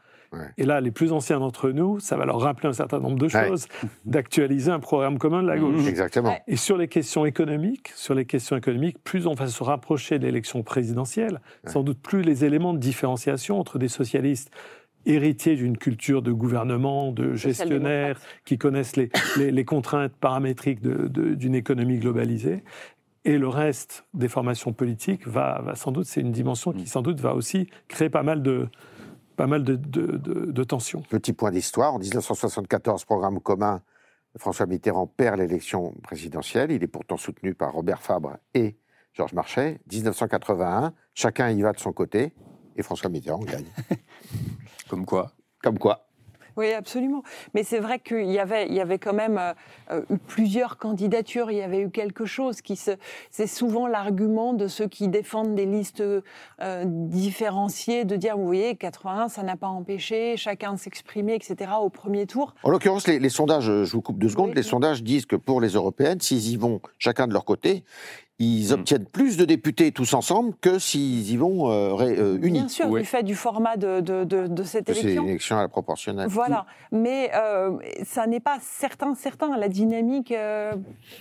Et 0.56 0.64
là, 0.64 0.80
les 0.80 0.90
plus 0.90 1.12
anciens 1.12 1.40
d'entre 1.40 1.70
nous, 1.70 2.00
ça 2.00 2.16
va 2.16 2.24
leur 2.24 2.40
rappeler 2.40 2.68
un 2.68 2.72
certain 2.72 2.98
nombre 2.98 3.18
de 3.18 3.28
choses, 3.28 3.66
d'actualiser 4.04 4.70
un 4.70 4.80
programme 4.80 5.18
commun 5.18 5.42
de 5.42 5.48
la 5.48 5.58
gauche. 5.58 5.86
Exactement. 5.86 6.34
Et 6.46 6.56
sur 6.56 6.78
les 6.78 6.88
questions 6.88 7.26
économiques, 7.26 7.92
sur 7.94 8.14
les 8.14 8.24
questions 8.24 8.56
économiques, 8.56 8.96
plus 9.04 9.26
on 9.26 9.34
va 9.34 9.46
se 9.46 9.62
rapprocher 9.62 10.18
de 10.18 10.24
l'élection 10.24 10.62
présidentielle, 10.62 11.40
sans 11.66 11.82
doute 11.82 12.00
plus 12.00 12.22
les 12.22 12.44
éléments 12.44 12.72
de 12.72 12.78
différenciation 12.78 13.58
entre 13.58 13.78
des 13.78 13.88
socialistes 13.88 14.50
héritiers 15.04 15.56
d'une 15.56 15.76
culture 15.76 16.22
de 16.22 16.32
gouvernement, 16.32 17.12
de 17.12 17.34
gestionnaires, 17.34 18.20
qui 18.44 18.56
connaissent 18.56 18.96
les, 18.96 19.10
les, 19.36 19.64
contraintes 19.64 20.12
paramétriques 20.12 20.80
d'une 20.80 21.54
économie 21.54 21.98
globalisée. 21.98 22.62
Et 23.24 23.38
le 23.38 23.48
reste 23.48 24.04
des 24.14 24.28
formations 24.28 24.72
politiques 24.72 25.26
va, 25.26 25.60
va 25.62 25.76
sans 25.76 25.92
doute, 25.92 26.06
c'est 26.06 26.20
une 26.20 26.32
dimension 26.32 26.72
qui 26.72 26.86
sans 26.86 27.02
doute 27.02 27.20
va 27.20 27.34
aussi 27.34 27.68
créer 27.86 28.10
pas 28.10 28.24
mal 28.24 28.42
de, 28.42 28.68
pas 29.36 29.46
mal 29.46 29.62
de, 29.62 29.76
de, 29.76 30.64
tensions. 30.64 31.02
Petit 31.08 31.32
point 31.32 31.50
d'histoire, 31.50 31.94
en 31.94 31.98
1974, 31.98 33.04
programme 33.04 33.40
commun, 33.40 33.82
François 34.36 34.66
Mitterrand 34.66 35.06
perd 35.06 35.38
l'élection 35.38 35.94
présidentielle. 36.02 36.72
Il 36.72 36.82
est 36.82 36.88
pourtant 36.88 37.16
soutenu 37.16 37.54
par 37.54 37.72
Robert 37.72 38.02
Fabre 38.02 38.38
et 38.54 38.76
Georges 39.12 39.34
Marchais. 39.34 39.80
1981, 39.92 40.92
chacun 41.14 41.50
y 41.50 41.62
va 41.62 41.72
de 41.72 41.78
son 41.78 41.92
côté 41.92 42.32
et 42.76 42.82
François 42.82 43.10
Mitterrand 43.10 43.40
gagne. 43.40 43.66
Comme 44.88 45.06
quoi 45.06 45.32
Comme 45.62 45.78
quoi 45.78 46.08
oui, 46.56 46.72
absolument. 46.72 47.22
Mais 47.54 47.62
c'est 47.62 47.78
vrai 47.78 47.98
qu'il 47.98 48.30
y 48.30 48.38
avait, 48.38 48.66
il 48.66 48.74
y 48.74 48.80
avait 48.80 48.98
quand 48.98 49.12
même 49.12 49.38
euh, 49.38 49.52
euh, 49.90 50.02
eu 50.10 50.18
plusieurs 50.18 50.78
candidatures. 50.78 51.50
Il 51.50 51.58
y 51.58 51.62
avait 51.62 51.80
eu 51.80 51.90
quelque 51.90 52.24
chose 52.24 52.60
qui 52.60 52.76
se. 52.76 52.92
C'est 53.30 53.46
souvent 53.46 53.86
l'argument 53.86 54.52
de 54.52 54.66
ceux 54.66 54.88
qui 54.88 55.08
défendent 55.08 55.54
des 55.54 55.66
listes 55.66 56.02
euh, 56.02 56.84
différenciées 56.86 58.04
de 58.04 58.16
dire, 58.16 58.36
vous 58.36 58.46
voyez, 58.46 58.76
81, 58.76 59.28
ça 59.28 59.42
n'a 59.42 59.56
pas 59.56 59.68
empêché 59.68 60.36
chacun 60.36 60.74
de 60.74 60.78
s'exprimer, 60.78 61.34
etc. 61.34 61.72
Au 61.80 61.88
premier 61.88 62.26
tour. 62.26 62.54
En 62.62 62.70
l'occurrence, 62.70 63.06
les, 63.06 63.28
sondages, 63.28 63.64
je 63.64 63.92
vous 63.92 64.02
coupe 64.02 64.18
deux 64.18 64.28
secondes, 64.28 64.54
les 64.54 64.62
sondages 64.62 65.02
disent 65.02 65.26
que 65.26 65.36
pour 65.36 65.60
les 65.60 65.70
européennes, 65.70 66.20
s'ils 66.20 66.50
y 66.50 66.56
vont 66.56 66.80
chacun 66.98 67.26
de 67.26 67.32
leur 67.32 67.44
côté, 67.44 67.84
ils 68.42 68.70
hmm. 68.70 68.74
obtiennent 68.74 69.06
plus 69.06 69.36
de 69.36 69.44
députés 69.44 69.92
tous 69.92 70.14
ensemble 70.14 70.54
que 70.60 70.78
s'ils 70.78 71.30
y 71.30 71.36
vont 71.36 71.70
euh, 71.70 71.94
euh, 72.00 72.38
unis. 72.42 72.60
Bien 72.60 72.68
sûr, 72.68 72.90
du 72.90 73.04
fait 73.04 73.22
du 73.22 73.34
format 73.34 73.76
de, 73.76 74.00
de, 74.00 74.24
de, 74.24 74.62
cette 74.64 74.88
élection. 74.88 75.08
C'est 75.08 75.14
une 75.16 75.28
élection 75.28 75.58
à 75.58 75.62
la 75.62 75.68
proportionnelle. 75.68 76.28
Voilà, 76.28 76.66
mais 76.90 77.30
euh, 77.34 77.76
ça 78.04 78.26
n'est 78.26 78.40
pas 78.40 78.58
certain, 78.60 79.14
certain. 79.14 79.56
La 79.56 79.68
dynamique 79.68 80.34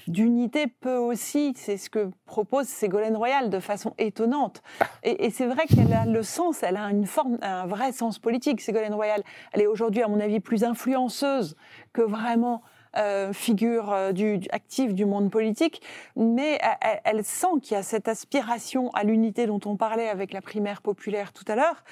d'unité 0.07 0.67
peut 0.67 0.97
aussi, 0.97 1.53
c'est 1.55 1.77
ce 1.77 1.89
que 1.89 2.09
propose 2.25 2.67
Ségolène 2.67 3.15
Royal 3.15 3.49
de 3.49 3.59
façon 3.59 3.93
étonnante. 3.97 4.61
Ah. 4.79 4.85
Et, 5.03 5.25
et 5.25 5.29
c'est 5.29 5.47
vrai 5.47 5.65
qu'elle 5.67 5.93
a 5.93 6.05
le 6.05 6.23
sens, 6.23 6.63
elle 6.63 6.77
a 6.77 6.85
une 6.85 7.05
forme, 7.05 7.37
un 7.41 7.67
vrai 7.67 7.91
sens 7.91 8.19
politique, 8.19 8.61
Ségolène 8.61 8.93
Royal. 8.93 9.21
Elle 9.53 9.61
est 9.61 9.67
aujourd'hui, 9.67 10.01
à 10.01 10.07
mon 10.07 10.19
avis, 10.19 10.39
plus 10.39 10.63
influenceuse 10.63 11.55
que 11.93 12.01
vraiment 12.01 12.63
euh, 12.97 13.31
figure 13.31 13.91
euh, 13.91 14.11
du, 14.11 14.41
active 14.51 14.93
du 14.93 15.05
monde 15.05 15.31
politique, 15.31 15.81
mais 16.15 16.59
elle, 17.03 17.23
sent 17.23 17.59
qu'il 17.61 17.75
y 17.75 17.77
a 17.77 17.83
cette 17.83 18.07
aspiration 18.07 18.89
à 18.91 19.03
l'unité 19.03 19.45
dont 19.45 19.61
on 19.65 19.77
parlait 19.77 20.09
avec 20.09 20.33
la 20.33 20.41
primaire 20.41 20.81
populaire 20.81 21.31
tout 21.31 21.45
à 21.47 21.55
l'heure, 21.55 21.83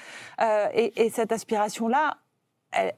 euh, 0.42 0.66
et, 0.74 1.04
et, 1.06 1.10
cette 1.10 1.32
aspiration-là, 1.32 2.18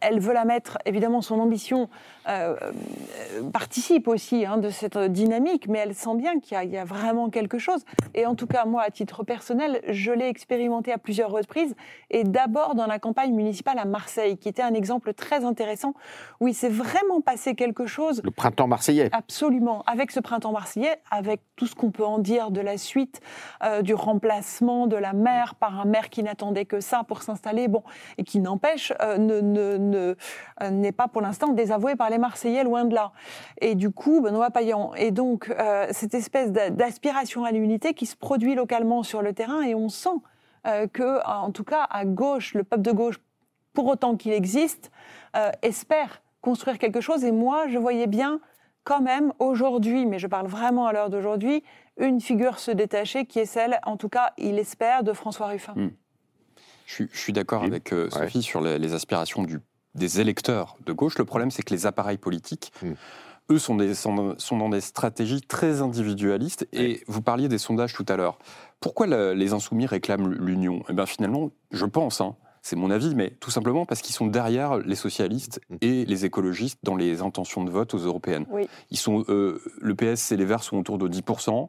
elle, 0.01 0.21
veut 0.21 0.33
la 0.33 0.45
mettre, 0.45 0.79
évidemment, 0.85 1.23
son 1.23 1.41
ambition 1.41 1.89
euh, 2.29 2.55
participe 3.53 4.07
aussi 4.09 4.47
hein, 4.47 4.59
de 4.59 4.71
cette 4.71 4.99
dynamique, 4.99 5.67
mais 5.69 5.79
elle 5.79 5.95
sent 5.95 6.15
bien 6.17 6.39
qu'il 6.41 6.71
y, 6.71 6.77
a 6.77 6.85
vraiment 6.85 7.31
quelque 7.31 7.59
chose. 7.59 7.85
Et 8.15 8.27
en 8.27 8.35
tout 8.35 8.47
cas, 8.47 8.65
moi, 8.65 8.83
à 8.83 8.91
titre 8.91 9.25
personnel, 9.25 9.81
je 9.89 10.13
l'ai 10.13 10.29
expérimenté 10.29 10.93
à 10.93 10.99
plusieurs 10.99 11.31
reprises, 11.31 11.75
et 12.11 12.25
d'abord 12.25 12.75
dans 12.75 12.87
la 12.87 12.99
campagne 12.99 13.35
municipale 13.35 13.79
à 13.79 13.85
Marseille, 13.85 14.37
qui 14.37 14.49
était 14.49 14.63
un 14.63 14.75
exemple 14.75 15.15
très 15.15 15.45
intéressant, 15.45 15.95
où 16.41 16.49
il 16.49 16.55
s'est 16.55 16.69
vraiment 16.69 17.21
passé 17.21 17.55
quelque 17.55 17.87
chose. 17.87 18.21
Le 18.25 18.31
printemps 18.31 18.69
marseillais. 18.69 19.09
Absolument. 19.13 19.83
Avec 19.87 20.11
ce 20.11 20.21
printemps 20.21 20.53
marseillais, 20.53 21.01
avec 21.11 21.41
tout 21.57 21.67
ce 21.67 21.75
qu'on 21.75 21.91
peut 21.91 22.05
en 22.05 22.19
dire 22.19 22.51
de 22.51 22.61
la 22.61 22.79
suite, 22.79 23.21
euh, 23.65 23.83
du 23.83 23.95
remplacement 23.95 24.87
de 24.87 24.97
la 24.97 25.13
maire 25.13 25.55
par 25.55 25.81
un 25.81 25.85
maire 25.85 26.11
qui 26.11 26.23
n'attendait 26.23 26.65
que 26.67 26.81
ça 26.81 27.03
pour 27.07 27.23
s'installer, 27.23 27.69
bon, 27.69 27.83
et 28.19 28.25
qui 28.25 28.39
n'empêche, 28.41 28.93
ne 29.01 29.43
euh, 29.43 29.72
n'est 29.79 30.93
pas 30.93 31.09
pour 31.09 31.23
l'instant 31.23 31.49
désavoué 31.49 31.97
par 31.97 32.11
les 32.11 32.19
Marseillais, 32.19 32.65
loin 32.65 32.85
de 32.85 32.95
là. 32.95 33.13
Et 33.61 33.75
du 33.75 33.91
coup, 33.91 34.21
Benoît 34.21 34.51
Payan. 34.51 34.95
Et 34.95 35.11
donc, 35.11 35.51
euh, 35.51 35.87
cette 35.91 36.15
espèce 36.15 36.53
d'aspiration 36.53 37.45
à 37.45 37.51
l'unité 37.51 37.95
qui 37.95 38.07
se 38.07 38.17
produit 38.17 38.55
localement 38.55 39.03
sur 39.03 39.23
le 39.23 39.33
terrain, 39.33 39.63
et 39.63 39.75
on 39.75 39.89
sent 39.89 40.09
euh, 40.67 40.87
que, 40.87 41.25
en 41.27 41.51
tout 41.51 41.65
cas, 41.65 41.87
à 41.91 42.05
gauche, 42.05 42.55
le 42.55 42.65
peuple 42.65 42.83
de 42.83 42.93
gauche, 42.93 43.21
pour 43.73 43.87
autant 43.87 44.17
qu'il 44.17 44.33
existe, 44.33 44.91
espère 45.63 46.21
construire 46.43 46.79
quelque 46.79 47.01
chose. 47.01 47.25
Et 47.25 47.33
moi, 47.33 47.69
je 47.69 47.79
voyais 47.79 48.07
bien 48.07 48.41
quand 48.85 49.01
même 49.01 49.33
aujourd'hui, 49.39 50.07
mais 50.07 50.19
je 50.19 50.27
parle 50.27 50.47
vraiment 50.47 50.87
à 50.87 50.93
l'heure 50.93 51.11
d'aujourd'hui, 51.11 51.63
une 51.99 52.21
figure 52.21 52.59
se 52.59 52.71
détacher 52.71 53.27
qui 53.27 53.39
est 53.39 53.47
celle, 53.47 53.79
en 53.85 53.97
tout 53.97 54.09
cas, 54.09 54.33
il 54.39 54.59
espère, 54.59 55.05
de 55.05 55.13
François 55.13 55.47
Ruffin. 55.47 55.75
Hmm. 55.75 55.91
Je, 56.87 57.05
suis 57.13 57.33
d'accord 57.33 57.63
avec 57.63 57.95
Sophie 58.11 58.43
sur 58.43 58.61
les, 58.61 58.95
aspirations 58.95 59.43
du 59.43 59.61
des 59.95 60.21
électeurs 60.21 60.77
de 60.87 60.93
gauche. 60.93 61.19
Le 61.19 61.25
problème, 61.25 61.51
c'est 61.51 61.63
que 61.63 61.75
les 61.75 61.87
appareils 61.87 62.19
politiques, 62.19 62.73
hmm. 62.83 62.93
eux, 63.51 63.59
sont, 63.59 63.77
des, 63.77 63.95
sont, 63.95 64.37
dans 64.51 64.69
des 64.69 64.81
stratégies 64.81 65.43
très 65.43 65.83
individualistes. 65.83 66.67
Et 66.73 67.03
vous 67.07 67.23
parliez 67.23 67.49
des 67.49 67.59
sondages 67.59 67.93
tout 67.93 68.07
à 68.09 68.17
l'heure. 68.17 68.39
Pourquoi 68.81 69.07
les 69.35 69.53
insoumis 69.53 69.87
réclament 69.87 70.33
l'union? 70.33 70.83
Eh 70.89 70.93
bien, 70.93 71.07
finalement, 71.07 71.51
je 71.71 71.85
pense, 71.85 72.21
hein, 72.21 72.37
c'est 72.63 72.77
mon 72.77 72.91
avis, 72.91 73.15
mais 73.15 73.31
tout 73.41 73.51
simplement 73.51 73.85
parce 73.87 74.03
qu'ils 74.03 74.15
sont 74.15 74.29
derrière 74.29 74.79
les 74.79 74.95
socialistes 74.95 75.61
hmm. 75.69 75.77
et 75.81 76.05
les 76.05 76.25
écologistes 76.25 76.79
dans 76.83 76.97
les 76.97 77.21
intentions 77.21 77.65
de 77.65 77.71
vote 77.71 77.93
aux 77.95 77.99
européennes. 77.99 78.47
Ils 78.91 78.99
sont, 78.99 79.25
euh, 79.29 79.61
le 79.81 79.95
PS 79.95 80.33
et 80.33 80.37
les 80.37 80.45
Verts 80.45 80.63
sont 80.63 80.79
autour 80.79 80.99
de 80.99 81.09
10%, 81.09 81.69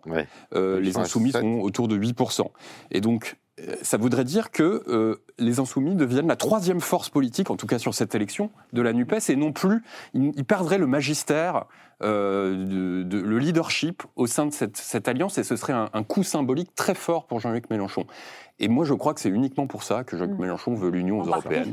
euh, 0.54 0.80
les 0.80 0.98
insoumis 0.98 1.32
sont 1.32 1.60
autour 1.60 1.88
de 1.88 1.98
8%. 1.98 2.48
Et 2.92 3.02
donc, 3.02 3.36
euh, 3.36 3.43
ça 3.84 3.98
voudrait 3.98 4.24
dire 4.24 4.50
que 4.50 4.84
euh, 4.88 5.24
les 5.38 5.60
insoumis 5.60 5.96
deviennent 5.96 6.28
la 6.28 6.36
troisième 6.36 6.82
force 6.82 7.10
politique, 7.10 7.52
en 7.52 7.56
tout 7.56 7.68
cas 7.68 7.78
sur 7.78 7.94
cette 7.94 8.16
élection, 8.16 8.50
de 8.74 8.82
la 8.82 8.94
NUPES, 8.94 9.30
et 9.30 9.36
non 9.36 9.52
plus, 9.52 9.84
ils, 10.16 10.44
perdraient 10.44 10.80
le 10.80 10.88
magistère, 10.88 11.66
euh, 12.02 13.04
de, 13.04 13.18
le 13.18 13.38
leadership 13.38 14.04
au 14.16 14.26
sein 14.26 14.48
de 14.48 14.52
cette, 14.52 15.08
alliance, 15.08 15.38
et 15.38 15.44
ce 15.44 15.56
serait 15.56 15.74
un, 15.74 16.04
coup 16.04 16.24
symbolique 16.24 16.74
très 16.74 16.96
fort 16.96 17.28
pour 17.28 17.40
Jean-Luc 17.40 17.70
Mélenchon. 17.70 18.08
Et 18.60 18.68
moi, 18.68 18.86
je 18.86 18.94
crois 18.94 19.14
que 19.14 19.20
c'est 19.20 19.30
uniquement 19.30 19.68
pour 19.68 19.84
ça 19.84 20.04
que 20.04 20.18
Jean-Luc 20.18 20.38
mm. 20.38 20.42
Mélenchon 20.42 20.74
veut 20.74 20.90
l'Union 20.90 21.24
européenne. 21.24 21.72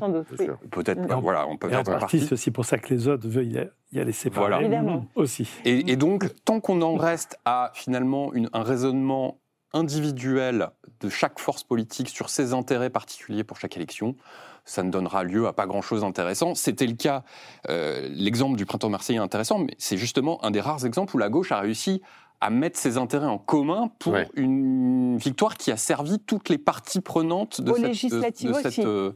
Peut-être, 0.70 1.01
mm. 1.01 1.20
voilà, 1.22 1.49
on 1.49 1.57
peut 1.57 1.72
être 1.72 1.78
en 1.78 1.99
partie. 1.99 2.20
C'est 2.20 2.33
aussi 2.33 2.51
pour 2.51 2.66
ça 2.66 2.76
que 2.78 2.93
les 2.93 3.09
autres 3.09 3.26
veulent 3.26 3.70
y 3.93 4.01
aller 4.01 4.12
séparer. 4.12 4.66
Voilà. 4.66 5.01
Aussi. 5.14 5.49
Et, 5.64 5.93
et, 5.93 5.97
donc, 5.97 6.28
tant 6.45 6.61
qu'on 6.61 6.83
en 6.83 6.97
reste 6.97 7.39
à 7.47 7.70
finalement 7.74 8.35
une, 8.35 8.51
un 8.53 8.62
raisonnement 8.62 9.39
individuel 9.73 10.71
de 11.01 11.09
chaque 11.09 11.39
force 11.39 11.62
politique 11.62 12.09
sur 12.09 12.29
ses 12.29 12.53
intérêts 12.53 12.91
particuliers 12.91 13.45
pour 13.45 13.59
chaque 13.59 13.77
élection, 13.77 14.16
ça 14.64 14.83
ne 14.83 14.91
donnera 14.91 15.25
lieu 15.25 15.47
à 15.47 15.53
pas 15.53 15.66
grand-chose 15.66 16.03
d'intéressant. 16.03 16.55
C'était 16.55 16.87
le 16.87 16.95
cas, 16.95 17.25
euh, 17.68 18.09
l'exemple 18.12 18.57
du 18.57 18.66
printemps 18.66 18.91
marseillais 18.91 19.18
est 19.18 19.23
intéressant, 19.23 19.59
mais 19.59 19.75
c'est 19.79 19.97
justement 19.97 20.45
un 20.45 20.51
des 20.51 20.61
rares 20.61 20.85
exemples 20.85 21.16
où 21.16 21.18
la 21.18 21.29
gauche 21.29 21.53
a 21.53 21.61
réussi 21.61 22.03
à 22.41 22.51
mettre 22.51 22.79
ses 22.79 22.97
intérêts 22.97 23.27
en 23.27 23.39
commun 23.39 23.91
pour 23.99 24.16
une 24.35 25.18
victoire 25.18 25.57
qui 25.57 25.71
a 25.71 25.77
servi 25.77 26.18
toutes 26.18 26.49
les 26.49 26.59
parties 26.59 27.01
prenantes 27.01 27.61
de 27.61 27.71
aux 27.71 27.77
cette... 27.77 27.87
législatives 27.87 28.53
aussi. 28.53 28.83
Euh, 28.83 29.12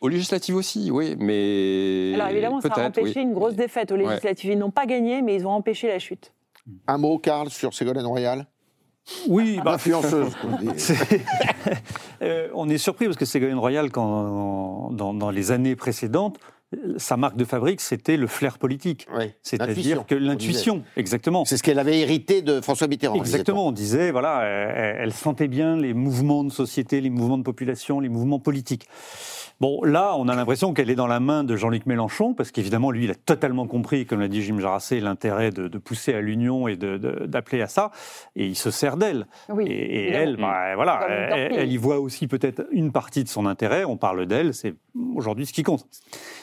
aux 0.00 0.08
législatives 0.08 0.56
aussi, 0.56 0.90
oui, 0.90 1.16
mais... 1.18 2.12
Alors 2.14 2.28
évidemment, 2.28 2.60
ça 2.60 2.68
a 2.68 2.86
empêché 2.86 3.20
une 3.20 3.34
grosse 3.34 3.54
défaite 3.54 3.92
aux 3.92 3.96
législatives. 3.96 4.50
Ils 4.50 4.58
n'ont 4.58 4.72
pas 4.72 4.86
gagné, 4.86 5.22
mais 5.22 5.36
ils 5.36 5.46
ont 5.46 5.52
empêché 5.52 5.88
la 5.88 6.00
chute. 6.00 6.32
Un 6.86 6.98
mot, 6.98 7.18
Karl, 7.18 7.50
sur 7.50 7.72
Ségolène 7.72 8.06
Royal? 8.06 8.46
Oui, 9.28 9.60
bah, 9.64 9.74
influenceuse. 9.74 10.32
Euh, 12.22 12.48
on 12.54 12.68
est 12.68 12.78
surpris 12.78 13.06
parce 13.06 13.16
que 13.16 13.24
Ségolène 13.24 13.58
Royal, 13.58 13.90
quand, 13.90 14.92
dans, 14.92 15.30
les 15.32 15.50
années 15.50 15.74
précédentes, 15.74 16.38
sa 16.96 17.16
marque 17.16 17.36
de 17.36 17.44
fabrique, 17.44 17.80
c'était 17.80 18.16
le 18.16 18.28
flair 18.28 18.58
politique. 18.58 19.08
C'est-à-dire 19.42 20.06
que 20.06 20.14
l'intuition, 20.14 20.84
exactement. 20.96 21.44
C'est 21.44 21.56
ce 21.56 21.64
qu'elle 21.64 21.80
avait 21.80 21.98
hérité 21.98 22.40
de 22.40 22.60
François 22.60 22.86
Mitterrand. 22.86 23.16
Exactement, 23.16 23.66
on 23.66 23.72
disait, 23.72 24.12
voilà, 24.12 24.44
elle 24.44 25.12
sentait 25.12 25.48
bien 25.48 25.76
les 25.76 25.94
mouvements 25.94 26.44
de 26.44 26.52
société, 26.52 27.00
les 27.00 27.10
mouvements 27.10 27.38
de 27.38 27.42
population, 27.42 27.98
les 27.98 28.08
mouvements 28.08 28.38
politiques. 28.38 28.86
Bon, 29.62 29.80
là, 29.84 30.16
on 30.16 30.26
a 30.26 30.34
l'impression 30.34 30.74
qu'elle 30.74 30.90
est 30.90 30.96
dans 30.96 31.06
la 31.06 31.20
main 31.20 31.44
de 31.44 31.54
Jean-Luc 31.54 31.86
Mélenchon, 31.86 32.34
parce 32.34 32.50
qu'évidemment, 32.50 32.90
lui, 32.90 33.04
il 33.04 33.12
a 33.12 33.14
totalement 33.14 33.68
compris, 33.68 34.06
comme 34.06 34.18
l'a 34.18 34.26
dit 34.26 34.42
Jim 34.42 34.58
Jarassé, 34.58 34.98
l'intérêt 34.98 35.52
de, 35.52 35.78
pousser 35.78 36.14
à 36.14 36.20
l'union 36.20 36.66
et 36.66 36.76
d'appeler 36.76 37.62
à 37.62 37.68
ça, 37.68 37.92
et 38.34 38.44
il 38.44 38.56
se 38.56 38.72
sert 38.72 38.96
d'elle. 38.96 39.28
et, 39.60 40.08
elle, 40.08 40.36
bah, 40.36 40.74
voilà, 40.74 41.06
elle, 41.08 41.70
y 41.70 41.76
voit 41.76 42.00
aussi 42.00 42.26
peut-être 42.26 42.66
une 42.72 42.90
partie 42.90 43.22
de 43.22 43.28
son 43.28 43.46
intérêt. 43.46 43.84
On 43.84 43.96
parle 43.96 44.26
d'elle, 44.26 44.52
c'est 44.52 44.74
aujourd'hui 45.14 45.46
ce 45.46 45.52
qui 45.52 45.62
compte. 45.62 45.86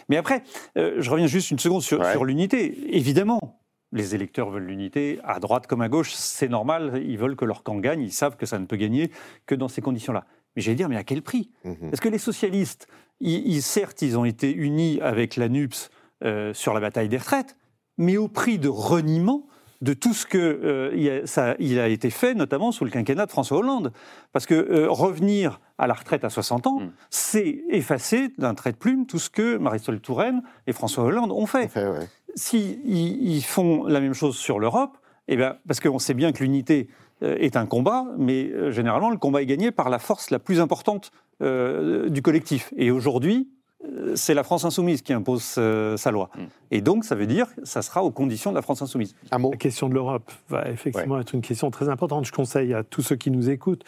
Mais 0.07 0.15
après, 0.15 0.43
euh, 0.78 0.95
je 0.99 1.11
reviens 1.11 1.28
juste 1.28 1.51
une 1.51 1.59
seconde 1.59 1.82
sur, 1.82 2.05
sur 2.05 2.24
l'unité. 2.24 2.95
Évidemment, 2.95 3.59
les 3.91 4.15
électeurs 4.15 4.49
veulent 4.49 4.67
l'unité, 4.67 5.20
à 5.26 5.41
droite 5.41 5.67
comme 5.67 5.82
à 5.82 5.89
gauche, 5.89 6.13
c'est 6.13 6.47
normal, 6.47 7.01
ils 7.05 7.17
veulent 7.17 7.36
que 7.36 7.43
leur 7.43 7.63
camp 7.63 7.80
gagne, 7.80 8.01
ils 8.01 8.13
savent 8.13 8.38
que 8.38 8.45
ça 8.45 8.59
ne 8.59 8.65
peut 8.65 8.78
gagner 8.78 9.11
que 9.45 9.55
dans 9.55 9.67
ces 9.67 9.82
conditions-là. 9.82 10.24
Mais 10.55 10.61
j'allais 10.61 10.76
dire, 10.76 10.89
mais 10.89 10.97
à 10.97 11.03
quel 11.03 11.22
prix? 11.22 11.51
Mhm. 11.63 11.89
Parce 11.89 11.99
que 11.99 12.09
les 12.09 12.17
socialistes 12.17 12.88
ils, 13.20 13.61
certes, 13.61 14.01
ils 14.01 14.17
ont 14.17 14.26
été 14.26 14.53
unis 14.53 14.99
avec 15.01 15.36
la 15.36 15.49
NUPS 15.49 15.89
euh, 16.24 16.53
sur 16.53 16.74
la 16.74 16.80
bataille 16.80 17.09
des 17.09 17.17
retraites, 17.17 17.55
mais 17.97 18.17
au 18.17 18.28
prix 18.28 18.59
de 18.59 18.70
reniement 18.70 19.47
de 19.82 19.93
tout 19.93 20.13
ce 20.13 20.26
que 20.26 20.91
il, 20.93 21.09
a, 21.09 21.26
ça, 21.26 21.55
il, 21.59 21.80
a, 21.80 21.88
été 21.88 22.09
fait, 22.09 22.34
notamment 22.34 22.74
sous 22.74 22.84
le 22.84 22.91
quinquennat 22.91 23.26
de 23.26 23.32
François 23.32 23.59
Hollande. 23.59 23.93
Parce 24.34 24.45
que 24.45 24.88
revenir 24.88 25.61
à 25.78 25.88
la 25.88 25.93
retraite 25.93 26.26
à 26.26 26.30
60 26.30 26.67
ans, 26.67 26.80
mm. 26.82 26.91
c'est 27.09 27.61
effacer 27.70 28.30
d'un 28.38 28.53
trait 28.55 28.74
de 28.74 28.78
plume 28.78 29.05
tout 29.05 29.20
ce 29.20 29.30
que 29.30 29.57
Marisol 29.57 30.01
Touraine 30.01 30.41
et 30.67 30.74
François 30.74 31.05
Hollande 31.05 31.32
ont 31.32 31.45
fait. 31.45 31.70
fait 31.70 31.88
Si 32.36 32.80
ils, 32.84 33.41
font 33.41 33.86
la 33.86 34.01
même 34.01 34.13
chose 34.13 34.36
sur 34.36 34.59
l'Europe, 34.59 34.97
eh 35.30 35.38
bien, 35.38 35.55
parce 35.65 35.80
qu'on 35.80 35.99
sait 35.99 36.13
bien 36.13 36.34
que 36.34 36.43
l'unité 36.43 36.89
est 37.22 37.55
un 37.55 37.65
combat, 37.65 38.05
mais 38.17 38.72
généralement 38.72 39.09
le 39.09 39.17
combat 39.17 39.41
est 39.41 39.45
gagné 39.45 39.72
par 39.72 39.89
la 39.89 39.99
force 39.99 40.30
la 40.30 40.39
plus 40.39 40.59
importante 40.59 41.11
du 41.42 42.22
collectif. 42.22 42.74
Et 42.76 42.92
aujourd'hui, 42.92 43.48
euh, 43.86 44.16
c'est 44.16 44.34
la 44.34 44.44
France 44.44 44.66
insoumise 44.66 45.02
qui 45.02 45.14
impose 45.14 45.56
euh, 45.58 45.96
sa 45.96 46.12
loi. 46.12 46.30
Mm. 46.36 46.42
Et 46.72 46.82
donc, 46.82 47.06
ça 47.06 47.16
veut 47.16 47.28
dire 47.28 47.54
que 47.56 47.66
ça 47.66 47.82
sera 47.82 48.04
aux 48.04 48.12
conditions 48.12 48.52
de 48.52 48.56
la 48.56 48.62
France 48.62 48.82
insoumise. 48.82 49.16
La 49.32 49.58
question 49.58 49.88
de 49.88 49.94
l'Europe 49.94 50.32
va 50.50 50.70
effectivement 50.70 51.20
être 51.20 51.34
une 51.34 51.42
question 51.42 51.72
très 51.72 51.90
importante. 51.90 52.26
Je 52.26 52.32
conseille 52.32 52.74
à 52.74 52.84
tous 52.84 53.02
ceux 53.02 53.16
qui 53.16 53.32
nous 53.32 53.50
écoutent 53.50 53.86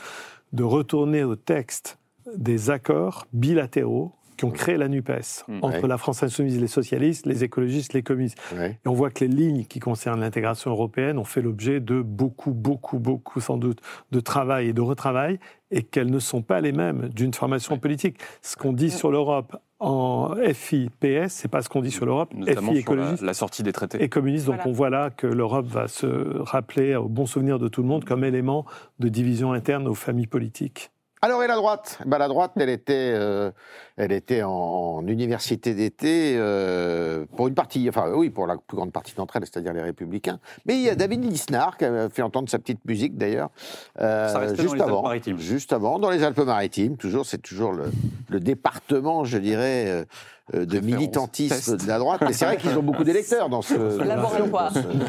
de 0.54 0.64
retourner 0.64 1.24
au 1.24 1.36
texte 1.36 1.98
des 2.36 2.70
accords 2.70 3.28
bilatéraux 3.34 4.14
qui 4.42 4.46
ont 4.46 4.50
créé 4.50 4.76
la 4.76 4.88
NUPES 4.88 5.46
mm. 5.48 5.60
entre 5.62 5.86
la 5.86 6.00
France 6.00 6.24
insoumise, 6.24 6.60
les 6.60 6.66
socialistes, 6.66 7.28
les 7.28 7.44
écologistes, 7.44 7.94
les 7.94 8.02
communistes. 8.02 8.40
Et 8.60 8.88
on 8.88 8.94
voit 8.94 9.12
que 9.12 9.24
les 9.24 9.28
lignes 9.28 9.66
qui 9.66 9.80
concernent 9.80 10.20
l'intégration 10.20 10.72
européenne 10.72 11.20
ont 11.20 11.24
fait 11.24 11.44
l'objet 11.44 11.80
de 11.80 12.02
beaucoup, 12.02 12.52
beaucoup, 12.52 12.98
beaucoup, 12.98 13.40
sans 13.40 13.58
doute, 13.58 13.82
de 14.12 14.20
travail 14.20 14.70
et 14.70 14.74
de 14.74 14.82
retravail, 14.82 15.40
et 15.70 15.84
qu'elles 15.84 16.10
ne 16.10 16.18
sont 16.18 16.42
pas 16.42 16.60
les 16.60 16.72
mêmes 16.72 17.10
d'une 17.10 17.36
formation 17.36 17.78
politique. 17.78 18.18
Ce 18.42 18.56
qu'on 18.56 18.74
dit 18.74 18.90
sur 18.90 19.12
l'Europe 19.12 19.56
en 19.80 20.34
FI-PS, 20.52 21.28
c'est 21.30 21.48
pas 21.48 21.62
ce 21.62 21.70
qu'on 21.70 21.82
dit 21.82 21.92
sur 21.92 22.08
l'Europe. 22.08 22.34
FI 22.34 22.78
écologiste. 22.78 23.22
La, 23.22 23.36
sortie 23.36 23.62
des 23.62 23.74
traités. 23.74 24.04
Et 24.04 24.10
communiste. 24.10 24.48
Donc 24.48 24.66
on 24.66 24.72
voit 24.72 24.90
là 24.90 25.12
que 25.12 25.28
l'Europe 25.28 25.68
va 25.68 25.88
se 25.88 26.40
rappeler 26.40 26.96
au 26.96 27.08
bon 27.08 27.28
souvenir 27.28 27.60
de 27.60 27.68
tout 27.68 27.84
le 27.84 27.88
monde 27.88 28.06
comme 28.06 28.24
élément 28.24 28.66
de 28.98 29.08
division 29.08 29.54
interne 29.54 29.88
aux 29.88 29.94
familles 29.94 30.26
politiques. 30.26 30.90
Alors, 31.24 31.44
et 31.44 31.48
la 31.48 31.56
droite? 31.56 32.00
Bah, 32.08 32.18
La 32.18 32.28
droite, 32.28 32.54
elle 32.56 32.70
était, 32.70 33.14
euh, 33.14 33.52
elle 33.96 34.12
était 34.12 34.42
en, 34.42 35.06
université 35.06 35.76
d'été 35.76 36.34
euh, 36.36 37.26
pour 37.36 37.48
une 37.48 37.54
partie, 37.54 37.88
enfin 37.90 38.12
oui, 38.16 38.32
pour 38.32 38.48
la 38.48 38.58
plus 38.58 38.76
grande 38.76 38.92
partie 38.92 39.14
d'entre 39.14 39.36
elles, 39.36 39.44
c'est-à-dire 39.46 39.72
les 39.74 39.84
Républicains. 39.84 40.40
Mais 40.66 40.74
il 40.78 40.82
y 40.82 40.90
a 40.90 40.96
David 40.96 41.24
Lisnard 41.24 41.78
qui 41.78 41.86
a 41.86 42.10
fait 42.10 42.24
entendre 42.24 42.50
sa 42.50 42.58
petite 42.58 42.84
musique 42.86 43.20
d'ailleurs, 43.20 43.52
euh, 44.00 44.56
juste 44.56 44.82
avant, 44.82 45.14
juste 45.38 45.74
avant, 45.74 46.00
dans 46.00 46.10
les 46.10 46.24
Alpes-Maritimes. 46.24 46.98
Toujours, 46.98 47.28
c'est 47.28 47.42
toujours 47.42 47.74
le, 47.74 48.40
département, 48.40 49.24
je 49.24 49.38
dirais. 49.38 50.06
de 50.52 50.80
militantisme 50.80 51.78
de 51.78 51.88
la 51.88 52.00
droite. 52.00 52.22
Mais 52.22 52.34
c'est 52.34 52.46
vrai 52.46 52.58
qu'ils 52.58 52.76
ont 52.80 52.84
beaucoup 52.84 53.04
d'électeurs 53.04 53.48
dans 53.56 53.62
ce, 53.62 53.76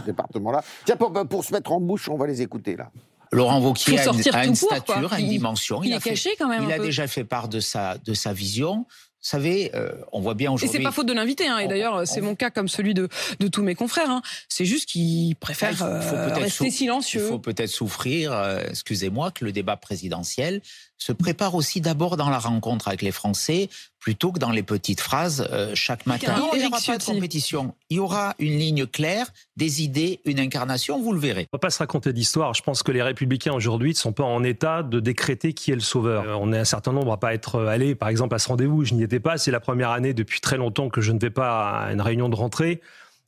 département-là. 0.04 0.62
Tiens, 0.84 0.96
pour, 0.96 1.10
pour 1.26 1.42
se 1.42 1.54
mettre 1.54 1.72
en 1.72 1.80
bouche, 1.80 2.10
on 2.10 2.16
va 2.16 2.26
les 2.26 2.42
écouter 2.42 2.76
là. 2.76 2.90
Laurent 3.32 3.60
Wauquiez 3.60 3.98
a, 3.98 4.12
une, 4.44 4.54
stature, 4.54 5.12
a 5.12 5.20
une 5.20 5.28
dimension. 5.28 5.82
Il, 5.82 5.92
est 5.92 6.02
caché 6.02 6.30
quand 6.38 6.48
même. 6.48 6.64
Il 6.64 6.72
a 6.72 6.78
déjà 6.78 7.06
fait 7.06 7.24
part 7.24 7.48
de 7.48 7.60
sa, 7.60 7.96
de 7.98 8.12
sa 8.14 8.32
vision. 8.32 8.86
Vous 9.22 9.28
savez, 9.28 9.70
euh, 9.74 9.92
on 10.10 10.20
voit 10.20 10.34
bien 10.34 10.50
aujourd'hui. 10.50 10.76
Et 10.76 10.80
c'est 10.80 10.84
pas 10.84 10.90
faute 10.90 11.06
de 11.06 11.12
l'inviter. 11.12 11.46
Hein, 11.46 11.58
et 11.58 11.68
d'ailleurs, 11.68 12.08
c'est 12.08 12.20
mon 12.20 12.34
cas 12.34 12.50
comme 12.50 12.66
celui 12.66 12.92
de, 12.92 13.08
de 13.38 13.46
tous 13.46 13.62
mes 13.62 13.76
confrères. 13.76 14.10
Hein. 14.10 14.20
C'est 14.48 14.64
juste 14.64 14.88
qu'il 14.88 15.36
préfère 15.36 15.80
euh, 15.80 16.34
rester 16.34 16.72
silencieux. 16.72 17.22
Il 17.22 17.28
faut 17.28 17.38
peut-être 17.38 17.70
souffrir, 17.70 18.32
euh, 18.32 18.58
excusez-moi, 18.68 19.30
que 19.30 19.44
le 19.44 19.52
débat 19.52 19.76
présidentiel 19.76 20.60
se 20.98 21.12
prépare 21.12 21.54
aussi 21.54 21.80
d'abord 21.80 22.16
dans 22.16 22.30
la 22.30 22.38
rencontre 22.38 22.88
avec 22.88 23.02
les 23.02 23.10
Français 23.10 23.68
plutôt 23.98 24.32
que 24.32 24.38
dans 24.38 24.50
les 24.50 24.62
petites 24.62 25.00
phrases 25.00 25.48
euh, 25.52 25.72
chaque 25.74 26.06
matin. 26.06 26.34
il 26.54 26.58
n'y 26.58 26.66
aura 26.66 26.80
pas 26.80 26.98
de 26.98 27.04
compétition. 27.04 27.74
Il 27.88 27.98
y 27.98 28.00
aura 28.00 28.34
une 28.38 28.58
ligne 28.58 28.86
claire, 28.86 29.26
des 29.56 29.82
idées, 29.82 30.20
une 30.24 30.40
incarnation, 30.40 31.00
vous 31.00 31.12
le 31.12 31.20
verrez. 31.20 31.48
On 31.52 31.56
ne 31.56 31.58
va 31.58 31.60
pas 31.60 31.70
se 31.70 31.78
raconter 31.78 32.12
d'histoire. 32.12 32.54
Je 32.54 32.62
pense 32.62 32.82
que 32.82 32.90
les 32.90 33.02
républicains 33.02 33.52
aujourd'hui 33.52 33.90
ne 33.90 33.96
sont 33.96 34.12
pas 34.12 34.24
en 34.24 34.42
état 34.42 34.82
de 34.82 34.98
décréter 34.98 35.52
qui 35.52 35.70
est 35.70 35.76
le 35.76 35.80
sauveur. 35.80 36.24
Euh, 36.24 36.36
on 36.40 36.52
est 36.52 36.58
un 36.58 36.64
certain 36.64 36.92
nombre 36.92 37.12
à 37.12 37.20
pas 37.20 37.34
être 37.34 37.64
allés, 37.64 37.94
par 37.94 38.08
exemple, 38.08 38.34
à 38.34 38.38
ce 38.38 38.48
rendez-vous. 38.48 38.84
Je 38.84 38.94
n'y 38.94 39.02
étais 39.02 39.20
pas. 39.20 39.38
C'est 39.38 39.52
la 39.52 39.60
première 39.60 39.90
année 39.90 40.14
depuis 40.14 40.40
très 40.40 40.56
longtemps 40.56 40.88
que 40.88 41.00
je 41.00 41.12
ne 41.12 41.18
vais 41.18 41.30
pas 41.30 41.70
à 41.70 41.92
une 41.92 42.00
réunion 42.00 42.28
de 42.28 42.34
rentrée. 42.34 42.80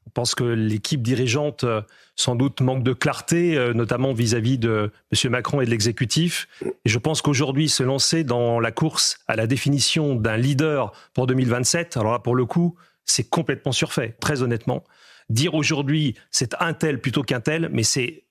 Je 0.07 0.11
pense 0.13 0.35
que 0.35 0.45
l'équipe 0.45 1.03
dirigeante, 1.03 1.65
euh, 1.65 1.81
sans 2.17 2.37
doute, 2.37 2.61
manque 2.61 2.83
de 2.83 2.93
clarté, 2.93 3.57
euh, 3.57 3.73
notamment 3.73 4.13
vis-à-vis 4.13 4.59
de 4.59 4.93
M. 5.13 5.31
Macron 5.31 5.61
et 5.61 5.65
de 5.65 5.71
l'exécutif. 5.71 6.49
Et 6.63 6.89
je 6.89 6.99
pense 6.99 7.23
qu'aujourd'hui, 7.23 7.69
se 7.69 7.83
lancer 7.83 8.25
dans 8.25 8.61
la 8.61 8.71
course 8.71 9.19
à 9.27 9.37
la 9.37 9.47
définition 9.47 10.15
d'un 10.15 10.37
leader 10.37 10.93
pour 11.15 11.27
2027, 11.27 11.97
alors 11.97 12.13
là, 12.13 12.19
pour 12.19 12.35
le 12.35 12.45
coup, 12.45 12.77
c'est 13.05 13.29
complètement 13.29 13.73
surfait, 13.73 14.17
très 14.21 14.43
honnêtement. 14.43 14.85
Dire 15.31 15.55
aujourd'hui, 15.55 16.15
c'est 16.31 16.55
un 16.61 16.75
tel 16.75 17.01
plutôt 17.01 17.23
qu'un 17.23 17.41
tel, 17.41 17.71
mais 17.73 17.83
c'est 17.83 18.25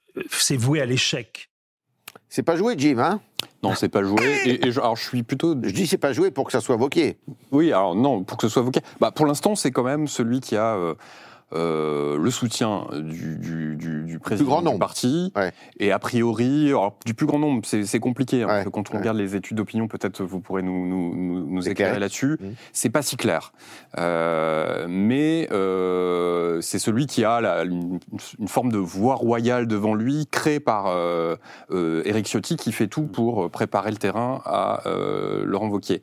voué 0.52 0.82
à 0.82 0.86
l'échec. 0.86 1.50
C'est 2.30 2.44
pas 2.44 2.56
joué, 2.56 2.76
Jim, 2.78 2.98
hein? 3.00 3.20
Non, 3.62 3.76
c'est 3.76 3.90
pas 3.90 4.04
joué. 4.04 4.42
Et, 4.46 4.72
je, 4.72 4.80
alors, 4.80 4.96
je 4.96 5.04
suis 5.04 5.24
plutôt. 5.24 5.56
Je 5.62 5.72
dis 5.72 5.88
c'est 5.88 5.98
pas 5.98 6.14
joué 6.14 6.32
pour 6.32 6.46
que 6.46 6.52
ça 6.52 6.62
soit 6.62 6.76
voqué. 6.76 7.18
Oui, 7.52 7.72
alors 7.72 7.96
non, 7.96 8.24
pour 8.24 8.38
que 8.38 8.48
ce 8.48 8.54
soit 8.54 8.62
voqué. 8.62 8.82
Bah, 9.00 9.12
pour 9.12 9.26
l'instant, 9.26 9.56
c'est 9.56 9.72
quand 9.72 9.84
même 9.84 10.08
celui 10.08 10.42
qui 10.42 10.56
a. 10.58 10.76
Euh, 10.76 10.96
euh, 11.52 12.18
le 12.18 12.32
soutien 12.32 12.88
du, 12.94 13.38
du, 13.38 13.76
du, 13.76 14.04
du 14.04 14.20
président 14.20 14.62
grand 14.62 14.72
du 14.72 14.80
parti. 14.80 15.32
Et 15.80 15.92
a 15.92 16.00
priori, 16.00 16.70
alors, 16.70 16.98
du 17.06 17.14
plus 17.14 17.26
grand 17.26 17.40
nombre, 17.40 17.62
c'est 17.64 18.00
compliqué. 18.00 18.44
Hein, 18.44 18.64
quand 18.72 18.94
on 18.94 18.98
regarde 18.98 19.18
les 19.18 19.36
études 19.36 19.58
d'opinion, 19.58 19.88
peut-être 19.88 20.24
vous 20.24 20.40
pourrez 20.40 20.64
nous, 20.64 20.88
nous, 20.88 21.46
nous 21.46 21.70
éclairer 21.70 22.00
là-dessus. 22.00 22.38
Mmh. 22.40 22.48
C'est 22.72 22.90
pas 22.90 23.02
si 23.02 23.18
clair. 23.18 23.54
Euh, 23.98 24.86
mais 24.90 25.48
euh, 25.52 26.60
c'est 26.62 26.80
celui 26.80 27.06
qui 27.06 27.24
a 27.24 27.40
la, 27.42 27.64
une, 27.64 28.00
forme 28.48 28.72
de 28.72 28.78
voie 28.78 29.16
royale 29.16 29.68
devant 29.68 29.94
lui, 29.94 30.28
créée 30.32 30.60
par 30.60 30.88
Éric 31.72 32.28
Ciotti, 32.28 32.56
qui 32.56 32.72
fait 32.72 32.88
tout 32.88 33.04
pour 33.04 33.50
préparer 33.52 33.92
le 33.92 33.98
terrain 33.98 34.42
à 34.46 34.82
Laurent 35.44 35.68
Wauquiez. 35.68 36.02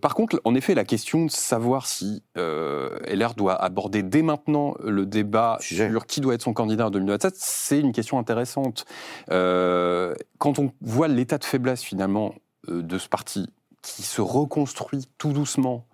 par 0.00 0.14
contre, 0.14 0.40
en 0.44 0.54
effet, 0.54 0.74
la 0.74 0.84
question 0.84 1.26
de 1.26 1.30
savoir 1.30 1.86
si 1.86 2.22
LR 2.36 3.34
doit 3.36 3.54
aborder 3.54 4.02
dès 4.02 4.22
maintenant 4.22 4.69
le 4.82 5.06
débat 5.06 5.58
sur 5.60 6.06
qui 6.06 6.20
doit 6.20 6.34
être 6.34 6.42
son 6.42 6.52
candidat 6.52 6.86
en 6.86 6.90
2027, 6.90 7.34
c'est 7.36 7.80
une 7.80 7.92
question 7.92 8.18
intéressante. 8.18 8.84
Euh, 9.30 10.14
quand 10.38 10.58
on 10.58 10.72
voit 10.80 11.08
l'état 11.08 11.38
de 11.38 11.44
faiblesse 11.44 11.82
finalement 11.82 12.34
euh, 12.68 12.82
de 12.82 12.98
ce 12.98 13.08
parti 13.08 13.48
qui 13.82 14.02
se 14.02 14.20
reconstruit 14.20 15.08
tout 15.18 15.32
doucement 15.32 15.86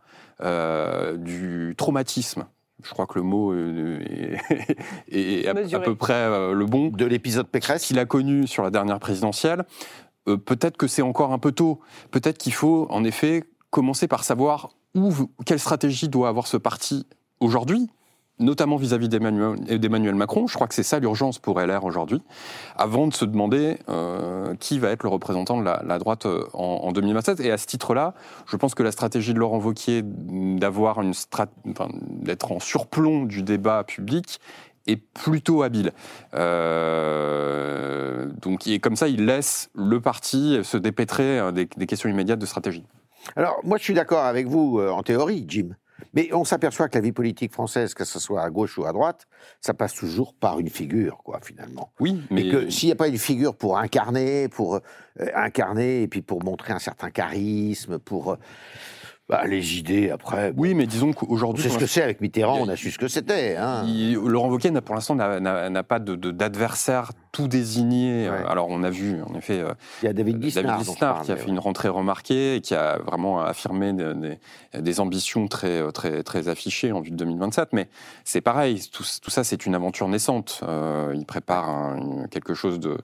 euh, 0.42 1.16
du 1.16 1.74
traumatisme 1.76 2.46
je 2.82 2.90
crois 2.90 3.06
que 3.06 3.18
le 3.18 3.22
mot 3.22 3.54
est, 5.08 5.48
à, 5.48 5.80
peu 5.80 5.96
près 5.96 6.28
le 6.52 6.66
bon. 6.66 6.88
De 6.88 7.06
l'épisode 7.06 7.48
Pécresse 7.48 7.86
Qu'il 7.86 7.98
a 7.98 8.04
connu 8.04 8.46
sur 8.46 8.62
la 8.62 8.70
dernière 8.70 9.00
présidentielle. 9.00 9.64
Peut-être 10.24 10.76
que 10.76 10.86
c'est 10.86 11.02
encore 11.02 11.32
un 11.32 11.38
peu 11.38 11.52
tôt. 11.52 11.80
Peut-être 12.10 12.38
qu'il 12.38 12.52
faut, 12.52 12.86
en 12.90 13.02
effet, 13.02 13.42
commencer 13.70 14.06
par 14.06 14.24
savoir 14.24 14.70
où, 14.94 15.12
quelle 15.44 15.58
stratégie 15.58 16.08
doit 16.08 16.28
avoir 16.28 16.46
ce 16.46 16.56
parti 16.56 17.06
aujourd'hui 17.40 17.90
notamment 18.38 18.76
vis-à-vis 18.76 19.08
d'Emmanuel 19.08 20.14
Macron. 20.14 20.46
Je 20.46 20.54
crois 20.54 20.68
que 20.68 20.74
c'est 20.74 20.82
ça 20.82 20.98
l'urgence 20.98 21.38
pour 21.38 21.60
LR 21.60 21.84
aujourd'hui, 21.84 22.20
avant 22.76 23.06
de 23.06 23.14
se 23.14 23.24
demander 23.24 23.78
euh, 23.88 24.54
qui 24.56 24.78
va 24.78 24.90
être 24.90 25.02
le 25.02 25.08
représentant 25.08 25.58
de 25.58 25.64
la, 25.64 25.98
droite 25.98 26.26
euh, 26.26 26.44
en, 26.52 26.92
2027. 26.92 27.40
Et 27.40 27.50
à 27.50 27.58
ce 27.58 27.66
titre-là, 27.66 28.14
je 28.46 28.56
pense 28.56 28.74
que 28.74 28.82
la 28.82 28.92
stratégie 28.92 29.32
de 29.32 29.38
Laurent 29.38 29.58
Wauquiez 29.58 30.02
d'avoir 30.04 31.00
une 31.00 31.12
d'être 32.06 32.52
en 32.52 32.60
surplomb 32.60 33.24
du 33.24 33.42
débat 33.42 33.84
public 33.84 34.40
est 34.86 34.96
plutôt 34.96 35.62
habile. 35.62 35.92
Euh, 36.34 38.26
donc, 38.40 38.66
et 38.66 38.78
comme 38.78 38.96
ça, 38.96 39.08
il 39.08 39.24
laisse 39.24 39.70
le 39.74 40.00
parti 40.00 40.58
se 40.62 40.76
dépêtrer 40.76 41.40
des 41.52 41.86
questions 41.86 42.08
immédiates 42.08 42.38
de 42.38 42.46
stratégie. 42.46 42.84
Alors, 43.34 43.56
moi, 43.64 43.78
je 43.78 43.82
suis 43.82 43.94
d'accord 43.94 44.24
avec 44.24 44.46
vous 44.46 44.80
en 44.80 45.02
théorie, 45.02 45.44
Jim. 45.48 45.70
Mais 46.14 46.32
on 46.32 46.44
s'aperçoit 46.44 46.88
que 46.88 46.96
la 46.96 47.02
vie 47.02 47.12
politique 47.12 47.52
française, 47.52 47.94
que 47.94 48.04
ce 48.04 48.18
soit 48.18 48.42
à 48.42 48.50
gauche 48.50 48.78
ou 48.78 48.84
à 48.84 48.92
droite, 48.92 49.26
ça 49.60 49.74
passe 49.74 49.94
toujours 49.94 50.34
par 50.34 50.58
une 50.58 50.68
figure, 50.68 51.18
quoi, 51.24 51.40
finalement. 51.42 51.92
Oui, 52.00 52.22
mais 52.30 52.46
et 52.46 52.50
que 52.50 52.70
s'il 52.70 52.88
n'y 52.88 52.92
a 52.92 52.96
pas 52.96 53.08
une 53.08 53.18
figure 53.18 53.54
pour 53.54 53.78
incarner, 53.78 54.48
pour 54.48 54.76
euh, 54.76 54.80
incarner, 55.34 56.02
et 56.02 56.08
puis 56.08 56.22
pour 56.22 56.42
montrer 56.44 56.72
un 56.72 56.78
certain 56.78 57.10
charisme, 57.10 57.98
pour 57.98 58.32
euh, 58.32 58.36
bah, 59.28 59.42
les 59.46 59.78
idées, 59.78 60.10
après. 60.10 60.52
Oui, 60.56 60.74
mais 60.74 60.86
disons 60.86 61.12
qu'aujourd'hui. 61.12 61.64
C'est 61.64 61.70
ce 61.70 61.78
que 61.78 61.86
c'est 61.86 62.02
avec 62.02 62.20
Mitterrand, 62.20 62.60
on 62.60 62.68
a 62.68 62.76
su 62.76 62.90
ce 62.90 62.98
que 62.98 63.08
c'était. 63.08 63.56
Hein. 63.56 63.84
Laurent 64.24 64.48
Wauquiez, 64.48 64.70
pour 64.80 64.94
l'instant, 64.94 65.16
n'a 65.16 65.82
pas 65.82 65.98
d'adversaire 65.98 67.10
de, 67.12 67.18
tout 67.36 67.48
désigné. 67.48 68.28
Alors, 68.28 68.68
on 68.70 68.82
a 68.82 68.88
vu, 68.88 69.22
en 69.22 69.34
effet. 69.34 69.60
Euh, 69.60 69.74
Il 70.02 70.06
y 70.06 70.08
a 70.08 70.14
David 70.14 70.42
Lisnard, 70.42 70.80
qui 71.22 71.32
a 71.32 71.36
fait 71.36 71.48
une 71.48 71.58
rentrée 71.58 71.88
remarquée 71.88 72.56
et 72.56 72.60
qui 72.62 72.74
a 72.74 72.96
vraiment 72.98 73.42
affirmé 73.42 73.92
des, 73.92 75.00
ambitions 75.00 75.46
très, 75.46 75.92
très, 75.92 76.22
très 76.22 76.48
affichées 76.48 76.92
en 76.92 77.00
vue 77.00 77.10
de 77.10 77.16
2027. 77.16 77.74
Mais 77.74 77.88
c'est 78.24 78.40
pareil, 78.40 78.80
tout, 78.90 79.04
ça, 79.04 79.44
c'est 79.44 79.66
une 79.66 79.74
aventure 79.74 80.08
naissante. 80.08 80.60
Euh, 80.62 81.12
il 81.14 81.26
prépare 81.26 81.96
quelque 82.30 82.54
chose 82.54 82.80
de, 82.80 82.96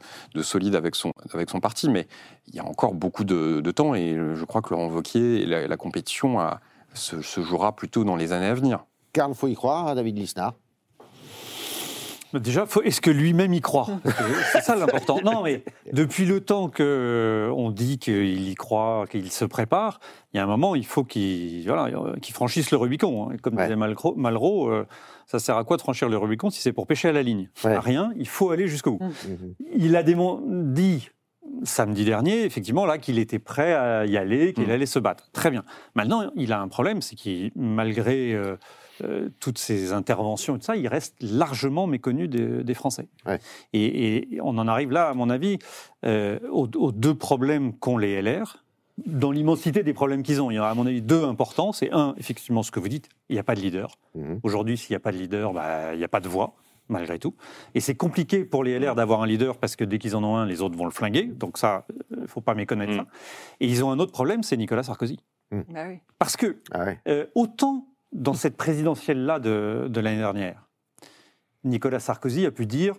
solide 0.43 0.76
avec 0.76 0.95
son, 0.95 1.12
avec 1.35 1.51
son 1.51 1.61
parti. 1.61 1.91
Mais 1.91 2.07
il 2.49 2.55
y 2.55 2.59
a 2.59 2.64
encore 2.64 2.95
beaucoup 2.95 3.24
de, 3.24 3.70
temps 3.72 3.95
et 3.95 4.16
je 4.35 4.45
crois 4.47 4.62
que 4.62 4.70
Laurent 4.70 4.89
Wauquiez 4.89 5.43
et 5.43 5.47
la 5.47 5.76
compétition 5.76 6.39
se, 6.95 7.43
jouera 7.43 7.76
plutôt 7.76 8.05
dans 8.05 8.16
les 8.16 8.33
années 8.33 8.47
à 8.47 8.55
venir. 8.55 8.87
Karl, 9.12 9.35
faut 9.35 9.49
y 9.49 9.55
croire 9.55 9.89
à 9.89 9.95
David 9.95 10.16
Lisnard 10.16 10.55
Déjà, 12.35 12.66
est-ce 12.85 13.01
que 13.01 13.11
lui-même 13.11 13.53
y 13.53 13.61
croit 13.61 13.89
C'est 14.53 14.61
ça 14.62 14.76
l'important. 14.76 15.18
Non, 15.24 15.43
mais 15.43 15.64
depuis 15.93 16.24
le 16.24 16.41
temps 16.41 16.68
qu'on 16.68 17.70
dit 17.70 17.99
qu'il 17.99 18.49
y 18.49 18.55
croit, 18.55 19.07
qu'il 19.11 19.30
se 19.30 19.45
prépare, 19.45 20.01
il 20.33 20.39
y 20.39 20.41
a 20.41 20.45
un 20.45 20.47
moment, 20.47 20.74
il 20.74 20.87
faut 20.87 21.05
qu'il 21.05 21.64
voilà, 21.66 21.91
franchisse 22.33 22.70
le 22.70 22.76
Rubicon. 22.78 23.30
Hein. 23.30 23.37
Comme 23.43 23.57
disait 23.57 23.76
Malraux, 23.76 24.68
euh, 24.68 24.87
ça 25.26 25.39
sert 25.39 25.57
à 25.57 25.64
quoi 25.64 25.76
de 25.76 25.83
franchir 25.83 26.09
le 26.09 26.16
Rubicon 26.16 26.51
si 26.51 26.61
c'est 26.61 26.72
pour 26.72 26.87
pêcher 26.87 27.09
à 27.09 27.12
la 27.12 27.22
ligne 27.22 27.49
Rien, 27.64 28.12
il 28.16 28.28
faut 28.28 28.51
aller 28.51 28.66
jusqu'au 28.66 28.93
bout. 28.93 29.05
Mmh. 29.05 29.55
Il 29.76 29.97
a 29.97 30.03
dit 30.03 31.11
samedi 31.64 32.05
dernier, 32.05 32.45
effectivement, 32.45 32.87
là, 32.87 32.99
qu'il 32.99 33.18
était 33.18 33.39
prêt 33.39 33.72
à 33.72 34.07
y 34.07 34.16
aller, 34.16 34.53
qu'il 34.53 34.66
mmh. 34.66 34.70
allait 34.70 34.87
se 34.87 34.99
battre. 34.99 35.30
Très 35.33 35.51
bien. 35.51 35.64
Maintenant, 35.95 36.30
il 36.35 36.53
a 36.53 36.61
un 36.61 36.68
problème, 36.68 37.03
c'est 37.03 37.16
qu'il, 37.16 37.53
malgré 37.55 38.33
euh, 38.35 38.57
euh, 39.03 39.28
toutes 39.40 39.59
ces 39.59 39.92
interventions 39.92 40.57
et 40.57 40.59
tout 40.59 40.64
ça, 40.64 40.76
il 40.76 40.88
reste 40.88 41.16
largement 41.20 41.86
méconnu 41.86 42.28
des, 42.28 42.74
Français. 42.74 43.09
Et, 43.72 44.38
on 44.42 44.57
en 44.59 44.66
arrive 44.66 44.90
là, 44.90 45.09
à 45.09 45.14
mon 45.14 45.30
avis, 45.30 45.59
euh, 46.05 46.38
aux, 46.50 46.66
deux 46.66 47.14
problèmes 47.14 47.74
qu'ont 47.74 47.98
les 47.98 48.20
LR. 48.20 48.64
Dans 49.07 49.30
l'immensité 49.30 49.82
des 49.82 49.94
problèmes 49.94 50.22
qu'ils 50.22 50.40
ont, 50.40 50.50
il 50.50 50.55
y 50.55 50.59
a 50.59 50.68
à 50.68 50.74
mon 50.74 50.86
avis 50.86 51.03
deux 51.03 51.24
importants. 51.24 51.72
C'est 51.72 51.92
un, 51.92 52.14
effectivement, 52.18 52.62
ce 52.62 52.70
que 52.70 52.80
vous 52.80 52.88
dites, 52.88 53.09
il 53.28 53.34
n'y 53.34 53.40
a 53.40 53.42
pas 53.42 53.55
de 53.55 53.61
leader. 53.61 53.96
Mmh. 54.14 54.36
Aujourd'hui, 54.42 54.76
s'il 54.76 54.92
n'y 54.92 54.96
a 54.96 55.00
pas 55.00 55.12
de 55.12 55.16
leader, 55.16 55.53
bah, 55.53 55.94
il 55.94 55.98
n'y 55.98 56.05
a 56.05 56.09
pas 56.09 56.20
de 56.20 56.28
voix 56.28 56.55
malgré 56.88 57.18
tout. 57.18 57.34
Et 57.74 57.80
c'est 57.80 57.94
compliqué 57.94 58.44
pour 58.44 58.62
les 58.62 58.78
LR 58.78 58.94
d'avoir 58.94 59.22
un 59.22 59.26
leader 59.26 59.57
parce 59.57 59.76
que 59.76 59.84
dès 59.84 59.98
qu'ils 59.98 60.14
en 60.14 60.22
ont 60.22 60.36
un, 60.36 60.46
les 60.46 60.61
autres 60.61 60.76
vont 60.76 60.84
le 60.84 60.90
flinguer. 60.90 61.24
Donc 61.24 61.59
ça, 61.59 61.86
il 61.88 62.18
euh, 62.18 62.22
ne 62.22 62.26
faut 62.26 62.40
pas 62.40 62.55
méconnaître 62.55 62.92
mm. 62.92 62.96
ça. 62.96 63.07
Et 63.61 63.66
ils 63.66 63.82
ont 63.82 63.90
un 63.90 63.98
autre 63.98 64.12
problème, 64.12 64.42
c'est 64.42 64.57
Nicolas 64.57 64.82
Sarkozy. 64.82 65.18
Mm. 65.50 65.61
Bah 65.70 65.84
parce 66.18 66.36
que 66.36 66.59
ah 66.72 66.86
euh, 67.09 67.26
autant 67.34 67.86
dans 68.12 68.34
cette 68.34 68.56
présidentielle-là 68.56 69.38
de, 69.38 70.00
l'année 70.00 70.18
dernière, 70.18 70.68
Nicolas 71.64 72.00
Sarkozy 72.00 72.46
a 72.46 72.50
pu 72.50 72.66
dire 72.66 72.94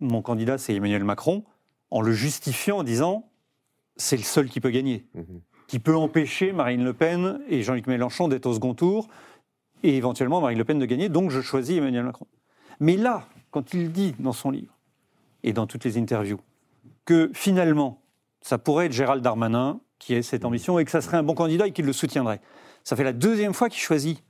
mon 0.00 0.22
candidat 0.22 0.58
c'est 0.58 0.74
Emmanuel 0.74 1.04
Macron 1.04 1.44
en 1.90 2.00
le 2.00 2.12
justifiant 2.12 2.78
en 2.78 2.82
disant 2.82 3.30
c'est 3.96 4.16
le 4.16 4.22
seul 4.22 4.48
qui 4.48 4.60
peut 4.60 4.70
gagner, 4.70 5.06
mm-hmm. 5.16 5.40
qui 5.68 5.78
peut 5.78 5.96
empêcher 5.96 6.52
Marine 6.52 6.82
Le 6.82 6.92
Pen 6.92 7.40
et 7.48 7.62
Jean-Luc 7.62 7.86
Mélenchon 7.86 8.28
d'être 8.28 8.46
au 8.46 8.54
second 8.54 8.74
tour 8.74 9.08
et 9.82 9.96
éventuellement 9.96 10.40
Marine 10.40 10.58
Le 10.58 10.64
Pen 10.64 10.78
de 10.78 10.86
gagner, 10.86 11.08
donc 11.08 11.30
je 11.30 11.40
choisis 11.40 11.76
Emmanuel 11.76 12.04
Macron. 12.04 12.26
Mais 12.80 12.96
là, 12.96 13.26
quand 13.50 13.74
il 13.74 13.92
dit 13.92 14.14
dans 14.18 14.32
son 14.32 14.50
livre 14.50 14.76
et 15.42 15.52
dans 15.52 15.66
toutes 15.66 15.84
les 15.84 15.98
interviews 15.98 16.40
que 17.04 17.30
finalement, 17.34 18.00
ça 18.40 18.58
pourrait 18.58 18.86
être 18.86 18.92
Gérald 18.92 19.22
Darmanin 19.22 19.80
qui 19.98 20.14
ait 20.14 20.22
cette 20.22 20.44
ambition 20.44 20.78
et 20.78 20.84
que 20.84 20.90
ça 20.90 21.00
serait 21.00 21.16
un 21.16 21.22
bon 21.22 21.34
candidat 21.34 21.66
et 21.66 21.72
qu'il 21.72 21.84
le 21.84 21.92
soutiendrait, 21.92 22.40
ça 22.82 22.96
fait 22.96 23.04
la 23.04 23.12
deuxième 23.12 23.54
fois 23.54 23.68
qu'il 23.68 23.80
choisit 23.80 24.22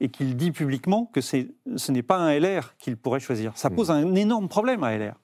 et 0.00 0.08
qu'il 0.08 0.36
dit 0.36 0.52
publiquement 0.52 1.10
que 1.12 1.20
ce 1.20 1.92
n'est 1.92 2.02
pas 2.02 2.18
un 2.18 2.38
LR 2.38 2.74
qu'il 2.78 2.96
pourrait 2.96 3.20
choisir. 3.20 3.52
Ça 3.56 3.70
pose 3.70 3.90
un 3.90 4.14
énorme 4.14 4.48
problème 4.48 4.84
à 4.84 4.96
LR. 4.96 5.14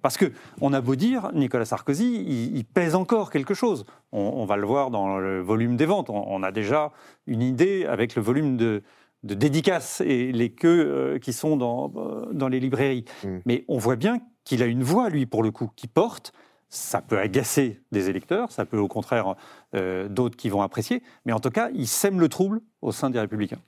Parce 0.00 0.16
que 0.16 0.32
on 0.60 0.72
a 0.72 0.80
beau 0.80 0.94
dire, 0.94 1.30
Nicolas 1.34 1.64
Sarkozy, 1.64 2.24
il, 2.54 2.64
pèse 2.64 2.94
encore 2.94 3.30
quelque 3.30 3.54
chose. 3.54 3.84
On, 4.12 4.44
va 4.44 4.56
le 4.56 4.66
voir 4.66 4.90
dans 4.90 5.18
le 5.18 5.40
volume 5.40 5.76
des 5.76 5.86
ventes. 5.86 6.08
on, 6.08 6.42
a 6.42 6.52
déjà 6.52 6.92
une 7.26 7.42
idée 7.42 7.84
avec 7.84 8.14
le 8.14 8.22
volume 8.22 8.56
de, 8.56 8.82
de 9.24 9.34
dédicaces 9.34 10.00
et 10.00 10.32
les 10.32 10.50
queues 10.50 10.86
euh, 10.86 11.18
qui 11.18 11.32
sont 11.32 11.56
dans, 11.56 11.92
euh, 11.96 12.32
dans 12.32 12.48
les 12.48 12.60
librairies. 12.60 13.04
Mm. 13.24 13.38
Mais 13.46 13.64
on 13.68 13.78
voit 13.78 13.96
bien 13.96 14.18
qu'il 14.44 14.62
a 14.62 14.66
une 14.66 14.82
voix, 14.82 15.08
lui, 15.08 15.26
pour 15.26 15.42
le 15.42 15.50
coup, 15.50 15.70
qui 15.74 15.86
porte. 15.86 16.32
Ça 16.70 17.00
peut 17.00 17.18
agacer 17.18 17.80
des 17.92 18.10
électeurs, 18.10 18.52
ça 18.52 18.66
peut 18.66 18.78
au 18.78 18.88
contraire 18.88 19.36
euh, 19.74 20.06
d'autres 20.08 20.36
qui 20.36 20.50
vont 20.50 20.60
apprécier, 20.60 21.02
mais 21.24 21.32
en 21.32 21.40
tout 21.40 21.50
cas, 21.50 21.70
il 21.72 21.86
sème 21.86 22.20
le 22.20 22.28
trouble 22.28 22.60
au 22.82 22.92
sein 22.92 23.08
des 23.08 23.18
Républicains. 23.18 23.60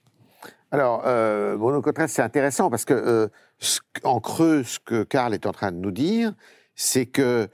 Alors, 0.70 1.03
Bruno 1.59 1.82
Cottret, 1.82 2.07
c'est 2.09 2.22
intéressant 2.22 2.70
parce 2.70 2.84
que, 2.84 3.28
en 4.05 4.20
creux, 4.20 4.62
ce 4.62 4.78
que 4.78 5.03
Karl 5.03 5.34
est 5.34 5.47
en 5.47 5.53
train 5.53 5.72
de 5.72 5.78
nous 5.78 5.91
dire, 5.91 6.32
c'est 6.76 7.07
que 7.07 7.49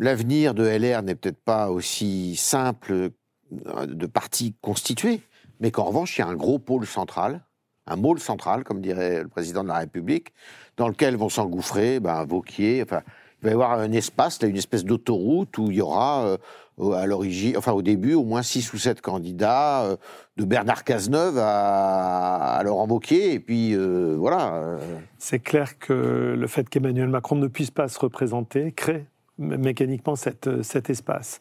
l'avenir 0.00 0.52
de 0.54 0.64
LR 0.64 1.02
n'est 1.02 1.14
peut-être 1.14 1.42
pas 1.44 1.70
aussi 1.70 2.34
simple 2.34 3.10
de 3.52 4.06
parti 4.06 4.56
constitué 4.60 5.22
mais 5.60 5.70
qu'en 5.70 5.84
revanche, 5.84 6.18
il 6.18 6.20
y 6.20 6.24
a 6.24 6.26
un 6.26 6.34
gros 6.34 6.58
pôle 6.58 6.86
central, 6.86 7.40
un 7.86 7.96
môle 7.96 8.18
central, 8.18 8.64
comme 8.64 8.80
dirait 8.80 9.22
le 9.22 9.28
président 9.28 9.62
de 9.62 9.68
la 9.68 9.78
République, 9.78 10.32
dans 10.76 10.88
lequel 10.88 11.16
vont 11.16 11.28
s'engouffrer 11.28 12.00
ben, 12.00 12.24
Vauquier, 12.24 12.82
enfin, 12.82 13.02
il 13.44 13.48
va 13.48 13.50
y 13.50 13.52
avoir 13.52 13.78
un 13.78 13.92
espace, 13.92 14.38
une 14.42 14.56
espèce 14.56 14.84
d'autoroute 14.84 15.58
où 15.58 15.70
il 15.70 15.76
y 15.76 15.80
aura 15.82 16.38
euh, 16.80 16.92
à 16.92 17.06
l'origine, 17.06 17.56
enfin 17.56 17.72
au 17.72 17.82
début, 17.82 18.14
au 18.14 18.24
moins 18.24 18.42
six 18.42 18.72
ou 18.72 18.78
sept 18.78 19.00
candidats, 19.00 19.82
euh, 19.84 19.96
de 20.38 20.44
Bernard 20.44 20.82
Cazeneuve 20.82 21.38
à, 21.38 22.60
Laurent 22.64 22.88
Wauquiez, 22.88 23.34
et 23.34 23.40
puis 23.40 23.74
euh, 23.74 24.16
voilà. 24.18 24.78
C'est 25.18 25.40
clair 25.40 25.78
que 25.78 26.34
le 26.36 26.46
fait 26.46 26.68
qu'Emmanuel 26.68 27.08
Macron 27.08 27.36
ne 27.36 27.46
puisse 27.46 27.70
pas 27.70 27.88
se 27.88 27.98
représenter 27.98 28.72
crée 28.72 29.06
mécaniquement 29.38 30.16
cet 30.16 30.90
espace. 30.90 31.40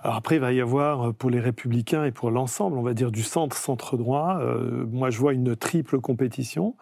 Alors 0.00 0.14
après, 0.14 0.36
il 0.36 0.40
va 0.40 0.52
y 0.52 0.60
avoir 0.60 1.12
pour 1.12 1.28
les 1.28 1.40
républicains 1.40 2.04
et 2.04 2.12
pour 2.12 2.30
l'ensemble, 2.30 2.78
on 2.78 2.82
va 2.82 2.94
dire, 2.94 3.10
du 3.10 3.24
centre-centre 3.24 3.96
droit, 3.96 4.38
euh, 4.40 4.86
moi 4.90 5.10
je 5.10 5.18
vois 5.18 5.32
une 5.32 5.56
triple 5.56 6.00
compétition. 6.00 6.76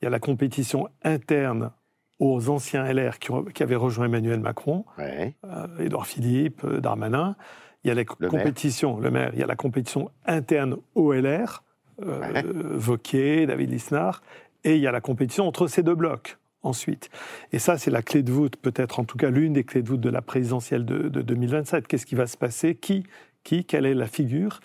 Il 0.00 0.04
y 0.04 0.06
a 0.06 0.10
la 0.10 0.20
compétition 0.20 0.88
interne 1.02 1.72
aux 2.20 2.48
anciens 2.50 2.84
LR 2.84 3.18
qui, 3.18 3.62
avaient 3.62 3.74
rejoint 3.74 4.04
Emmanuel 4.04 4.40
Macron, 4.40 4.84
euh, 4.98 5.66
Édouard 5.80 6.06
Philippe, 6.06 6.64
Darmanin. 6.66 7.34
Il 7.82 7.88
y 7.88 7.90
a 7.90 7.94
la 7.94 8.04
compétition, 8.04 9.00
le 9.00 9.10
maire, 9.10 9.30
il 9.32 9.40
y 9.40 9.42
a 9.42 9.46
la 9.46 9.56
compétition 9.56 10.10
interne 10.26 10.76
au 10.94 11.12
LR, 11.12 11.64
ouais. 11.98 13.46
David 13.46 13.70
Lisnard, 13.70 14.22
et 14.64 14.76
il 14.76 14.82
y 14.82 14.86
a 14.86 14.92
la 14.92 15.00
compétition 15.00 15.46
entre 15.46 15.66
ces 15.66 15.82
deux 15.82 15.94
blocs 15.94 16.36
ensuite. 16.62 17.10
Et 17.52 17.58
ça, 17.58 17.78
c'est 17.78 17.90
la 17.90 18.02
clé 18.02 18.22
de 18.22 18.30
voûte, 18.32 18.56
peut-être 18.56 19.00
en 19.00 19.04
tout 19.04 19.16
cas 19.16 19.30
l'une 19.30 19.54
des 19.54 19.64
clés 19.64 19.82
de 19.82 19.88
voûte 19.88 20.00
de 20.00 20.10
la 20.10 20.22
présidentielle 20.22 20.84
de, 20.84 21.08
2027. 21.08 21.86
Qu'est-ce 21.86 22.06
qui 22.06 22.14
va 22.14 22.26
se 22.26 22.36
passer? 22.36 22.74
Qui 22.74 23.04
qui, 23.44 23.64
quelle 23.64 23.86
est 23.86 23.94
la 23.94 24.06
figure 24.06 24.60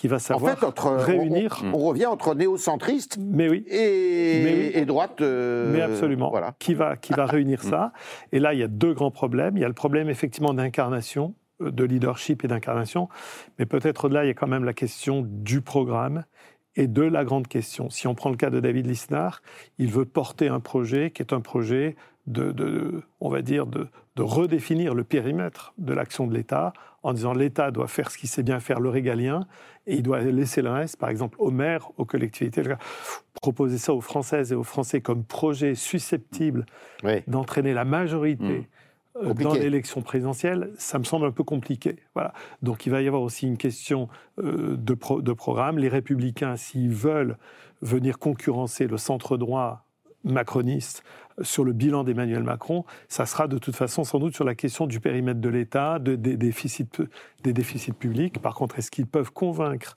qui 0.00 0.08
va 0.08 0.18
savoir 0.18 0.56
en 0.64 0.72
fait, 0.72 0.80
réunir. 1.04 1.62
On, 1.74 1.78
revient 1.78 2.06
entre 2.06 2.34
mais 3.18 3.50
oui. 3.50 3.66
Et, 3.68 4.78
et 4.78 4.86
droite. 4.86 5.20
Euh, 5.20 5.70
mais 5.70 5.82
absolument. 5.82 6.30
Voilà. 6.30 6.54
Qui 6.58 6.72
va, 6.72 6.96
qui 6.96 7.12
va 7.12 7.26
réunir 7.26 7.62
ça 7.62 7.92
Et 8.32 8.38
là, 8.38 8.54
il 8.54 8.60
y 8.60 8.62
a 8.62 8.68
deux 8.68 8.94
grands 8.94 9.10
problèmes. 9.10 9.58
Il 9.58 9.60
y 9.60 9.64
a 9.64 9.68
le 9.68 9.74
problème 9.74 10.08
effectivement 10.08 10.54
d'incarnation, 10.54 11.34
euh, 11.60 11.70
de 11.70 11.84
leadership 11.84 12.44
et 12.44 12.48
d'incarnation. 12.48 13.10
Mais 13.58 13.66
peut-être 13.66 14.06
au-delà, 14.06 14.24
il 14.24 14.28
y 14.28 14.30
a 14.30 14.34
quand 14.34 14.48
même 14.48 14.64
la 14.64 14.72
question 14.72 15.22
du 15.22 15.60
programme 15.60 16.24
et 16.76 16.86
de 16.86 17.02
la 17.02 17.24
grande 17.24 17.46
question. 17.46 17.90
Si 17.90 18.06
on 18.06 18.14
prend 18.14 18.30
le 18.30 18.36
cas 18.36 18.48
de 18.48 18.58
David 18.58 18.86
Lisnard, 18.86 19.42
il 19.76 19.90
veut 19.90 20.06
porter 20.06 20.48
un 20.48 20.60
projet 20.60 21.10
qui 21.10 21.20
est 21.20 21.34
un 21.34 21.42
projet 21.42 21.96
de, 22.26 23.02
on 23.20 23.28
va 23.28 23.42
dire, 23.42 23.66
de, 23.66 23.88
redéfinir 24.18 24.94
le 24.94 25.02
périmètre 25.02 25.72
de 25.78 25.94
l'action 25.94 26.26
de 26.26 26.34
l'État 26.34 26.74
en 27.02 27.12
disant 27.12 27.32
l'État 27.32 27.70
doit 27.70 27.86
faire 27.86 28.10
ce 28.10 28.18
qu'il 28.18 28.28
sait 28.28 28.42
bien 28.42 28.60
faire, 28.60 28.80
le 28.80 28.88
régalien, 28.88 29.46
et 29.86 29.96
il 29.96 30.02
doit 30.02 30.20
laisser 30.20 30.62
le 30.62 30.70
reste, 30.70 30.96
par 30.96 31.08
exemple, 31.08 31.36
aux 31.38 31.50
maires, 31.50 31.90
aux 31.96 32.04
collectivités. 32.04 32.62
Proposer 33.40 33.78
ça 33.78 33.94
aux 33.94 34.00
Françaises 34.00 34.52
et 34.52 34.54
aux 34.54 34.64
Français 34.64 35.00
comme 35.00 35.24
projet 35.24 35.74
susceptible 35.74 36.66
d'entraîner 37.26 37.72
la 37.72 37.84
majorité. 37.84 38.60
Mmh. 38.60 38.64
Euh, 39.16 39.34
dans 39.34 39.54
l'élection 39.54 40.02
présidentielle, 40.02 40.70
ça 40.78 40.98
me 40.98 41.04
semble 41.04 41.26
un 41.26 41.32
peu 41.32 41.42
compliqué. 41.42 41.96
Voilà. 42.14 42.32
Donc 42.62 42.86
il 42.86 42.90
va 42.90 43.02
y 43.02 43.08
avoir 43.08 43.22
aussi 43.22 43.46
une 43.46 43.56
question 43.56 44.08
euh, 44.38 44.76
de, 44.76 44.96
de 45.20 45.32
programme. 45.32 45.78
Les 45.78 45.88
républicains, 45.88 46.56
s'ils 46.56 46.90
veulent 46.90 47.36
venir 47.82 48.18
concurrencer 48.18 48.86
le 48.86 48.98
centre 48.98 49.36
droit 49.36 49.89
macroniste 50.24 51.02
sur 51.42 51.64
le 51.64 51.72
bilan 51.72 52.04
d'Emmanuel 52.04 52.42
Macron, 52.42 52.84
ça 53.08 53.26
sera 53.26 53.48
de 53.48 53.58
toute 53.58 53.76
façon 53.76 54.04
sans 54.04 54.18
doute 54.18 54.34
sur 54.34 54.44
la 54.44 54.54
question 54.54 54.86
du 54.86 55.00
périmètre 55.00 55.40
de 55.40 55.48
l'État, 55.48 55.98
des, 55.98 56.16
déficits, 56.16 56.88
des 57.42 57.52
déficits 57.52 57.92
publics. 57.92 58.40
Par 58.40 58.54
contre, 58.54 58.78
est-ce 58.78 58.90
qu'ils 58.90 59.06
peuvent 59.06 59.32
convaincre 59.32 59.96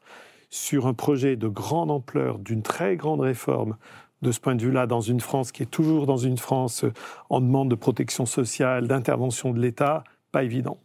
sur 0.49 0.88
un 0.88 0.93
projet 0.93 1.36
de 1.36 1.47
grande 1.47 1.91
ampleur, 1.91 2.39
d'une 2.39 2.61
très 2.61 2.95
grande 2.95 3.21
réforme 3.21 3.76
de 4.21 4.32
ce 4.32 4.39
point 4.39 4.55
de 4.55 4.61
vue-là, 4.61 4.88
dans 4.88 5.01
une 5.01 5.19
France 5.19 5.51
qui 5.51 5.63
est 5.63 5.71
toujours 5.71 6.05
dans 6.05 6.17
une 6.17 6.38
France 6.38 6.86
en 7.30 7.41
demande 7.41 7.69
de 7.69 7.76
protection 7.76 8.26
sociale, 8.26 8.88
d'intervention 8.88 9.51
de 9.51 9.59
l'État, 9.59 10.03
pas 10.32 10.43
évident. 10.43 10.78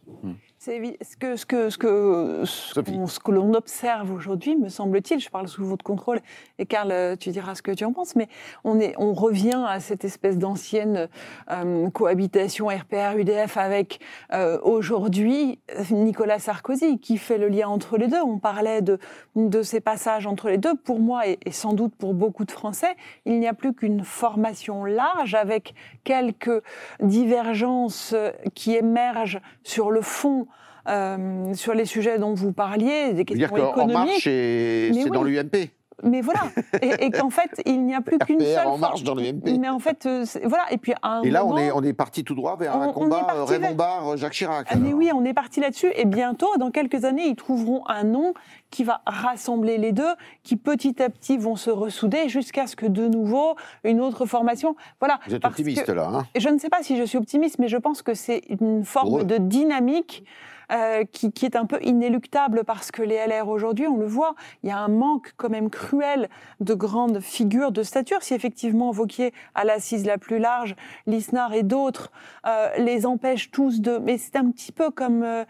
Ce 0.61 1.15
que, 1.15 1.37
ce 1.37 1.45
que, 1.45 1.69
ce 1.69 1.77
que, 1.77 2.43
ce 2.43 3.19
que 3.21 3.31
l'on 3.31 3.53
observe 3.53 4.11
aujourd'hui, 4.11 4.57
me 4.57 4.67
semble-t-il, 4.67 5.21
je 5.21 5.29
parle 5.29 5.47
sous 5.47 5.63
votre 5.63 5.85
contrôle, 5.85 6.19
et 6.57 6.65
Karl, 6.65 7.15
tu 7.17 7.29
diras 7.29 7.55
ce 7.55 7.61
que 7.61 7.71
tu 7.71 7.85
en 7.85 7.93
penses, 7.93 8.17
mais 8.17 8.27
on, 8.65 8.77
est, 8.77 8.93
on 8.97 9.13
revient 9.13 9.63
à 9.65 9.79
cette 9.79 10.03
espèce 10.03 10.37
d'ancienne 10.37 11.07
euh, 11.49 11.89
cohabitation 11.91 12.67
RPR-UDF 12.67 13.55
avec 13.55 14.01
euh, 14.33 14.59
aujourd'hui 14.61 15.59
Nicolas 15.91 16.39
Sarkozy, 16.39 16.99
qui 16.99 17.17
fait 17.17 17.37
le 17.37 17.47
lien 17.47 17.69
entre 17.69 17.97
les 17.97 18.09
deux. 18.09 18.21
On 18.21 18.37
parlait 18.37 18.81
de, 18.81 18.99
de 19.37 19.61
ces 19.63 19.79
passages 19.79 20.27
entre 20.27 20.49
les 20.49 20.57
deux. 20.57 20.75
Pour 20.75 20.99
moi, 20.99 21.25
et, 21.25 21.39
et 21.45 21.51
sans 21.51 21.71
doute 21.71 21.95
pour 21.95 22.13
beaucoup 22.13 22.43
de 22.43 22.51
Français, 22.51 22.97
il 23.23 23.39
n'y 23.39 23.47
a 23.47 23.53
plus 23.53 23.73
qu'une 23.73 24.03
formation 24.03 24.83
large 24.83 25.35
avec 25.35 25.73
quelques 26.03 26.61
divergences 26.99 28.13
qui 28.55 28.75
émergent 28.75 29.39
sur 29.63 29.89
le 29.89 30.01
fond 30.01 30.47
euh, 30.89 31.53
sur 31.53 31.73
les 31.73 31.85
sujets 31.85 32.17
dont 32.19 32.33
vous 32.33 32.51
parliez, 32.51 33.13
des 33.13 33.25
questions 33.25 33.47
économiques. 33.47 33.95
En 33.95 34.05
Marche, 34.05 34.23
c'est 34.23 35.09
dans 35.11 35.23
l'UMP. 35.23 35.69
mais 36.03 36.21
voilà, 36.21 36.41
et, 36.81 37.11
qu'en 37.11 37.29
fait, 37.29 37.61
il 37.65 37.85
n'y 37.85 37.93
a 37.93 38.01
plus 38.01 38.17
qu'une 38.25 38.39
seule. 38.39 38.67
en 38.67 38.77
marche 38.77 39.03
dans 39.03 39.15
le 39.15 39.33
MP. 39.33 39.57
Mais 39.59 39.69
en 39.69 39.79
fait, 39.79 40.05
euh, 40.05 40.25
voilà, 40.45 40.63
et 40.71 40.77
puis 40.77 40.93
à 41.01 41.17
un 41.17 41.21
Et 41.21 41.29
là, 41.29 41.45
on 41.45 41.57
est, 41.57 41.71
on 41.71 41.83
est 41.83 41.93
parti 41.93 42.23
tout 42.23 42.35
droit 42.35 42.55
vers 42.57 42.75
un 42.75 42.91
combat 42.91 43.27
Raymond 43.45 43.75
Barre, 43.75 44.17
Jacques 44.17 44.33
Chirac. 44.33 44.67
Ah, 44.69 44.75
mais 44.77 44.93
oui, 44.93 45.11
on 45.13 45.23
est 45.25 45.33
parti 45.33 45.59
là-dessus, 45.59 45.91
et 45.95 46.05
bientôt, 46.05 46.49
dans 46.57 46.71
quelques 46.71 47.05
années, 47.05 47.27
ils 47.27 47.35
trouveront 47.35 47.83
un 47.87 48.03
nom 48.03 48.33
qui 48.71 48.83
va 48.83 49.01
rassembler 49.05 49.77
les 49.77 49.91
deux, 49.91 50.13
qui 50.43 50.55
petit 50.55 51.01
à 51.01 51.09
petit 51.09 51.37
vont 51.37 51.55
se 51.55 51.69
ressouder 51.69 52.29
jusqu'à 52.29 52.67
ce 52.67 52.75
que 52.75 52.85
de 52.85 53.07
nouveau 53.07 53.55
une 53.83 53.99
autre 53.99 54.25
formation. 54.25 54.75
Voilà. 54.99 55.19
Vous 55.27 55.35
êtes 55.35 55.45
optimiste 55.45 55.89
là. 55.89 56.09
Hein? 56.13 56.25
je 56.37 56.49
ne 56.49 56.57
sais 56.59 56.69
pas 56.69 56.81
si 56.81 56.97
je 56.97 57.03
suis 57.03 57.17
optimiste, 57.17 57.59
mais 57.59 57.67
je 57.67 57.77
pense 57.77 58.01
que 58.01 58.13
c'est 58.13 58.43
une 58.49 58.85
forme 58.85 59.23
de 59.23 59.37
dynamique 59.37 60.23
euh, 60.71 61.03
qui, 61.11 61.45
est 61.45 61.55
un 61.55 61.65
peu 61.65 61.79
inéluctable 61.81 62.63
parce 62.63 62.91
que 62.91 63.01
les 63.01 63.15
LR 63.15 63.47
aujourd'hui, 63.47 63.87
on 63.87 63.97
le 63.97 64.05
voit, 64.05 64.35
il 64.63 64.69
y 64.69 64.71
a 64.71 64.77
un 64.77 64.87
manque 64.87 65.33
quand 65.37 65.49
même 65.49 65.69
cruel 65.69 66.29
de 66.59 66.73
grandes 66.73 67.19
figures 67.19 67.71
de 67.71 67.83
stature. 67.83 68.21
Si 68.21 68.33
effectivement 68.33 68.91
Vauquier 68.91 69.33
à 69.55 69.63
l'assise 69.63 70.05
la 70.05 70.17
plus 70.17 70.39
large, 70.39 70.75
Lisnard 71.07 71.53
et 71.53 71.63
d'autres 71.63 72.11
euh, 72.45 72.69
les 72.77 73.05
empêchent 73.05 73.51
tous 73.51 73.81
de... 73.81 73.97
Mais 73.97 74.17
c'est 74.17 74.35
un 74.35 74.51
petit 74.51 74.71
peu 74.71 74.91
comme... 74.91 75.23
Euh, 75.23 75.43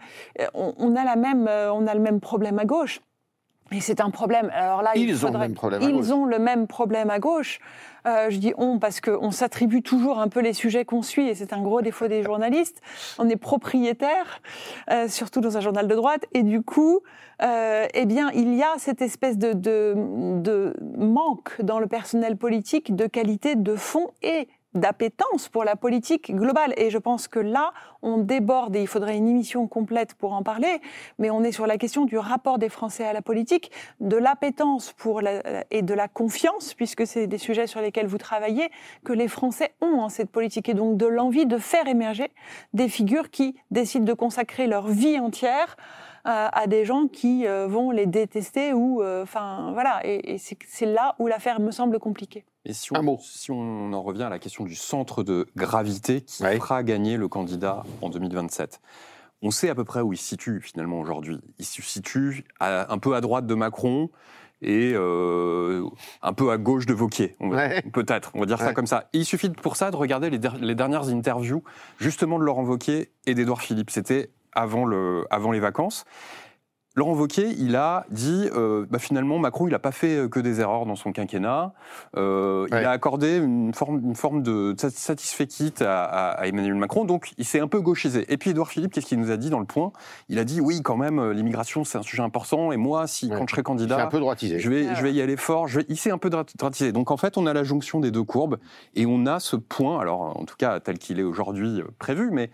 on, 0.54 0.96
a 0.96 1.04
la 1.04 1.16
même, 1.16 1.48
on 1.48 1.86
a 1.86 1.94
le 1.94 2.00
même 2.00 2.20
problème 2.20 2.58
à 2.58 2.64
gauche. 2.64 3.00
Et 3.72 3.80
c'est 3.80 4.00
un 4.00 4.10
problème. 4.10 4.50
Alors 4.52 4.82
là, 4.82 4.92
ils 4.96 5.24
ont 5.24 5.32
le 5.32 5.38
même 5.38 5.54
problème. 5.54 5.82
À 5.82 5.88
ils 5.88 6.12
ont 6.12 6.24
le 6.24 6.38
même 6.38 6.66
problème 6.66 7.10
à 7.10 7.18
gauche. 7.18 7.60
Euh, 8.06 8.30
je 8.30 8.38
dis 8.38 8.52
on 8.56 8.78
parce 8.78 9.00
qu'on 9.00 9.30
s'attribue 9.30 9.82
toujours 9.82 10.18
un 10.18 10.28
peu 10.28 10.40
les 10.40 10.54
sujets 10.54 10.84
qu'on 10.84 11.02
suit 11.02 11.28
et 11.28 11.34
c'est 11.34 11.52
un 11.52 11.60
gros 11.60 11.82
défaut 11.82 12.08
des 12.08 12.22
journalistes. 12.22 12.80
On 13.18 13.28
est 13.28 13.36
propriétaire, 13.36 14.40
euh, 14.90 15.06
surtout 15.08 15.40
dans 15.40 15.56
un 15.56 15.60
journal 15.60 15.86
de 15.86 15.94
droite, 15.94 16.24
et 16.32 16.42
du 16.42 16.62
coup, 16.62 17.00
euh, 17.42 17.86
eh 17.92 18.06
bien, 18.06 18.30
il 18.34 18.54
y 18.54 18.62
a 18.62 18.72
cette 18.78 19.02
espèce 19.02 19.38
de, 19.38 19.52
de, 19.52 19.94
de 20.40 20.74
manque 20.96 21.60
dans 21.62 21.78
le 21.78 21.86
personnel 21.86 22.36
politique 22.36 22.96
de 22.96 23.06
qualité 23.06 23.54
de 23.54 23.76
fond 23.76 24.10
et 24.22 24.48
d'appétence 24.74 25.48
pour 25.48 25.64
la 25.64 25.76
politique 25.76 26.34
globale. 26.34 26.72
Et 26.76 26.90
je 26.90 26.98
pense 26.98 27.28
que 27.28 27.38
là, 27.38 27.72
on 28.02 28.18
déborde, 28.18 28.76
et 28.76 28.80
il 28.80 28.86
faudrait 28.86 29.16
une 29.16 29.28
émission 29.28 29.66
complète 29.66 30.14
pour 30.14 30.32
en 30.32 30.42
parler, 30.42 30.80
mais 31.18 31.30
on 31.30 31.42
est 31.42 31.52
sur 31.52 31.66
la 31.66 31.78
question 31.78 32.04
du 32.04 32.18
rapport 32.18 32.58
des 32.58 32.68
Français 32.68 33.04
à 33.04 33.12
la 33.12 33.22
politique, 33.22 33.70
de 34.00 34.16
l'appétence 34.16 34.92
pour 34.92 35.20
et 35.70 35.82
de 35.82 35.94
la 35.94 36.08
confiance, 36.08 36.74
puisque 36.74 37.06
c'est 37.06 37.26
des 37.26 37.38
sujets 37.38 37.66
sur 37.66 37.80
lesquels 37.80 38.06
vous 38.06 38.18
travaillez, 38.18 38.70
que 39.04 39.12
les 39.12 39.28
Français 39.28 39.74
ont 39.80 40.00
en 40.00 40.08
cette 40.08 40.30
politique, 40.30 40.68
et 40.68 40.74
donc 40.74 40.96
de 40.96 41.06
l'envie 41.06 41.46
de 41.46 41.58
faire 41.58 41.86
émerger 41.86 42.30
des 42.72 42.88
figures 42.88 43.30
qui 43.30 43.56
décident 43.70 44.04
de 44.04 44.14
consacrer 44.14 44.66
leur 44.66 44.88
vie 44.88 45.18
entière 45.18 45.76
euh, 46.26 46.48
à 46.52 46.66
des 46.66 46.84
gens 46.84 47.08
qui 47.08 47.46
euh, 47.46 47.66
vont 47.66 47.90
les 47.90 48.04
détester 48.04 48.74
ou, 48.74 49.02
euh, 49.02 49.22
enfin, 49.22 49.70
voilà. 49.72 50.00
Et, 50.04 50.36
c'est 50.38 50.86
là 50.86 51.14
où 51.18 51.26
l'affaire 51.26 51.60
me 51.60 51.70
semble 51.70 51.98
compliquée. 51.98 52.44
Et 52.64 52.72
si 52.74 52.92
on, 52.92 53.18
si 53.18 53.50
on 53.50 53.92
en 53.92 54.02
revient 54.02 54.24
à 54.24 54.28
la 54.28 54.38
question 54.38 54.64
du 54.64 54.74
centre 54.74 55.22
de 55.22 55.46
gravité 55.56 56.20
qui 56.20 56.42
fera 56.42 56.82
gagner 56.82 57.16
le 57.16 57.26
candidat 57.26 57.84
en 58.02 58.10
2027, 58.10 58.80
on 59.42 59.50
sait 59.50 59.70
à 59.70 59.74
peu 59.74 59.84
près 59.84 60.00
où 60.02 60.12
il 60.12 60.18
se 60.18 60.26
situe 60.26 60.60
finalement 60.60 61.00
aujourd'hui. 61.00 61.40
Il 61.58 61.64
se 61.64 61.80
situe 61.80 62.44
un 62.60 62.98
peu 62.98 63.14
à 63.14 63.22
droite 63.22 63.46
de 63.46 63.54
Macron 63.54 64.10
et 64.60 64.94
un 64.94 66.32
peu 66.34 66.50
à 66.50 66.58
gauche 66.58 66.84
de 66.84 66.92
Vauquier, 66.92 67.36
peut-être, 67.94 68.30
on 68.34 68.40
va 68.40 68.46
dire 68.46 68.58
ça 68.58 68.74
comme 68.74 68.86
ça. 68.86 69.08
il 69.14 69.24
suffit 69.24 69.48
pour 69.48 69.76
ça 69.76 69.90
de 69.90 69.96
regarder 69.96 70.28
les, 70.28 70.38
les 70.60 70.74
dernières 70.74 71.08
interviews 71.08 71.64
justement 71.98 72.38
de 72.38 72.44
Laurent 72.44 72.64
Vauquier 72.64 73.10
et 73.24 73.34
d'Edouard 73.34 73.62
Philippe. 73.62 73.90
C'était 73.90 74.30
avant, 74.52 74.84
le, 74.84 75.24
avant 75.30 75.50
les 75.50 75.60
vacances. 75.60 76.04
Laurent 77.00 77.14
Wauquiez, 77.14 77.54
il 77.58 77.76
a 77.76 78.04
dit, 78.10 78.50
euh, 78.54 78.84
bah 78.90 78.98
finalement, 78.98 79.38
Macron, 79.38 79.66
il 79.66 79.70
n'a 79.70 79.78
pas 79.78 79.90
fait 79.90 80.16
euh, 80.16 80.28
que 80.28 80.38
des 80.38 80.60
erreurs 80.60 80.84
dans 80.84 80.96
son 80.96 81.12
quinquennat. 81.12 81.72
Euh, 82.18 82.66
Il 82.68 82.74
a 82.74 82.90
accordé 82.90 83.38
une 83.38 83.72
forme, 83.72 84.02
une 84.04 84.14
forme 84.14 84.42
de 84.42 84.74
satisfait 84.76 85.46
quitte 85.46 85.80
à, 85.80 86.04
à, 86.04 86.46
Emmanuel 86.46 86.74
Macron, 86.74 87.06
donc 87.06 87.32
il 87.38 87.46
s'est 87.46 87.58
un 87.58 87.68
peu 87.68 87.80
gauchisé. 87.80 88.30
Et 88.30 88.36
puis 88.36 88.50
Édouard 88.50 88.68
Philippe, 88.68 88.92
qu'est-ce 88.92 89.06
qu'il 89.06 89.18
nous 89.18 89.30
a 89.30 89.38
dit 89.38 89.48
dans 89.48 89.60
le 89.60 89.64
point? 89.64 89.92
Il 90.28 90.38
a 90.38 90.44
dit, 90.44 90.60
oui, 90.60 90.82
quand 90.82 90.98
même, 90.98 91.30
l'immigration, 91.30 91.84
c'est 91.84 91.96
un 91.96 92.02
sujet 92.02 92.22
important, 92.22 92.70
et 92.70 92.76
moi, 92.76 93.06
si 93.06 93.30
quand 93.30 93.46
je 93.48 93.52
serai 93.52 93.62
candidat, 93.62 94.04
un 94.04 94.08
peu 94.08 94.20
droitisé. 94.20 94.58
Je, 94.58 94.68
vais, 94.68 94.94
je 94.94 95.02
vais 95.02 95.14
y 95.14 95.22
aller 95.22 95.38
fort. 95.38 95.68
Je 95.68 95.80
vais, 95.80 95.86
il 95.88 95.96
s'est 95.96 96.10
un 96.10 96.18
peu 96.18 96.28
droitisé. 96.28 96.92
Donc 96.92 97.10
en 97.10 97.16
fait, 97.16 97.38
on 97.38 97.46
a 97.46 97.54
la 97.54 97.64
jonction 97.64 98.00
des 98.00 98.10
deux 98.10 98.24
courbes, 98.24 98.58
et 98.94 99.06
on 99.06 99.24
a 99.24 99.40
ce 99.40 99.56
point, 99.56 100.00
alors 100.00 100.38
en 100.38 100.44
tout 100.44 100.56
cas 100.58 100.80
tel 100.80 100.98
qu'il 100.98 101.18
est 101.18 101.22
aujourd'hui 101.22 101.82
prévu, 101.98 102.28
mais 102.30 102.50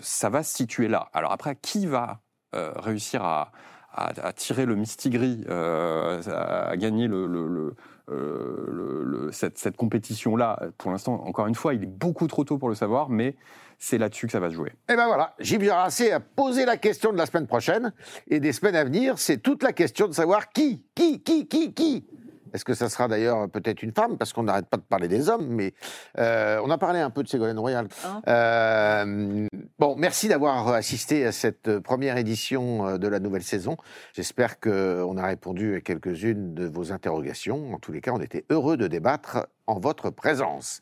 ça 0.00 0.28
va 0.28 0.42
se 0.42 0.52
situer 0.52 0.88
là. 0.88 1.08
Alors 1.12 1.30
après, 1.30 1.56
qui 1.62 1.86
va 1.86 2.18
euh, 2.56 2.72
réussir 2.76 3.22
à, 3.22 3.52
à, 3.96 4.32
tirer 4.32 4.66
le 4.66 4.76
mistigris, 4.76 5.44
à, 5.48 6.76
gagner 6.76 7.08
cette, 9.32 9.76
compétition-là. 9.76 10.60
Pour 10.78 10.90
l'instant, 10.90 11.24
encore 11.26 11.46
une 11.46 11.54
fois, 11.54 11.74
il 11.74 11.82
est 11.82 11.86
beaucoup 11.86 12.26
trop 12.26 12.44
tôt 12.44 12.58
pour 12.58 12.68
le 12.68 12.74
savoir, 12.74 13.08
mais 13.08 13.34
c'est 13.78 13.98
là-dessus 13.98 14.26
que 14.26 14.32
ça 14.32 14.40
va 14.40 14.50
se 14.50 14.54
jouer. 14.54 14.70
Et 14.70 14.92
eh 14.92 14.96
ben 14.96 15.06
voilà, 15.06 15.34
Gilles 15.38 15.64
Jarassé 15.64 16.12
a 16.12 16.20
posé 16.20 16.64
la 16.64 16.76
question 16.76 17.12
de 17.12 17.18
la 17.18 17.26
semaine 17.26 17.46
prochaine 17.46 17.92
et 18.28 18.40
des 18.40 18.52
semaines 18.52 18.76
à 18.76 18.84
venir, 18.84 19.18
c'est 19.18 19.38
toute 19.38 19.62
la 19.62 19.72
question 19.72 20.08
de 20.08 20.12
savoir 20.12 20.50
qui, 20.50 20.82
qui, 20.94 21.22
qui, 21.22 21.46
qui, 21.46 21.72
qui 21.74 22.04
est-ce 22.56 22.64
que 22.64 22.72
ça 22.72 22.88
sera 22.88 23.06
d'ailleurs 23.06 23.50
peut-être 23.50 23.82
une 23.82 23.92
femme? 23.92 24.16
Parce 24.16 24.32
qu'on 24.32 24.44
n'arrête 24.44 24.66
pas 24.66 24.78
de 24.78 24.82
parler 24.82 25.08
des 25.08 25.28
hommes, 25.28 25.46
mais 25.46 25.74
euh, 26.18 26.58
on 26.64 26.70
a 26.70 26.78
parlé 26.78 27.00
un 27.00 27.10
peu 27.10 27.22
de 27.22 27.28
Ségolène 27.28 27.58
Royal. 27.58 27.86
Hein 28.02 28.22
euh, 28.28 29.46
bon, 29.78 29.94
merci 29.96 30.28
d'avoir 30.28 30.68
assisté 30.68 31.26
à 31.26 31.32
cette 31.32 31.78
première 31.80 32.16
édition 32.16 32.86
euh, 32.86 32.98
de 32.98 33.08
la 33.08 33.20
nouvelle 33.20 33.42
saison. 33.42 33.76
J'espère 34.14 34.58
qu'on 34.58 35.18
a 35.18 35.26
répondu 35.26 35.76
à 35.76 35.82
quelques-unes 35.82 36.54
de 36.54 36.66
vos 36.66 36.92
interrogations. 36.92 37.74
En 37.74 37.78
tous 37.78 37.92
les 37.92 38.00
cas, 38.00 38.12
on 38.14 38.20
était 38.22 38.46
heureux 38.48 38.78
de 38.78 38.86
débattre 38.86 39.46
en 39.66 39.78
votre 39.78 40.08
présence. 40.08 40.80